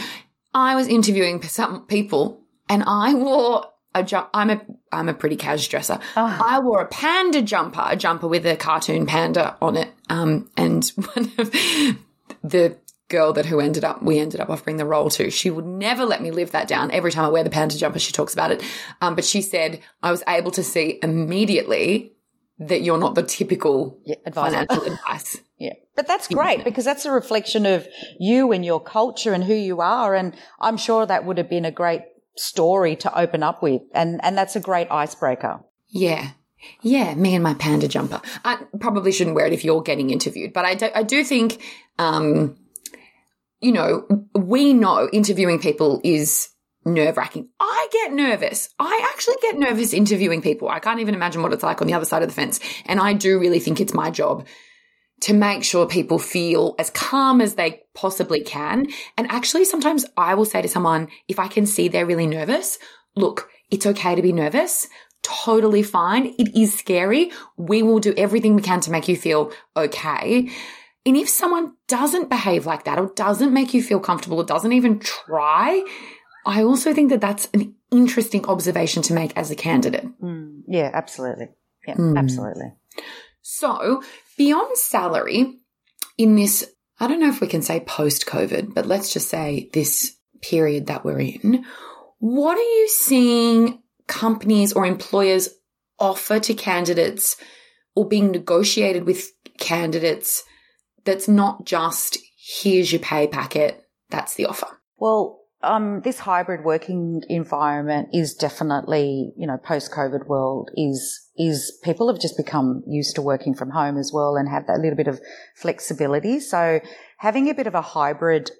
I 0.53 0.74
was 0.74 0.87
interviewing 0.88 1.42
some 1.42 1.87
people 1.87 2.40
and 2.68 2.85
I 2.87 3.14
wore 3.14 3.66
a 3.94 4.03
jump. 4.03 4.29
I'm 4.35 4.50
a 4.50 4.61
I'm 4.92 5.09
a 5.09 5.14
pretty 5.14 5.37
cash 5.37 5.66
dresser. 5.68 5.98
Oh. 6.16 6.38
I 6.44 6.61
wore 6.61 6.81
a 6.81 6.87
panda 6.87 7.42
jumper, 7.42 7.83
a 7.85 7.96
jumper 7.96 8.29
with 8.29 8.46
a 8.46 8.57
cartoon 8.57 9.07
panda 9.07 9.57
on 9.61 9.77
it. 9.77 9.88
Um, 10.09 10.50
and 10.57 10.85
one 11.14 11.33
of 11.38 11.50
the 12.42 12.77
girl 13.09 13.33
that 13.35 13.47
who 13.47 13.61
ended 13.61 13.85
up 13.85 14.03
we 14.03 14.19
ended 14.19 14.40
up 14.40 14.49
offering 14.49 14.77
the 14.77 14.87
role 14.87 15.11
to 15.11 15.31
she 15.31 15.51
would 15.51 15.67
never 15.67 16.05
let 16.05 16.23
me 16.23 16.31
live 16.31 16.53
that 16.53 16.69
down. 16.69 16.90
Every 16.90 17.12
time 17.12 17.25
i 17.25 17.29
wear 17.29 17.45
the 17.45 17.51
panda 17.51 17.77
jumper 17.77 17.99
she 17.99 18.12
talks 18.12 18.33
about 18.33 18.51
it. 18.51 18.62
Um, 19.01 19.14
but 19.14 19.25
she 19.25 19.43
said 19.43 19.81
i 20.03 20.11
was 20.11 20.23
able 20.29 20.51
to 20.53 20.62
see 20.62 20.99
immediately 21.03 22.12
that 22.59 22.83
you're 22.83 22.99
not 22.99 23.14
the 23.14 23.23
typical 23.23 23.99
yeah, 24.05 24.14
financial 24.33 24.83
advice. 24.93 25.38
Yeah. 25.59 25.73
But 25.97 26.07
that's 26.07 26.29
great 26.29 26.64
because 26.64 26.85
that's 26.85 27.05
a 27.05 27.11
reflection 27.11 27.67
of 27.67 27.87
you 28.19 28.53
and 28.53 28.64
your 28.64 28.81
culture 28.81 29.33
and 29.33 29.45
who 29.45 29.55
you 29.55 29.81
are 29.81 30.14
and 30.14 30.35
i'm 30.61 30.77
sure 30.77 31.07
that 31.07 31.25
would 31.25 31.38
have 31.38 31.49
been 31.49 31.64
a 31.64 31.71
great 31.71 32.03
story 32.37 32.97
to 32.97 33.19
open 33.19 33.43
up 33.43 33.62
with 33.62 33.83
and 33.93 34.21
and 34.25 34.37
that's 34.37 34.57
a 34.57 34.61
great 34.61 34.90
icebreaker. 34.90 35.61
Yeah. 35.88 36.31
Yeah, 36.81 37.14
me 37.14 37.35
and 37.35 37.45
my 37.45 37.55
panda 37.55 37.88
jumper. 37.88 38.23
I 38.45 38.59
probably 38.81 39.12
shouldn't 39.12 39.37
wear 39.37 39.47
it 39.47 39.53
if 39.53 39.64
you're 39.64 39.83
getting 39.83 40.09
interviewed, 40.09 40.55
but 40.55 40.64
I 40.64 40.75
do, 40.75 40.88
I 40.95 41.03
do 41.03 41.23
think 41.23 41.62
um, 41.99 42.57
you 43.64 43.72
know, 43.72 44.07
we 44.35 44.74
know 44.74 45.09
interviewing 45.11 45.59
people 45.59 46.00
is 46.05 46.50
nerve 46.85 47.16
wracking. 47.16 47.48
I 47.59 47.88
get 47.90 48.12
nervous. 48.12 48.68
I 48.79 49.09
actually 49.11 49.37
get 49.40 49.59
nervous 49.59 49.94
interviewing 49.94 50.42
people. 50.42 50.68
I 50.68 50.81
can't 50.81 51.00
even 51.00 51.14
imagine 51.14 51.42
what 51.42 51.55
it's 51.55 51.62
like 51.62 51.81
on 51.81 51.87
the 51.87 51.94
other 51.94 52.05
side 52.05 52.22
of 52.22 52.29
the 52.29 52.35
fence. 52.35 52.61
And 52.85 53.00
I 53.00 53.14
do 53.14 53.38
really 53.38 53.61
think 53.61 53.81
it's 53.81 53.94
my 53.94 54.11
job 54.11 54.46
to 55.22 55.33
make 55.33 55.64
sure 55.64 55.87
people 55.87 56.18
feel 56.18 56.74
as 56.79 56.90
calm 56.90 57.40
as 57.40 57.55
they 57.55 57.81
possibly 57.94 58.42
can. 58.42 58.87
And 59.16 59.31
actually, 59.31 59.64
sometimes 59.64 60.05
I 60.18 60.35
will 60.35 60.44
say 60.44 60.61
to 60.61 60.68
someone, 60.68 61.09
if 61.27 61.38
I 61.38 61.48
can 61.48 61.64
see 61.64 61.88
they're 61.88 62.05
really 62.05 62.27
nervous, 62.27 62.79
look, 63.16 63.48
it's 63.70 63.87
okay 63.87 64.14
to 64.14 64.20
be 64.20 64.33
nervous. 64.33 64.88
Totally 65.22 65.83
fine. 65.83 66.35
It 66.38 66.55
is 66.55 66.77
scary. 66.77 67.33
We 67.57 67.83
will 67.83 67.98
do 67.98 68.12
everything 68.18 68.57
we 68.57 68.62
can 68.62 68.81
to 68.81 68.90
make 68.90 69.09
you 69.09 69.16
feel 69.16 69.53
okay. 69.74 70.50
And 71.07 71.17
if 71.17 71.29
someone 71.29 71.75
doesn't 71.87 72.31
behave 72.31 72.67
like 72.67 72.85
that 72.85 72.99
or 72.99 73.12
doesn't 73.14 73.53
make 73.53 73.75
you 73.75 73.83
feel 73.83 74.01
comfortable 74.01 74.38
or 74.38 74.45
doesn't 74.45 74.73
even 74.73 74.99
try, 75.01 75.85
I 76.47 76.62
also 76.62 76.95
think 76.95 77.11
that 77.11 77.21
that's 77.21 77.49
an 77.53 77.75
interesting 77.90 78.47
observation 78.47 79.03
to 79.03 79.14
make 79.14 79.37
as 79.37 79.51
a 79.51 79.57
candidate. 79.57 80.07
Mm, 80.21 80.62
yeah, 80.67 80.90
absolutely. 80.93 81.49
Yeah, 81.87 81.97
mm. 81.97 82.19
absolutely. 82.19 82.73
So 83.43 84.03
beyond 84.38 84.77
salary 84.79 85.59
in 86.17 86.37
this, 86.37 86.71
I 86.98 87.07
don't 87.07 87.21
know 87.21 87.29
if 87.29 87.40
we 87.40 87.48
can 87.48 87.63
say 87.63 87.81
post 87.81 88.27
COVID, 88.27 88.75
but 88.75 88.87
let's 88.87 89.13
just 89.13 89.29
say 89.29 89.69
this 89.73 90.17
period 90.40 90.87
that 90.87 91.05
we're 91.05 91.21
in, 91.21 91.65
what 92.19 92.57
are 92.57 92.61
you 92.61 92.88
seeing 92.88 93.83
companies 94.07 94.73
or 94.73 94.87
employers 94.87 95.48
offer 95.98 96.40
to 96.40 96.55
candidates 96.55 97.37
or 97.94 98.09
being 98.09 98.31
negotiated 98.31 99.05
with 99.05 99.31
candidates 99.59 100.44
that's 101.05 101.29
not 101.29 101.65
just 101.65 102.19
here's 102.37 102.92
your 102.92 103.00
pay 103.00 103.27
packet, 103.27 103.85
that's 104.11 104.35
the 104.35 104.46
offer? 104.46 104.67
Well, 104.98 105.40
um, 105.63 106.02
this 106.02 106.19
hybrid 106.19 106.63
working 106.63 107.23
environment 107.29 108.11
is 108.13 108.35
definitely, 108.35 109.33
you 109.37 109.46
know, 109.46 109.57
post 109.57 109.90
COVID 109.92 110.27
world 110.27 110.71
is, 110.77 111.27
is 111.37 111.79
people 111.83 112.13
have 112.13 112.21
just 112.21 112.37
become 112.37 112.83
used 112.87 113.15
to 113.15 113.23
working 113.23 113.55
from 113.55 113.71
home 113.71 113.96
as 113.96 114.13
well 114.13 114.37
and 114.37 114.48
have 114.48 114.67
that 114.67 114.81
little 114.81 114.96
bit 114.96 115.09
of 115.09 115.21
flexibility. 115.57 116.38
So 116.38 116.81
having 117.17 117.48
a 117.48 117.55
bit 117.55 117.67
of 117.67 117.75
a 117.75 117.81
hybrid 117.81 118.50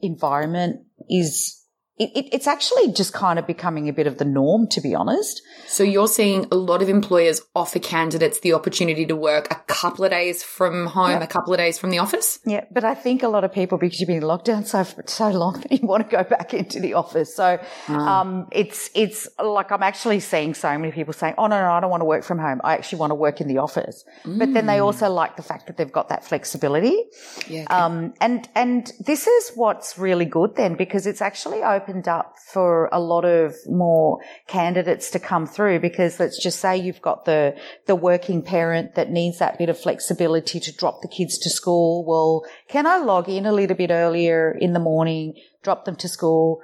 environment 0.00 0.82
is 1.10 1.63
it, 1.96 2.10
it, 2.16 2.28
it's 2.32 2.48
actually 2.48 2.92
just 2.92 3.12
kind 3.12 3.38
of 3.38 3.46
becoming 3.46 3.88
a 3.88 3.92
bit 3.92 4.08
of 4.08 4.18
the 4.18 4.24
norm, 4.24 4.66
to 4.68 4.80
be 4.80 4.96
honest. 4.96 5.42
So 5.68 5.84
you're 5.84 6.08
seeing 6.08 6.46
a 6.50 6.56
lot 6.56 6.82
of 6.82 6.88
employers 6.88 7.40
offer 7.54 7.78
candidates 7.78 8.40
the 8.40 8.52
opportunity 8.52 9.06
to 9.06 9.14
work 9.14 9.46
a 9.52 9.54
couple 9.68 10.04
of 10.04 10.10
days 10.10 10.42
from 10.42 10.86
home, 10.86 11.10
yeah. 11.10 11.22
a 11.22 11.26
couple 11.28 11.52
of 11.52 11.58
days 11.58 11.78
from 11.78 11.90
the 11.90 11.98
office. 11.98 12.40
Yeah, 12.44 12.64
but 12.72 12.82
I 12.82 12.94
think 12.94 13.22
a 13.22 13.28
lot 13.28 13.44
of 13.44 13.52
people, 13.52 13.78
because 13.78 14.00
you've 14.00 14.08
been 14.08 14.16
in 14.16 14.22
lockdown 14.24 14.66
so 14.66 14.82
so 15.06 15.30
long, 15.30 15.60
that 15.68 15.70
you 15.70 15.86
want 15.86 16.08
to 16.10 16.16
go 16.16 16.24
back 16.24 16.52
into 16.52 16.80
the 16.80 16.94
office. 16.94 17.34
So 17.34 17.60
ah. 17.88 18.20
um, 18.20 18.48
it's 18.50 18.90
it's 18.94 19.28
like 19.42 19.70
I'm 19.70 19.84
actually 19.84 20.18
seeing 20.18 20.54
so 20.54 20.76
many 20.76 20.90
people 20.90 21.12
saying, 21.12 21.34
"Oh 21.38 21.46
no, 21.46 21.60
no, 21.60 21.70
I 21.70 21.80
don't 21.80 21.90
want 21.90 22.00
to 22.00 22.06
work 22.06 22.24
from 22.24 22.40
home. 22.40 22.60
I 22.64 22.74
actually 22.74 22.98
want 22.98 23.12
to 23.12 23.16
work 23.16 23.40
in 23.40 23.46
the 23.46 23.58
office." 23.58 24.04
Mm. 24.24 24.40
But 24.40 24.52
then 24.52 24.66
they 24.66 24.78
mm. 24.78 24.84
also 24.84 25.10
like 25.10 25.36
the 25.36 25.42
fact 25.42 25.68
that 25.68 25.76
they've 25.76 25.92
got 25.92 26.08
that 26.08 26.24
flexibility. 26.24 27.04
Yeah. 27.46 27.62
Okay. 27.62 27.74
Um, 27.74 28.14
and 28.20 28.48
and 28.56 28.92
this 28.98 29.28
is 29.28 29.52
what's 29.54 29.96
really 29.96 30.24
good 30.24 30.56
then, 30.56 30.74
because 30.74 31.06
it's 31.06 31.22
actually 31.22 31.62
opened 31.84 32.08
up 32.08 32.36
for 32.52 32.88
a 32.92 33.00
lot 33.00 33.24
of 33.24 33.54
more 33.66 34.18
candidates 34.46 35.10
to 35.10 35.18
come 35.18 35.46
through 35.46 35.80
because 35.80 36.18
let's 36.18 36.42
just 36.42 36.60
say 36.60 36.76
you've 36.76 37.02
got 37.02 37.24
the, 37.24 37.54
the 37.86 37.94
working 37.94 38.42
parent 38.42 38.94
that 38.94 39.10
needs 39.10 39.38
that 39.38 39.58
bit 39.58 39.68
of 39.68 39.78
flexibility 39.78 40.60
to 40.60 40.72
drop 40.72 41.02
the 41.02 41.08
kids 41.08 41.38
to 41.38 41.50
school. 41.50 42.04
Well, 42.06 42.44
can 42.68 42.86
I 42.86 42.98
log 42.98 43.28
in 43.28 43.46
a 43.46 43.52
little 43.52 43.76
bit 43.76 43.90
earlier 43.90 44.50
in 44.50 44.72
the 44.72 44.80
morning, 44.80 45.34
drop 45.62 45.84
them 45.84 45.96
to 45.96 46.08
school, 46.08 46.60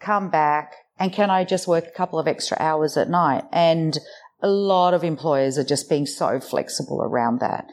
come 0.00 0.30
back, 0.30 0.72
and 0.98 1.12
can 1.12 1.30
I 1.30 1.44
just 1.44 1.68
work 1.68 1.86
a 1.86 1.96
couple 1.96 2.18
of 2.18 2.28
extra 2.28 2.56
hours 2.60 2.96
at 2.96 3.10
night? 3.10 3.44
And 3.52 3.98
a 4.40 4.48
lot 4.48 4.94
of 4.94 5.04
employers 5.04 5.58
are 5.58 5.64
just 5.64 5.88
being 5.88 6.06
so 6.06 6.40
flexible 6.40 7.02
around 7.02 7.40
that. 7.40 7.66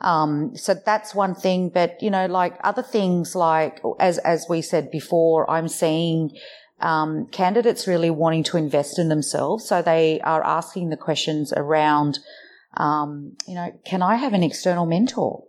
Um, 0.00 0.56
so 0.56 0.74
that's 0.74 1.14
one 1.14 1.34
thing, 1.34 1.70
but 1.70 2.00
you 2.00 2.10
know, 2.10 2.26
like 2.26 2.56
other 2.62 2.82
things 2.82 3.34
like, 3.34 3.80
as, 3.98 4.18
as 4.18 4.46
we 4.48 4.62
said 4.62 4.90
before, 4.90 5.50
I'm 5.50 5.68
seeing 5.68 6.30
um, 6.80 7.26
candidates 7.26 7.88
really 7.88 8.10
wanting 8.10 8.44
to 8.44 8.56
invest 8.56 8.98
in 8.98 9.08
themselves. 9.08 9.66
So 9.66 9.82
they 9.82 10.20
are 10.20 10.44
asking 10.44 10.90
the 10.90 10.96
questions 10.96 11.52
around, 11.56 12.20
um, 12.76 13.36
you 13.46 13.54
know, 13.54 13.72
can 13.84 14.02
I 14.02 14.16
have 14.16 14.34
an 14.34 14.42
external 14.42 14.86
mentor? 14.86 15.44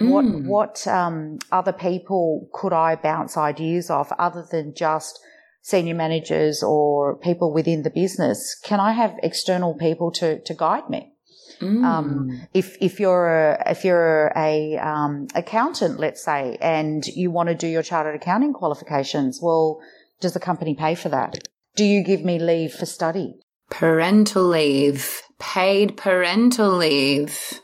Mm. 0.00 0.10
What 0.10 0.24
what 0.44 0.86
um, 0.86 1.38
other 1.50 1.72
people 1.72 2.48
could 2.52 2.74
I 2.74 2.96
bounce 2.96 3.36
ideas 3.36 3.88
off 3.88 4.12
other 4.18 4.46
than 4.50 4.74
just 4.74 5.18
senior 5.62 5.94
managers 5.94 6.62
or 6.62 7.16
people 7.16 7.52
within 7.52 7.82
the 7.82 7.90
business? 7.90 8.58
Can 8.62 8.78
I 8.78 8.92
have 8.92 9.14
external 9.22 9.74
people 9.74 10.10
to 10.12 10.40
to 10.40 10.54
guide 10.54 10.90
me? 10.90 11.14
Mm. 11.60 11.84
Um, 11.84 12.46
if 12.52 12.76
if 12.80 13.00
you're 13.00 13.28
a 13.28 13.70
if 13.70 13.84
you're 13.84 14.32
a 14.36 14.76
um, 14.78 15.26
accountant, 15.34 15.98
let's 15.98 16.24
say, 16.24 16.58
and 16.60 17.06
you 17.06 17.30
want 17.30 17.48
to 17.48 17.54
do 17.54 17.66
your 17.66 17.82
chartered 17.82 18.14
accounting 18.14 18.52
qualifications, 18.52 19.40
well, 19.42 19.80
does 20.20 20.34
the 20.34 20.40
company 20.40 20.74
pay 20.74 20.94
for 20.94 21.08
that? 21.08 21.38
Do 21.76 21.84
you 21.84 22.02
give 22.02 22.24
me 22.24 22.38
leave 22.38 22.72
for 22.72 22.86
study? 22.86 23.34
Parental 23.70 24.44
leave, 24.44 25.22
paid 25.38 25.96
parental 25.96 26.70
leave. 26.70 27.60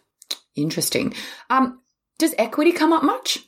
Interesting. 0.55 1.15
Um, 1.49 1.81
does 2.19 2.35
equity 2.39 2.73
come 2.73 2.93
up 2.93 3.03
much? 3.03 3.39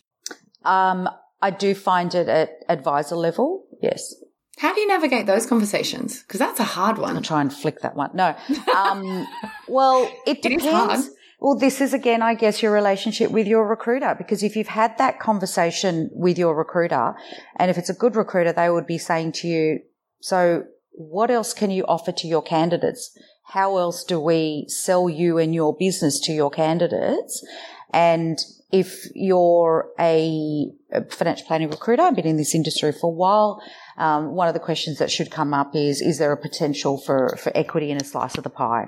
Um, 0.64 1.08
I 1.42 1.50
do 1.50 1.74
find 1.74 2.14
it 2.14 2.28
at 2.28 2.50
advisor 2.68 3.16
level. 3.16 3.66
Yes. 3.82 4.14
How 4.58 4.72
do 4.72 4.80
you 4.80 4.88
navigate 4.88 5.26
those 5.26 5.46
conversations? 5.46 6.22
Because 6.22 6.38
that's 6.38 6.60
a 6.60 6.64
hard 6.64 6.98
one. 6.98 7.16
I'll 7.16 7.22
try 7.22 7.40
and 7.40 7.52
flick 7.52 7.80
that 7.80 7.96
one. 7.96 8.10
No. 8.14 8.36
Um, 8.74 9.26
well, 9.68 10.10
it 10.26 10.42
depends. 10.42 11.08
It 11.08 11.12
well, 11.40 11.56
this 11.56 11.80
is 11.80 11.92
again, 11.92 12.22
I 12.22 12.34
guess, 12.34 12.62
your 12.62 12.72
relationship 12.72 13.30
with 13.30 13.46
your 13.46 13.66
recruiter. 13.66 14.14
Because 14.16 14.42
if 14.42 14.56
you've 14.56 14.68
had 14.68 14.96
that 14.98 15.20
conversation 15.20 16.08
with 16.12 16.38
your 16.38 16.54
recruiter, 16.54 17.14
and 17.56 17.70
if 17.70 17.76
it's 17.76 17.90
a 17.90 17.94
good 17.94 18.16
recruiter, 18.16 18.52
they 18.52 18.70
would 18.70 18.86
be 18.86 18.98
saying 18.98 19.32
to 19.32 19.48
you, 19.48 19.80
so 20.20 20.64
what 20.92 21.30
else 21.30 21.52
can 21.52 21.70
you 21.70 21.84
offer 21.86 22.12
to 22.12 22.26
your 22.26 22.42
candidates? 22.42 23.14
How 23.48 23.76
else 23.76 24.04
do 24.04 24.18
we 24.18 24.64
sell 24.68 25.10
you 25.10 25.38
and 25.38 25.54
your 25.54 25.76
business 25.76 26.18
to 26.20 26.32
your 26.32 26.50
candidates? 26.50 27.44
And 27.92 28.38
if 28.72 29.06
you're 29.14 29.90
a, 30.00 30.70
financial 31.10 31.46
planning 31.46 31.70
recruiter, 31.70 32.02
I've 32.02 32.16
been 32.16 32.26
in 32.26 32.36
this 32.36 32.54
industry 32.54 32.92
for 32.92 33.10
a 33.10 33.14
while. 33.14 33.62
Um, 33.96 34.34
one 34.34 34.48
of 34.48 34.54
the 34.54 34.60
questions 34.60 34.98
that 34.98 35.10
should 35.10 35.30
come 35.30 35.54
up 35.54 35.74
is, 35.74 36.00
is 36.00 36.18
there 36.18 36.32
a 36.32 36.36
potential 36.36 36.98
for, 36.98 37.36
for 37.36 37.52
equity 37.56 37.90
in 37.90 37.96
a 37.96 38.04
slice 38.04 38.36
of 38.36 38.44
the 38.44 38.50
pie? 38.50 38.86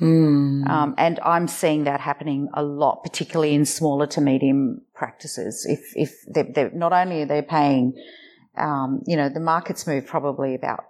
Mm. 0.00 0.68
Um, 0.68 0.94
and 0.98 1.20
I'm 1.20 1.46
seeing 1.46 1.84
that 1.84 2.00
happening 2.00 2.48
a 2.54 2.62
lot, 2.62 3.02
particularly 3.02 3.54
in 3.54 3.64
smaller 3.64 4.06
to 4.08 4.20
medium 4.20 4.82
practices. 4.94 5.66
If, 5.68 5.80
if 5.94 6.14
they're, 6.26 6.52
they're 6.52 6.70
not 6.72 6.92
only 6.92 7.22
are 7.22 7.26
they 7.26 7.42
paying, 7.42 7.94
um, 8.56 9.02
you 9.06 9.16
know, 9.16 9.28
the 9.28 9.40
market's 9.40 9.86
moved 9.86 10.06
probably 10.06 10.54
about 10.54 10.84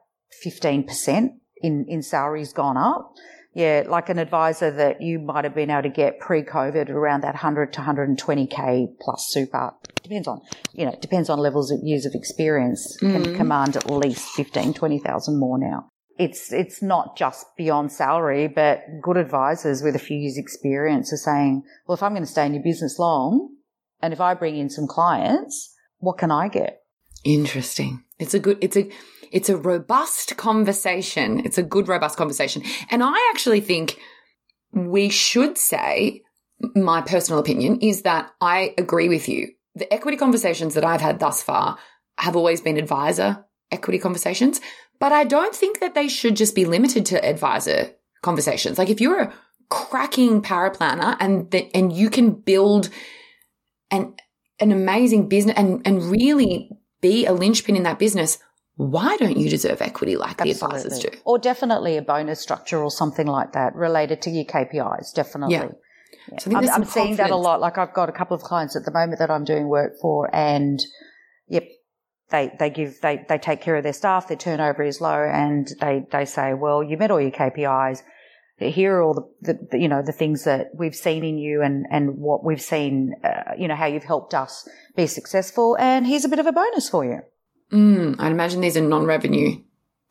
15% 0.44 1.28
in, 1.58 1.86
in 1.88 2.02
salaries 2.02 2.52
gone 2.52 2.76
up. 2.76 3.14
Yeah, 3.54 3.84
like 3.86 4.08
an 4.08 4.18
advisor 4.18 4.70
that 4.72 5.00
you 5.00 5.20
might 5.20 5.44
have 5.44 5.54
been 5.54 5.70
able 5.70 5.82
to 5.82 5.88
get 5.88 6.18
pre-COVID 6.18 6.90
around 6.90 7.22
that 7.22 7.34
100 7.34 7.72
to 7.74 7.80
120k 7.80 8.86
plus 9.00 9.26
super. 9.30 9.72
Depends 10.02 10.26
on, 10.26 10.40
you 10.72 10.84
know, 10.84 10.96
depends 11.00 11.30
on 11.30 11.38
levels 11.38 11.70
of 11.70 11.78
years 11.82 12.04
of 12.04 12.14
experience. 12.14 12.98
Mm. 13.00 13.24
Can 13.24 13.36
command 13.36 13.76
at 13.76 13.88
least 13.88 14.28
15, 14.30 14.74
20,000 14.74 15.38
more 15.38 15.58
now 15.58 15.88
it's 16.18 16.52
it's 16.52 16.82
not 16.82 17.16
just 17.16 17.46
beyond 17.56 17.90
salary, 17.92 18.46
but 18.48 18.84
good 19.02 19.16
advisors 19.16 19.82
with 19.82 19.96
a 19.96 19.98
few 19.98 20.16
years 20.16 20.38
experience 20.38 21.12
are 21.12 21.16
saying, 21.16 21.62
well, 21.86 21.96
if 21.96 22.02
I'm 22.02 22.12
going 22.12 22.22
to 22.22 22.30
stay 22.30 22.46
in 22.46 22.54
your 22.54 22.62
business 22.62 22.98
long 22.98 23.56
and 24.00 24.12
if 24.12 24.20
I 24.20 24.34
bring 24.34 24.56
in 24.56 24.70
some 24.70 24.86
clients, 24.86 25.74
what 25.98 26.18
can 26.18 26.30
I 26.30 26.48
get? 26.48 26.82
Interesting. 27.24 28.04
It's 28.18 28.34
a 28.34 28.38
good 28.38 28.58
it's 28.60 28.76
a 28.76 28.88
it's 29.34 29.48
a 29.48 29.56
robust 29.56 30.36
conversation. 30.36 31.40
It's 31.44 31.58
a 31.58 31.62
good 31.62 31.88
robust 31.88 32.16
conversation. 32.16 32.62
And 32.90 33.02
I 33.02 33.30
actually 33.32 33.60
think 33.60 33.98
we 34.72 35.10
should 35.10 35.58
say 35.58 36.22
my 36.74 37.02
personal 37.02 37.40
opinion 37.40 37.80
is 37.80 38.02
that 38.02 38.30
I 38.40 38.74
agree 38.78 39.08
with 39.08 39.28
you. 39.28 39.48
The 39.74 39.92
equity 39.92 40.16
conversations 40.16 40.74
that 40.74 40.84
I've 40.84 41.00
had 41.00 41.18
thus 41.18 41.42
far 41.42 41.78
have 42.16 42.36
always 42.36 42.60
been 42.60 42.78
advisor 42.78 43.44
equity 43.70 43.98
conversations 43.98 44.60
but 45.00 45.12
I 45.12 45.24
don't 45.24 45.54
think 45.54 45.80
that 45.80 45.94
they 45.94 46.08
should 46.08 46.36
just 46.36 46.54
be 46.54 46.64
limited 46.64 47.06
to 47.06 47.24
advisor 47.24 47.90
conversations. 48.22 48.78
Like 48.78 48.90
if 48.90 49.00
you're 49.00 49.22
a 49.22 49.34
cracking 49.68 50.42
paraplanner 50.42 51.16
and 51.20 51.50
that, 51.50 51.66
and 51.74 51.92
you 51.92 52.10
can 52.10 52.30
build 52.30 52.90
an, 53.90 54.14
an 54.60 54.72
amazing 54.72 55.28
business 55.28 55.56
and, 55.56 55.82
and 55.84 56.02
really 56.10 56.70
be 57.00 57.26
a 57.26 57.32
linchpin 57.32 57.76
in 57.76 57.82
that 57.82 57.98
business, 57.98 58.38
why 58.76 59.16
don't 59.18 59.36
you 59.36 59.48
deserve 59.48 59.80
equity 59.80 60.16
like 60.16 60.40
Absolutely. 60.40 60.54
the 60.54 60.64
advisors 60.64 60.98
do? 60.98 61.08
Or 61.24 61.38
definitely 61.38 61.96
a 61.96 62.02
bonus 62.02 62.40
structure 62.40 62.82
or 62.82 62.90
something 62.90 63.26
like 63.26 63.52
that 63.52 63.74
related 63.74 64.20
to 64.22 64.30
your 64.30 64.44
KPIs. 64.44 65.14
Definitely. 65.14 65.54
Yeah. 65.54 65.68
Yeah. 66.32 66.38
So 66.38 66.56
I'm, 66.56 66.68
I'm 66.68 66.84
seeing 66.84 67.16
that 67.16 67.30
a 67.30 67.36
lot. 67.36 67.60
Like 67.60 67.78
I've 67.78 67.94
got 67.94 68.08
a 68.08 68.12
couple 68.12 68.34
of 68.34 68.42
clients 68.42 68.74
at 68.76 68.84
the 68.84 68.90
moment 68.90 69.18
that 69.18 69.30
I'm 69.30 69.44
doing 69.44 69.68
work 69.68 69.92
for 70.00 70.34
and 70.34 70.80
yep, 71.46 71.68
they, 72.30 72.52
they 72.58 72.70
give, 72.70 73.00
they, 73.00 73.24
they 73.28 73.38
take 73.38 73.60
care 73.60 73.76
of 73.76 73.84
their 73.84 73.92
staff, 73.92 74.26
their 74.26 74.36
turnover 74.36 74.82
is 74.82 75.00
low 75.00 75.22
and 75.22 75.68
they, 75.80 76.06
they 76.10 76.24
say, 76.24 76.54
well, 76.54 76.82
you 76.82 76.96
met 76.96 77.10
all 77.10 77.20
your 77.20 77.30
KPIs. 77.30 78.02
Here 78.56 78.96
are 78.96 79.02
all 79.02 79.14
the, 79.14 79.52
the, 79.52 79.68
the 79.72 79.78
you 79.78 79.88
know, 79.88 80.02
the 80.02 80.12
things 80.12 80.44
that 80.44 80.68
we've 80.74 80.94
seen 80.94 81.24
in 81.24 81.38
you 81.38 81.62
and, 81.62 81.86
and 81.90 82.16
what 82.16 82.44
we've 82.44 82.62
seen, 82.62 83.14
uh, 83.22 83.52
you 83.58 83.68
know, 83.68 83.74
how 83.76 83.86
you've 83.86 84.04
helped 84.04 84.32
us 84.34 84.68
be 84.96 85.06
successful. 85.06 85.76
And 85.78 86.06
here's 86.06 86.24
a 86.24 86.28
bit 86.28 86.38
of 86.38 86.46
a 86.46 86.52
bonus 86.52 86.88
for 86.88 87.04
you. 87.04 87.20
Mm, 87.72 88.16
I'd 88.18 88.32
imagine 88.32 88.60
these 88.60 88.76
are 88.76 88.80
non-revenue 88.80 89.62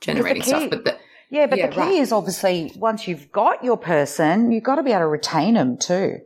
generating 0.01 0.43
stuff, 0.43 0.69
but 0.69 0.85
the, 0.85 0.97
yeah, 1.29 1.47
but 1.47 1.57
yeah, 1.57 1.67
the 1.67 1.73
key 1.73 1.79
right. 1.79 1.93
is 1.93 2.11
obviously 2.11 2.71
once 2.75 3.07
you've 3.07 3.31
got 3.31 3.63
your 3.63 3.77
person, 3.77 4.51
you've 4.51 4.63
got 4.63 4.75
to 4.75 4.83
be 4.83 4.91
able 4.91 5.01
to 5.01 5.07
retain 5.07 5.53
them 5.53 5.77
too. 5.77 6.17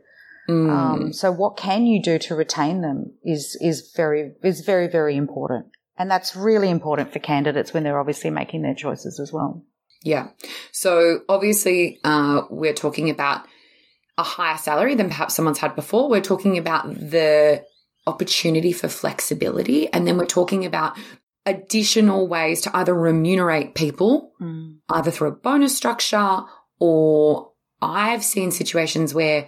Mm. 0.48 0.70
Um, 0.70 1.12
so 1.12 1.30
what 1.30 1.56
can 1.56 1.86
you 1.86 2.02
do 2.02 2.18
to 2.18 2.34
retain 2.34 2.80
them 2.80 3.12
is, 3.22 3.56
is 3.60 3.92
very, 3.94 4.32
is 4.42 4.62
very, 4.62 4.88
very 4.88 5.16
important. 5.16 5.66
And 5.98 6.10
that's 6.10 6.34
really 6.34 6.70
important 6.70 7.12
for 7.12 7.18
candidates 7.18 7.74
when 7.74 7.82
they're 7.82 8.00
obviously 8.00 8.30
making 8.30 8.62
their 8.62 8.74
choices 8.74 9.20
as 9.20 9.32
well. 9.32 9.64
Yeah. 10.02 10.28
So 10.72 11.20
obviously, 11.28 11.98
uh, 12.04 12.42
we're 12.50 12.74
talking 12.74 13.10
about 13.10 13.46
a 14.16 14.22
higher 14.22 14.56
salary 14.56 14.94
than 14.94 15.08
perhaps 15.08 15.34
someone's 15.34 15.58
had 15.58 15.74
before. 15.74 16.08
We're 16.08 16.20
talking 16.20 16.56
about 16.56 16.88
the 16.88 17.64
opportunity 18.08 18.72
for 18.72 18.88
flexibility. 18.88 19.92
And 19.92 20.06
then 20.06 20.18
we're 20.18 20.26
talking 20.26 20.64
about 20.64 20.96
additional 21.46 22.28
ways 22.28 22.62
to 22.62 22.76
either 22.76 22.94
remunerate 22.94 23.74
people, 23.74 24.32
mm. 24.40 24.76
either 24.88 25.10
through 25.10 25.28
a 25.28 25.32
bonus 25.32 25.76
structure 25.76 26.40
or 26.78 27.52
I've 27.80 28.24
seen 28.24 28.50
situations 28.50 29.14
where 29.14 29.46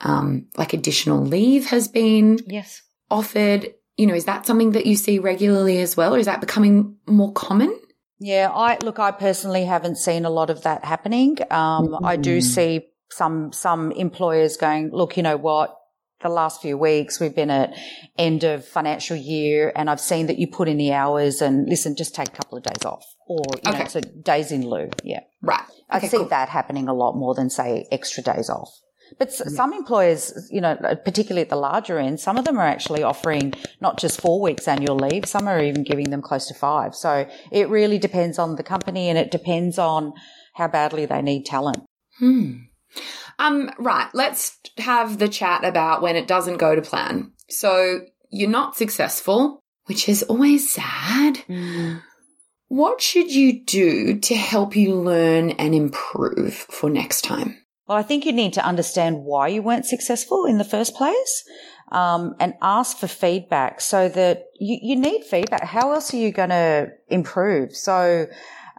um, 0.00 0.46
like 0.56 0.72
additional 0.72 1.24
leave 1.24 1.66
has 1.66 1.88
been 1.88 2.38
yes. 2.46 2.82
offered 3.10 3.74
you 3.96 4.06
know, 4.06 4.14
is 4.14 4.24
that 4.24 4.46
something 4.46 4.72
that 4.72 4.86
you 4.86 4.96
see 4.96 5.18
regularly 5.18 5.80
as 5.80 5.96
well, 5.96 6.14
or 6.14 6.18
is 6.18 6.26
that 6.26 6.40
becoming 6.40 6.96
more 7.06 7.32
common? 7.32 7.78
Yeah, 8.18 8.50
I 8.52 8.78
look. 8.78 8.98
I 8.98 9.12
personally 9.12 9.64
haven't 9.64 9.98
seen 9.98 10.24
a 10.24 10.30
lot 10.30 10.50
of 10.50 10.62
that 10.62 10.84
happening. 10.84 11.38
Um, 11.50 11.88
mm-hmm. 11.88 12.04
I 12.04 12.16
do 12.16 12.38
mm. 12.38 12.42
see 12.42 12.86
some 13.10 13.52
some 13.52 13.92
employers 13.92 14.56
going, 14.56 14.90
look, 14.90 15.16
you 15.16 15.22
know 15.22 15.36
what, 15.36 15.76
the 16.24 16.28
last 16.30 16.60
few 16.60 16.76
weeks 16.76 17.20
we've 17.20 17.34
been 17.36 17.50
at 17.50 17.76
end 18.18 18.42
of 18.42 18.64
financial 18.66 19.16
year 19.16 19.70
and 19.76 19.88
I've 19.88 20.00
seen 20.00 20.26
that 20.26 20.38
you 20.38 20.48
put 20.48 20.68
in 20.68 20.78
the 20.78 20.92
hours 20.92 21.40
and 21.40 21.68
listen, 21.68 21.94
just 21.94 22.14
take 22.14 22.28
a 22.28 22.32
couple 22.32 22.58
of 22.58 22.64
days 22.64 22.84
off 22.84 23.04
or, 23.28 23.44
you 23.62 23.70
Okay. 23.70 23.78
know, 23.80 23.86
so 23.86 24.00
days 24.00 24.50
in 24.50 24.66
lieu. 24.68 24.88
Yeah. 25.04 25.20
Right. 25.42 25.62
I 25.90 25.98
Okay, 25.98 26.08
see 26.08 26.16
cool. 26.16 26.26
that 26.30 26.48
happening 26.48 26.88
a 26.88 26.94
lot 26.94 27.14
more 27.14 27.34
than 27.34 27.50
say 27.50 27.86
extra 27.92 28.22
days 28.22 28.50
off. 28.50 28.70
But 29.18 29.28
Mm-hmm. 29.28 29.50
some 29.50 29.72
employers, 29.74 30.32
you 30.50 30.62
know, 30.62 30.76
particularly 31.04 31.42
at 31.42 31.50
the 31.50 31.56
larger 31.56 31.98
end, 31.98 32.18
some 32.20 32.38
of 32.38 32.46
them 32.46 32.58
are 32.58 32.66
actually 32.66 33.02
offering 33.02 33.52
not 33.80 33.98
just 33.98 34.18
four 34.20 34.40
weeks 34.40 34.66
annual 34.66 34.96
leave. 34.96 35.26
Some 35.26 35.46
are 35.46 35.62
even 35.62 35.84
giving 35.84 36.08
them 36.10 36.22
close 36.22 36.46
to 36.48 36.54
five. 36.54 36.94
So 36.94 37.28
it 37.52 37.68
really 37.68 37.98
depends 37.98 38.38
on 38.38 38.56
the 38.56 38.62
company 38.62 39.10
and 39.10 39.18
it 39.18 39.30
depends 39.30 39.78
on 39.78 40.14
how 40.54 40.68
badly 40.68 41.04
they 41.04 41.20
need 41.20 41.44
talent. 41.44 41.84
Hmm. 42.18 42.52
Um, 43.38 43.70
right. 43.78 44.08
Let's 44.14 44.58
have 44.78 45.18
the 45.18 45.28
chat 45.28 45.64
about 45.64 46.02
when 46.02 46.16
it 46.16 46.26
doesn't 46.26 46.58
go 46.58 46.74
to 46.74 46.82
plan. 46.82 47.32
So 47.48 48.00
you're 48.30 48.50
not 48.50 48.76
successful, 48.76 49.60
which 49.86 50.08
is 50.08 50.22
always 50.24 50.70
sad. 50.70 51.38
What 52.68 53.00
should 53.00 53.32
you 53.32 53.64
do 53.64 54.18
to 54.18 54.34
help 54.34 54.74
you 54.74 54.94
learn 54.94 55.50
and 55.50 55.74
improve 55.74 56.54
for 56.54 56.90
next 56.90 57.22
time? 57.22 57.58
Well, 57.86 57.98
I 57.98 58.02
think 58.02 58.24
you 58.24 58.32
need 58.32 58.54
to 58.54 58.64
understand 58.64 59.18
why 59.24 59.48
you 59.48 59.62
weren't 59.62 59.86
successful 59.86 60.46
in 60.46 60.58
the 60.58 60.64
first 60.64 60.94
place. 60.94 61.44
Um, 61.92 62.34
and 62.40 62.54
ask 62.62 62.96
for 62.96 63.06
feedback 63.06 63.80
so 63.80 64.08
that 64.08 64.46
you, 64.58 64.78
you 64.82 64.96
need 64.96 65.22
feedback. 65.22 65.62
How 65.62 65.92
else 65.92 66.12
are 66.14 66.16
you 66.16 66.32
going 66.32 66.48
to 66.48 66.88
improve? 67.08 67.76
So, 67.76 68.26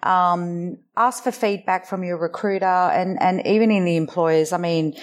um, 0.05 0.77
ask 0.95 1.23
for 1.23 1.31
feedback 1.31 1.87
from 1.87 2.03
your 2.03 2.17
recruiter 2.17 2.65
and, 2.65 3.21
and 3.21 3.45
even 3.45 3.71
in 3.71 3.85
the 3.85 3.95
employers. 3.95 4.53
I 4.53 4.57
mean, 4.57 4.95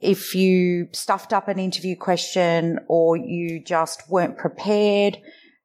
if 0.00 0.34
you 0.34 0.88
stuffed 0.92 1.32
up 1.32 1.48
an 1.48 1.58
interview 1.58 1.96
question 1.96 2.78
or 2.88 3.16
you 3.16 3.62
just 3.62 4.08
weren't 4.08 4.38
prepared, 4.38 5.18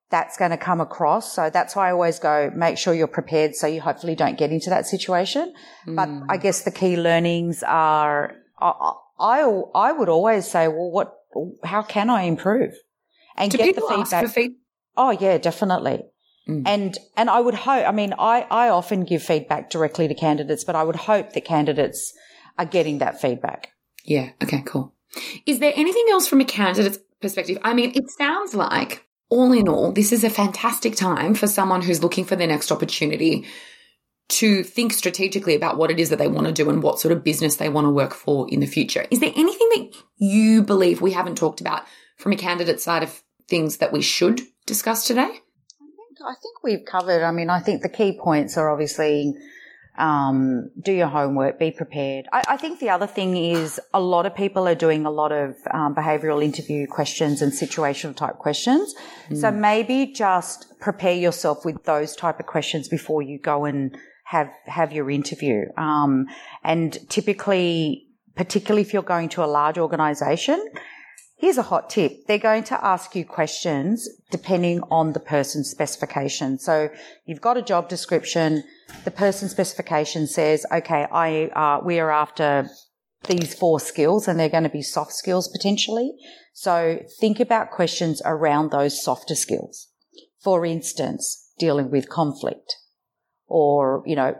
that's 0.09 0.37
going 0.37 0.51
to 0.51 0.57
come 0.57 0.81
across. 0.81 1.33
So 1.33 1.49
that's 1.49 1.75
why 1.75 1.89
I 1.89 1.91
always 1.91 2.19
go, 2.19 2.51
make 2.55 2.77
sure 2.77 2.93
you're 2.93 3.07
prepared 3.07 3.55
so 3.55 3.65
you 3.65 3.81
hopefully 3.81 4.15
don't 4.15 4.37
get 4.37 4.51
into 4.51 4.69
that 4.69 4.85
situation. 4.85 5.53
But 5.87 6.09
I 6.29 6.37
guess 6.37 6.63
the 6.63 6.71
key 6.71 6.97
learnings 6.97 7.63
are, 7.63 8.35
I, 8.59 8.91
I, 9.19 9.41
I 9.73 9.91
would 9.93 10.09
always 10.09 10.47
say, 10.47 10.67
well, 10.67 10.91
what, 10.91 11.15
how 11.63 11.81
can 11.81 12.09
I 12.09 12.23
improve? 12.23 12.73
And 13.37 13.51
Do 13.51 13.57
get 13.57 13.75
the 13.75 13.81
feedback. 13.81 14.27
feedback? 14.29 14.57
Oh 14.97 15.11
yeah, 15.11 15.37
definitely. 15.37 16.03
Mm. 16.47 16.63
And 16.65 16.97
and 17.17 17.29
I 17.29 17.39
would 17.39 17.55
hope. 17.55 17.87
I 17.87 17.91
mean, 17.91 18.13
I 18.17 18.45
I 18.49 18.69
often 18.69 19.03
give 19.03 19.23
feedback 19.23 19.69
directly 19.69 20.07
to 20.07 20.13
candidates, 20.13 20.63
but 20.63 20.75
I 20.75 20.83
would 20.83 20.95
hope 20.95 21.33
that 21.33 21.45
candidates 21.45 22.13
are 22.57 22.65
getting 22.65 22.99
that 22.99 23.19
feedback. 23.19 23.71
Yeah. 24.03 24.31
Okay, 24.43 24.61
cool. 24.65 24.93
Is 25.45 25.59
there 25.59 25.73
anything 25.75 26.05
else 26.11 26.27
from 26.27 26.41
a 26.41 26.45
candidate's 26.45 26.99
perspective? 27.21 27.57
I 27.63 27.73
mean, 27.73 27.91
it 27.95 28.09
sounds 28.11 28.53
like 28.53 29.05
all 29.29 29.51
in 29.53 29.67
all, 29.67 29.91
this 29.91 30.11
is 30.11 30.23
a 30.23 30.29
fantastic 30.29 30.95
time 30.95 31.33
for 31.33 31.47
someone 31.47 31.81
who's 31.81 32.03
looking 32.03 32.25
for 32.25 32.35
their 32.35 32.47
next 32.47 32.71
opportunity 32.71 33.45
to 34.27 34.63
think 34.63 34.93
strategically 34.93 35.55
about 35.55 35.77
what 35.77 35.91
it 35.91 35.99
is 35.99 36.09
that 36.09 36.19
they 36.19 36.27
want 36.27 36.47
to 36.47 36.53
do 36.53 36.69
and 36.69 36.81
what 36.81 36.99
sort 36.99 37.11
of 37.11 37.23
business 37.23 37.57
they 37.57 37.69
want 37.69 37.85
to 37.85 37.91
work 37.91 38.13
for 38.13 38.47
in 38.49 38.59
the 38.59 38.65
future. 38.65 39.05
Is 39.11 39.19
there 39.19 39.33
anything 39.35 39.69
that 39.75 39.91
you 40.17 40.63
believe 40.63 41.01
we 41.01 41.11
haven't 41.11 41.37
talked 41.37 41.61
about 41.61 41.83
from 42.17 42.31
a 42.31 42.37
candidate 42.37 42.81
side 42.81 43.03
of 43.03 43.23
things 43.47 43.77
that 43.77 43.93
we 43.93 44.01
should 44.01 44.41
discuss 44.65 45.05
today? 45.05 45.41
I 46.25 46.33
think 46.41 46.63
we've 46.63 46.85
covered. 46.85 47.23
I 47.23 47.31
mean, 47.31 47.49
I 47.49 47.59
think 47.59 47.81
the 47.81 47.89
key 47.89 48.17
points 48.21 48.57
are 48.57 48.69
obviously 48.69 49.35
um, 49.97 50.71
do 50.81 50.91
your 50.91 51.07
homework, 51.07 51.59
be 51.59 51.71
prepared. 51.71 52.27
I, 52.33 52.43
I 52.47 52.57
think 52.57 52.79
the 52.79 52.89
other 52.89 53.07
thing 53.07 53.37
is 53.37 53.79
a 53.93 53.99
lot 53.99 54.25
of 54.25 54.35
people 54.35 54.67
are 54.67 54.75
doing 54.75 55.05
a 55.05 55.11
lot 55.11 55.31
of 55.31 55.55
um, 55.71 55.95
behavioural 55.95 56.43
interview 56.43 56.87
questions 56.87 57.41
and 57.41 57.53
situational 57.53 58.15
type 58.15 58.37
questions. 58.37 58.93
So 59.33 59.51
maybe 59.51 60.07
just 60.07 60.79
prepare 60.79 61.15
yourself 61.15 61.65
with 61.65 61.83
those 61.85 62.15
type 62.15 62.39
of 62.39 62.45
questions 62.45 62.87
before 62.87 63.21
you 63.21 63.39
go 63.39 63.65
and 63.65 63.95
have 64.25 64.49
have 64.65 64.91
your 64.91 65.09
interview. 65.09 65.65
Um, 65.77 66.27
and 66.63 66.97
typically, 67.09 68.07
particularly 68.35 68.81
if 68.81 68.93
you're 68.93 69.03
going 69.03 69.29
to 69.29 69.43
a 69.43 69.47
large 69.47 69.77
organisation, 69.77 70.63
Here's 71.37 71.57
a 71.57 71.63
hot 71.63 71.89
tip. 71.89 72.27
They're 72.27 72.37
going 72.37 72.63
to 72.65 72.85
ask 72.85 73.13
you 73.13 73.25
questions 73.25 74.07
depending 74.31 74.81
on 74.89 75.11
the 75.11 75.19
person's 75.19 75.69
specification. 75.69 76.57
So 76.57 76.89
you've 77.25 77.41
got 77.41 77.57
a 77.57 77.61
job 77.61 77.89
description. 77.89 78.63
The 79.03 79.11
person's 79.11 79.51
specification 79.51 80.27
says, 80.27 80.65
okay, 80.71 81.05
I, 81.11 81.47
uh, 81.47 81.83
we 81.83 81.99
are 81.99 82.09
after 82.09 82.69
these 83.27 83.53
four 83.53 83.81
skills 83.81 84.27
and 84.27 84.39
they're 84.39 84.49
going 84.49 84.63
to 84.63 84.69
be 84.69 84.81
soft 84.81 85.11
skills 85.11 85.49
potentially. 85.49 86.13
So 86.53 87.03
think 87.19 87.41
about 87.41 87.69
questions 87.69 88.21
around 88.23 88.71
those 88.71 89.03
softer 89.03 89.35
skills. 89.35 89.89
For 90.41 90.65
instance, 90.65 91.51
dealing 91.59 91.91
with 91.91 92.07
conflict 92.07 92.77
or, 93.47 94.03
you 94.05 94.15
know, 94.15 94.35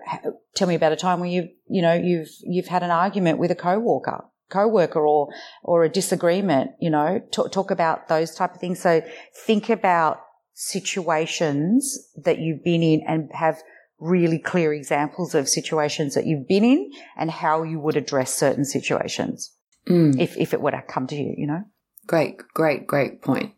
tell 0.56 0.68
me 0.68 0.76
about 0.76 0.94
a 0.94 0.98
time 0.98 1.20
where 1.20 1.30
you, 1.30 1.50
you 1.68 1.82
know, 1.82 1.94
you've, 1.94 2.30
you've 2.42 2.68
had 2.68 2.84
an 2.84 2.92
argument 2.92 3.38
with 3.38 3.52
a 3.52 3.56
coworker 3.56 4.24
co-worker 4.50 5.06
or 5.06 5.30
or 5.64 5.84
a 5.84 5.90
disagreement 5.90 6.72
you 6.80 6.90
know 6.90 7.20
talk, 7.32 7.52
talk 7.52 7.72
about 7.72 8.08
those 8.08 8.34
type 8.36 8.54
of 8.54 8.60
things 8.62 8.80
so 8.80 9.02
think 9.46 9.70
about 9.70 10.20
situations 10.54 11.98
that 12.24 12.40
you've 12.40 12.64
been 12.64 12.84
in 12.84 13.02
and 13.08 13.30
have 13.34 13.62
really 14.00 14.40
clear 14.40 14.74
examples 14.74 15.34
of 15.36 15.48
situations 15.48 16.14
that 16.16 16.26
you've 16.26 16.48
been 16.48 16.64
in 16.64 16.92
and 17.18 17.32
how 17.32 17.64
you 17.64 17.80
would 17.80 17.96
address 17.96 18.34
certain 18.34 18.66
situations 18.66 19.52
Mm. 19.88 20.20
if 20.20 20.36
if 20.38 20.52
it 20.52 20.62
were 20.62 20.72
to 20.72 20.82
come 20.82 21.06
to 21.06 21.16
you 21.16 21.36
you 21.38 21.46
know 21.46 21.62
Great, 22.08 22.38
great, 22.54 22.86
great 22.86 23.22
point. 23.24 23.54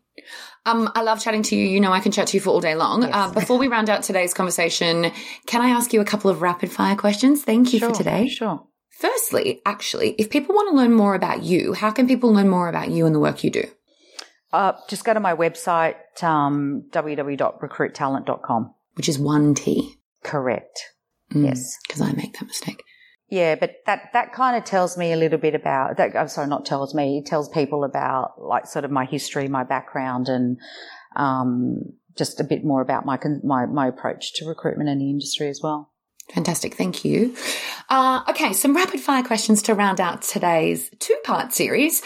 Um, 0.64 0.90
I 0.94 1.02
love 1.02 1.20
chatting 1.20 1.42
to 1.44 1.56
you. 1.56 1.66
You 1.66 1.80
know, 1.80 1.92
I 1.92 2.00
can 2.00 2.12
chat 2.12 2.28
to 2.28 2.36
you 2.36 2.40
for 2.40 2.50
all 2.50 2.60
day 2.60 2.74
long. 2.74 3.02
Yes. 3.02 3.10
Uh, 3.12 3.30
before 3.32 3.58
we 3.58 3.68
round 3.68 3.90
out 3.90 4.02
today's 4.02 4.32
conversation, 4.34 5.12
can 5.46 5.60
I 5.60 5.68
ask 5.68 5.92
you 5.92 6.00
a 6.00 6.04
couple 6.04 6.30
of 6.30 6.40
rapid 6.42 6.72
fire 6.72 6.96
questions? 6.96 7.44
Thank 7.44 7.72
you 7.72 7.78
sure, 7.78 7.90
for 7.90 7.94
today. 7.96 8.28
sure 8.28 8.66
Firstly, 8.98 9.60
actually, 9.64 10.16
if 10.18 10.28
people 10.28 10.54
want 10.56 10.70
to 10.70 10.76
learn 10.76 10.92
more 10.92 11.14
about 11.14 11.42
you, 11.44 11.72
how 11.72 11.90
can 11.92 12.08
people 12.08 12.32
learn 12.32 12.48
more 12.48 12.68
about 12.68 12.90
you 12.90 13.06
and 13.06 13.14
the 13.14 13.20
work 13.20 13.44
you 13.44 13.50
do? 13.50 13.64
uh, 14.52 14.72
just 14.88 15.04
go 15.04 15.12
to 15.14 15.20
my 15.20 15.34
website 15.34 15.96
um, 16.22 16.84
www.recruittalent.com 16.90 18.74
Which 18.94 19.08
is 19.08 19.18
one 19.18 19.54
T. 19.54 19.96
correct 20.22 20.80
Mm, 21.32 21.44
Yes. 21.44 21.76
Because 21.86 22.00
I 22.00 22.12
make 22.12 22.38
that 22.38 22.46
mistake. 22.46 22.82
Yeah, 23.28 23.54
but 23.56 23.74
that, 23.84 24.08
that 24.14 24.32
kind 24.32 24.56
of 24.56 24.64
tells 24.64 24.96
me 24.96 25.12
a 25.12 25.16
little 25.16 25.38
bit 25.38 25.54
about 25.54 25.98
that. 25.98 26.16
I'm 26.16 26.28
sorry, 26.28 26.48
not 26.48 26.64
tells 26.64 26.94
me, 26.94 27.18
it 27.18 27.26
tells 27.26 27.50
people 27.50 27.84
about 27.84 28.40
like 28.40 28.66
sort 28.66 28.86
of 28.86 28.90
my 28.90 29.04
history, 29.04 29.46
my 29.46 29.62
background 29.62 30.28
and, 30.28 30.56
um, 31.16 31.82
just 32.16 32.40
a 32.40 32.44
bit 32.44 32.64
more 32.64 32.80
about 32.80 33.04
my, 33.04 33.18
my, 33.44 33.66
my 33.66 33.88
approach 33.88 34.32
to 34.36 34.46
recruitment 34.46 34.88
in 34.88 34.98
the 35.00 35.10
industry 35.10 35.48
as 35.48 35.60
well. 35.62 35.90
Fantastic. 36.34 36.74
Thank 36.74 37.04
you. 37.04 37.34
Uh, 37.88 38.22
okay. 38.28 38.52
Some 38.52 38.76
rapid 38.76 39.00
fire 39.00 39.22
questions 39.22 39.62
to 39.62 39.74
round 39.74 40.00
out 40.00 40.22
today's 40.22 40.90
two 40.98 41.16
part 41.24 41.52
series. 41.52 42.02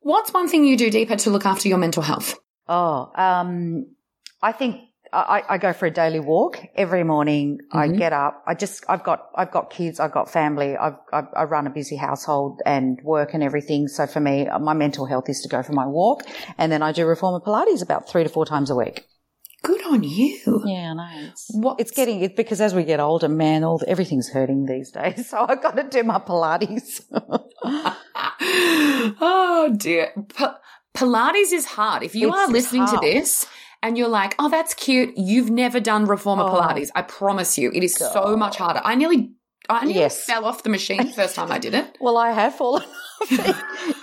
What's 0.00 0.32
one 0.32 0.48
thing 0.48 0.64
you 0.64 0.76
do, 0.76 0.90
Deepa, 0.90 1.16
to 1.22 1.30
look 1.30 1.46
after 1.46 1.68
your 1.68 1.78
mental 1.78 2.02
health? 2.02 2.38
Oh, 2.68 3.10
um, 3.16 3.86
I 4.42 4.52
think 4.52 4.80
I, 5.12 5.42
I 5.48 5.58
go 5.58 5.72
for 5.72 5.86
a 5.86 5.90
daily 5.90 6.20
walk 6.20 6.58
every 6.74 7.04
morning. 7.04 7.58
I 7.72 7.88
Mhm. 7.88 7.98
get 7.98 8.12
up. 8.12 8.42
I 8.46 8.54
just, 8.54 8.84
I've 8.88 9.04
got, 9.04 9.28
I've 9.34 9.50
got 9.50 9.70
kids. 9.70 10.00
I've 10.00 10.12
got 10.12 10.30
family. 10.30 10.76
I've, 10.76 10.96
I've, 11.12 11.28
I 11.36 11.44
run 11.44 11.66
a 11.66 11.70
busy 11.70 11.96
household 11.96 12.60
and 12.66 13.00
work 13.02 13.32
and 13.32 13.42
everything. 13.42 13.86
So 13.88 14.06
for 14.06 14.20
me, 14.20 14.46
my 14.60 14.74
mental 14.74 15.06
health 15.06 15.28
is 15.28 15.40
to 15.42 15.48
go 15.48 15.62
for 15.62 15.72
my 15.72 15.86
walk. 15.86 16.22
And 16.58 16.70
then 16.72 16.82
I 16.82 16.92
do 16.92 17.06
reformer 17.06 17.40
Pilates 17.40 17.82
about 17.82 18.08
three 18.08 18.24
to 18.24 18.28
four 18.28 18.44
times 18.44 18.70
a 18.70 18.74
week. 18.76 19.06
Good 19.64 19.84
on 19.86 20.02
you. 20.04 20.62
Yeah, 20.66 20.90
I 20.92 20.94
know. 20.94 21.28
It's, 21.30 21.46
What- 21.54 21.80
it's 21.80 21.90
getting 21.90 22.20
it 22.20 22.36
because 22.36 22.60
as 22.60 22.74
we 22.74 22.84
get 22.84 23.00
older, 23.00 23.28
man, 23.28 23.64
all 23.64 23.78
the, 23.78 23.88
everything's 23.88 24.28
hurting 24.28 24.66
these 24.66 24.90
days. 24.92 25.28
So 25.30 25.44
I've 25.48 25.62
got 25.62 25.74
to 25.76 25.82
do 25.84 26.02
my 26.04 26.18
Pilates. 26.18 27.00
oh 29.20 29.74
dear. 29.76 30.12
P- 30.36 30.44
Pilates 30.94 31.52
is 31.52 31.64
hard. 31.66 32.02
If 32.02 32.14
you 32.14 32.28
It's 32.28 32.36
are 32.38 32.48
listening 32.48 32.82
hard. 32.82 33.02
to 33.02 33.06
this 33.08 33.46
and 33.82 33.98
you're 33.98 34.08
like, 34.08 34.34
oh, 34.38 34.48
that's 34.48 34.74
cute, 34.74 35.14
you've 35.16 35.50
never 35.50 35.80
done 35.80 36.04
reformer 36.04 36.44
Oh. 36.44 36.54
Pilates. 36.60 36.90
I 36.94 37.02
promise 37.02 37.58
you, 37.58 37.70
it 37.74 37.82
is 37.82 37.94
so 37.94 38.36
much 38.36 38.56
harder. 38.58 38.80
I 38.84 38.94
nearly, 38.94 39.32
I 39.68 39.84
nearly 39.84 40.00
Yes. 40.00 40.24
fell 40.24 40.44
off 40.44 40.62
the 40.62 40.70
machine 40.70 40.98
the 41.06 41.12
first 41.12 41.34
time 41.34 41.50
I 41.50 41.58
did 41.58 41.74
it. 41.74 41.96
well, 42.00 42.16
I 42.16 42.30
have 42.32 42.54
fallen 42.54 42.82
off 42.82 43.32
it. 43.32 43.56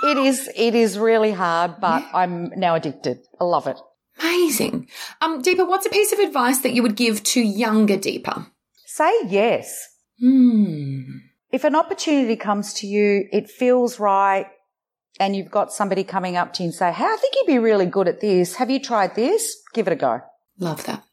it 0.03 0.17
is 0.17 0.49
it 0.55 0.75
is 0.75 0.97
really 0.99 1.31
hard, 1.31 1.79
but 1.79 2.03
I'm 2.13 2.49
now 2.57 2.75
addicted. 2.75 3.19
I 3.39 3.43
love 3.45 3.67
it. 3.67 3.77
Amazing. 4.21 4.87
Um, 5.21 5.41
Deepa, 5.41 5.67
what's 5.67 5.85
a 5.85 5.89
piece 5.89 6.13
of 6.13 6.19
advice 6.19 6.59
that 6.59 6.73
you 6.73 6.83
would 6.83 6.95
give 6.95 7.23
to 7.23 7.41
younger 7.41 7.97
Deepa? 7.97 8.47
Say 8.85 9.11
yes. 9.27 9.87
Hmm. 10.19 11.01
If 11.51 11.63
an 11.63 11.75
opportunity 11.75 12.35
comes 12.35 12.73
to 12.75 12.87
you, 12.87 13.27
it 13.31 13.49
feels 13.49 13.99
right, 13.99 14.47
and 15.19 15.35
you've 15.35 15.51
got 15.51 15.73
somebody 15.73 16.03
coming 16.03 16.37
up 16.37 16.53
to 16.53 16.63
you 16.63 16.67
and 16.67 16.73
say, 16.73 16.91
"Hey, 16.91 17.03
I 17.03 17.17
think 17.19 17.35
you'd 17.35 17.47
be 17.47 17.59
really 17.59 17.85
good 17.85 18.07
at 18.07 18.21
this. 18.21 18.55
Have 18.55 18.69
you 18.69 18.79
tried 18.79 19.15
this? 19.15 19.57
Give 19.73 19.87
it 19.87 19.93
a 19.93 19.97
go." 19.97 20.21
Love 20.59 20.85
that. 20.85 21.03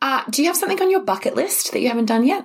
Uh, 0.00 0.22
do 0.30 0.42
you 0.42 0.48
have 0.48 0.56
something 0.56 0.80
on 0.80 0.90
your 0.90 1.04
bucket 1.04 1.34
list 1.34 1.72
that 1.72 1.80
you 1.80 1.88
haven't 1.88 2.06
done 2.06 2.24
yet? 2.24 2.44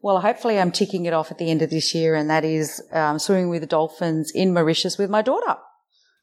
Well, 0.00 0.20
hopefully, 0.20 0.58
I'm 0.58 0.72
ticking 0.72 1.04
it 1.04 1.12
off 1.12 1.30
at 1.30 1.38
the 1.38 1.50
end 1.50 1.60
of 1.60 1.68
this 1.68 1.94
year, 1.94 2.14
and 2.14 2.30
that 2.30 2.44
is 2.44 2.82
um, 2.92 3.18
swimming 3.18 3.50
with 3.50 3.60
the 3.60 3.66
dolphins 3.66 4.32
in 4.34 4.54
Mauritius 4.54 4.96
with 4.96 5.10
my 5.10 5.20
daughter. 5.20 5.56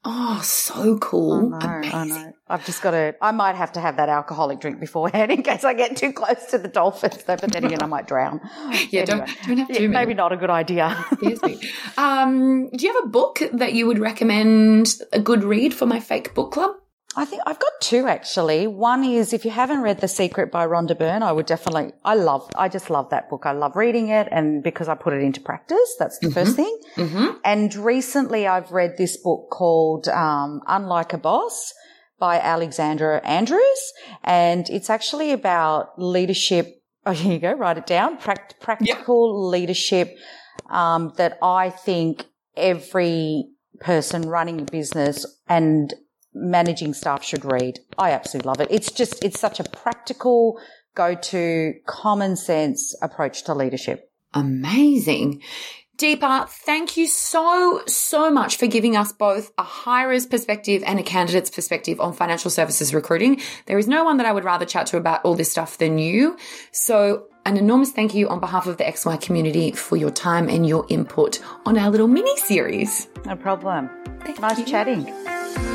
Oh, 0.04 0.40
so 0.42 0.98
cool. 0.98 1.54
I 1.54 1.66
know, 1.66 1.88
I 1.94 2.04
know. 2.04 2.32
I've 2.48 2.66
just 2.66 2.82
got 2.82 2.90
to, 2.90 3.14
I 3.22 3.30
might 3.30 3.54
have 3.54 3.72
to 3.72 3.80
have 3.80 3.98
that 3.98 4.08
alcoholic 4.08 4.60
drink 4.60 4.80
beforehand 4.80 5.30
in 5.30 5.42
case 5.42 5.62
I 5.62 5.74
get 5.74 5.96
too 5.96 6.12
close 6.12 6.46
to 6.46 6.58
the 6.58 6.66
dolphins, 6.66 7.22
though, 7.22 7.36
but 7.36 7.52
then 7.52 7.64
again, 7.64 7.82
I 7.82 7.86
might 7.86 8.08
drown. 8.08 8.40
Yeah, 8.90 9.02
anyway. 9.02 9.04
don't, 9.04 9.46
don't 9.46 9.58
have 9.58 9.68
to. 9.68 9.82
Yeah, 9.82 9.88
maybe 9.88 10.14
not 10.14 10.32
a 10.32 10.36
good 10.36 10.50
idea. 10.50 10.86
um, 11.96 12.68
do 12.70 12.86
you 12.86 12.92
have 12.92 13.04
a 13.04 13.08
book 13.08 13.40
that 13.52 13.74
you 13.74 13.86
would 13.86 13.98
recommend 13.98 14.96
a 15.12 15.20
good 15.20 15.44
read 15.44 15.72
for 15.72 15.86
my 15.86 16.00
fake 16.00 16.34
book 16.34 16.52
club? 16.52 16.72
I 17.14 17.24
think 17.24 17.42
I've 17.46 17.58
got 17.58 17.72
two 17.80 18.06
actually. 18.06 18.66
One 18.66 19.04
is 19.04 19.32
if 19.32 19.44
you 19.44 19.50
haven't 19.50 19.82
read 19.82 20.00
The 20.00 20.08
Secret 20.08 20.50
by 20.50 20.66
Rhonda 20.66 20.98
Byrne, 20.98 21.22
I 21.22 21.32
would 21.32 21.46
definitely, 21.46 21.92
I 22.04 22.14
love, 22.14 22.50
I 22.56 22.68
just 22.68 22.88
love 22.88 23.10
that 23.10 23.28
book. 23.28 23.44
I 23.44 23.52
love 23.52 23.76
reading 23.76 24.08
it 24.08 24.28
and 24.30 24.62
because 24.62 24.88
I 24.88 24.94
put 24.94 25.12
it 25.12 25.22
into 25.22 25.40
practice, 25.40 25.96
that's 25.98 26.18
the 26.18 26.28
mm-hmm. 26.28 26.34
first 26.34 26.56
thing. 26.56 26.78
Mm-hmm. 26.96 27.38
And 27.44 27.74
recently 27.74 28.46
I've 28.46 28.70
read 28.72 28.96
this 28.96 29.16
book 29.18 29.50
called, 29.50 30.08
um, 30.08 30.62
Unlike 30.66 31.12
a 31.12 31.18
Boss 31.18 31.74
by 32.18 32.38
Alexandra 32.38 33.20
Andrews. 33.26 33.92
And 34.24 34.68
it's 34.70 34.88
actually 34.88 35.32
about 35.32 35.98
leadership. 35.98 36.78
Oh, 37.04 37.10
here 37.10 37.32
you 37.32 37.40
go. 37.40 37.52
Write 37.52 37.78
it 37.78 37.86
down. 37.86 38.16
Pract- 38.16 38.60
practical 38.60 39.50
yep. 39.50 39.60
leadership, 39.60 40.16
um, 40.70 41.12
that 41.16 41.36
I 41.42 41.70
think 41.70 42.26
every 42.56 43.48
person 43.80 44.28
running 44.28 44.60
a 44.60 44.64
business 44.64 45.26
and 45.48 45.92
managing 46.34 46.94
staff 46.94 47.22
should 47.24 47.44
read. 47.44 47.80
I 47.98 48.10
absolutely 48.10 48.48
love 48.48 48.60
it. 48.60 48.68
It's 48.70 48.90
just, 48.90 49.24
it's 49.24 49.40
such 49.40 49.60
a 49.60 49.64
practical, 49.64 50.60
go 50.94 51.14
to 51.14 51.74
common 51.86 52.36
sense 52.36 52.94
approach 53.02 53.44
to 53.44 53.54
leadership. 53.54 54.10
Amazing. 54.34 55.42
Deepa, 55.98 56.48
thank 56.48 56.96
you 56.96 57.06
so, 57.06 57.82
so 57.86 58.30
much 58.30 58.56
for 58.56 58.66
giving 58.66 58.96
us 58.96 59.12
both 59.12 59.52
a 59.58 59.62
hirer's 59.62 60.26
perspective 60.26 60.82
and 60.84 60.98
a 60.98 61.02
candidate's 61.02 61.50
perspective 61.50 62.00
on 62.00 62.12
financial 62.12 62.50
services 62.50 62.92
recruiting. 62.92 63.40
There 63.66 63.78
is 63.78 63.86
no 63.86 64.02
one 64.02 64.16
that 64.16 64.26
I 64.26 64.32
would 64.32 64.42
rather 64.42 64.64
chat 64.64 64.86
to 64.86 64.96
about 64.96 65.24
all 65.24 65.34
this 65.34 65.52
stuff 65.52 65.78
than 65.78 65.98
you. 65.98 66.36
So 66.72 67.26
an 67.44 67.56
enormous 67.56 67.92
thank 67.92 68.14
you 68.14 68.28
on 68.28 68.40
behalf 68.40 68.66
of 68.66 68.78
the 68.78 68.84
XY 68.84 69.20
community 69.20 69.72
for 69.72 69.96
your 69.96 70.10
time 70.10 70.48
and 70.48 70.66
your 70.66 70.86
input 70.88 71.40
on 71.66 71.78
our 71.78 71.90
little 71.90 72.08
mini 72.08 72.36
series. 72.36 73.06
No 73.24 73.36
problem. 73.36 73.90
Thank 74.24 74.40
nice 74.40 74.58
you. 74.58 74.64
chatting. 74.64 75.71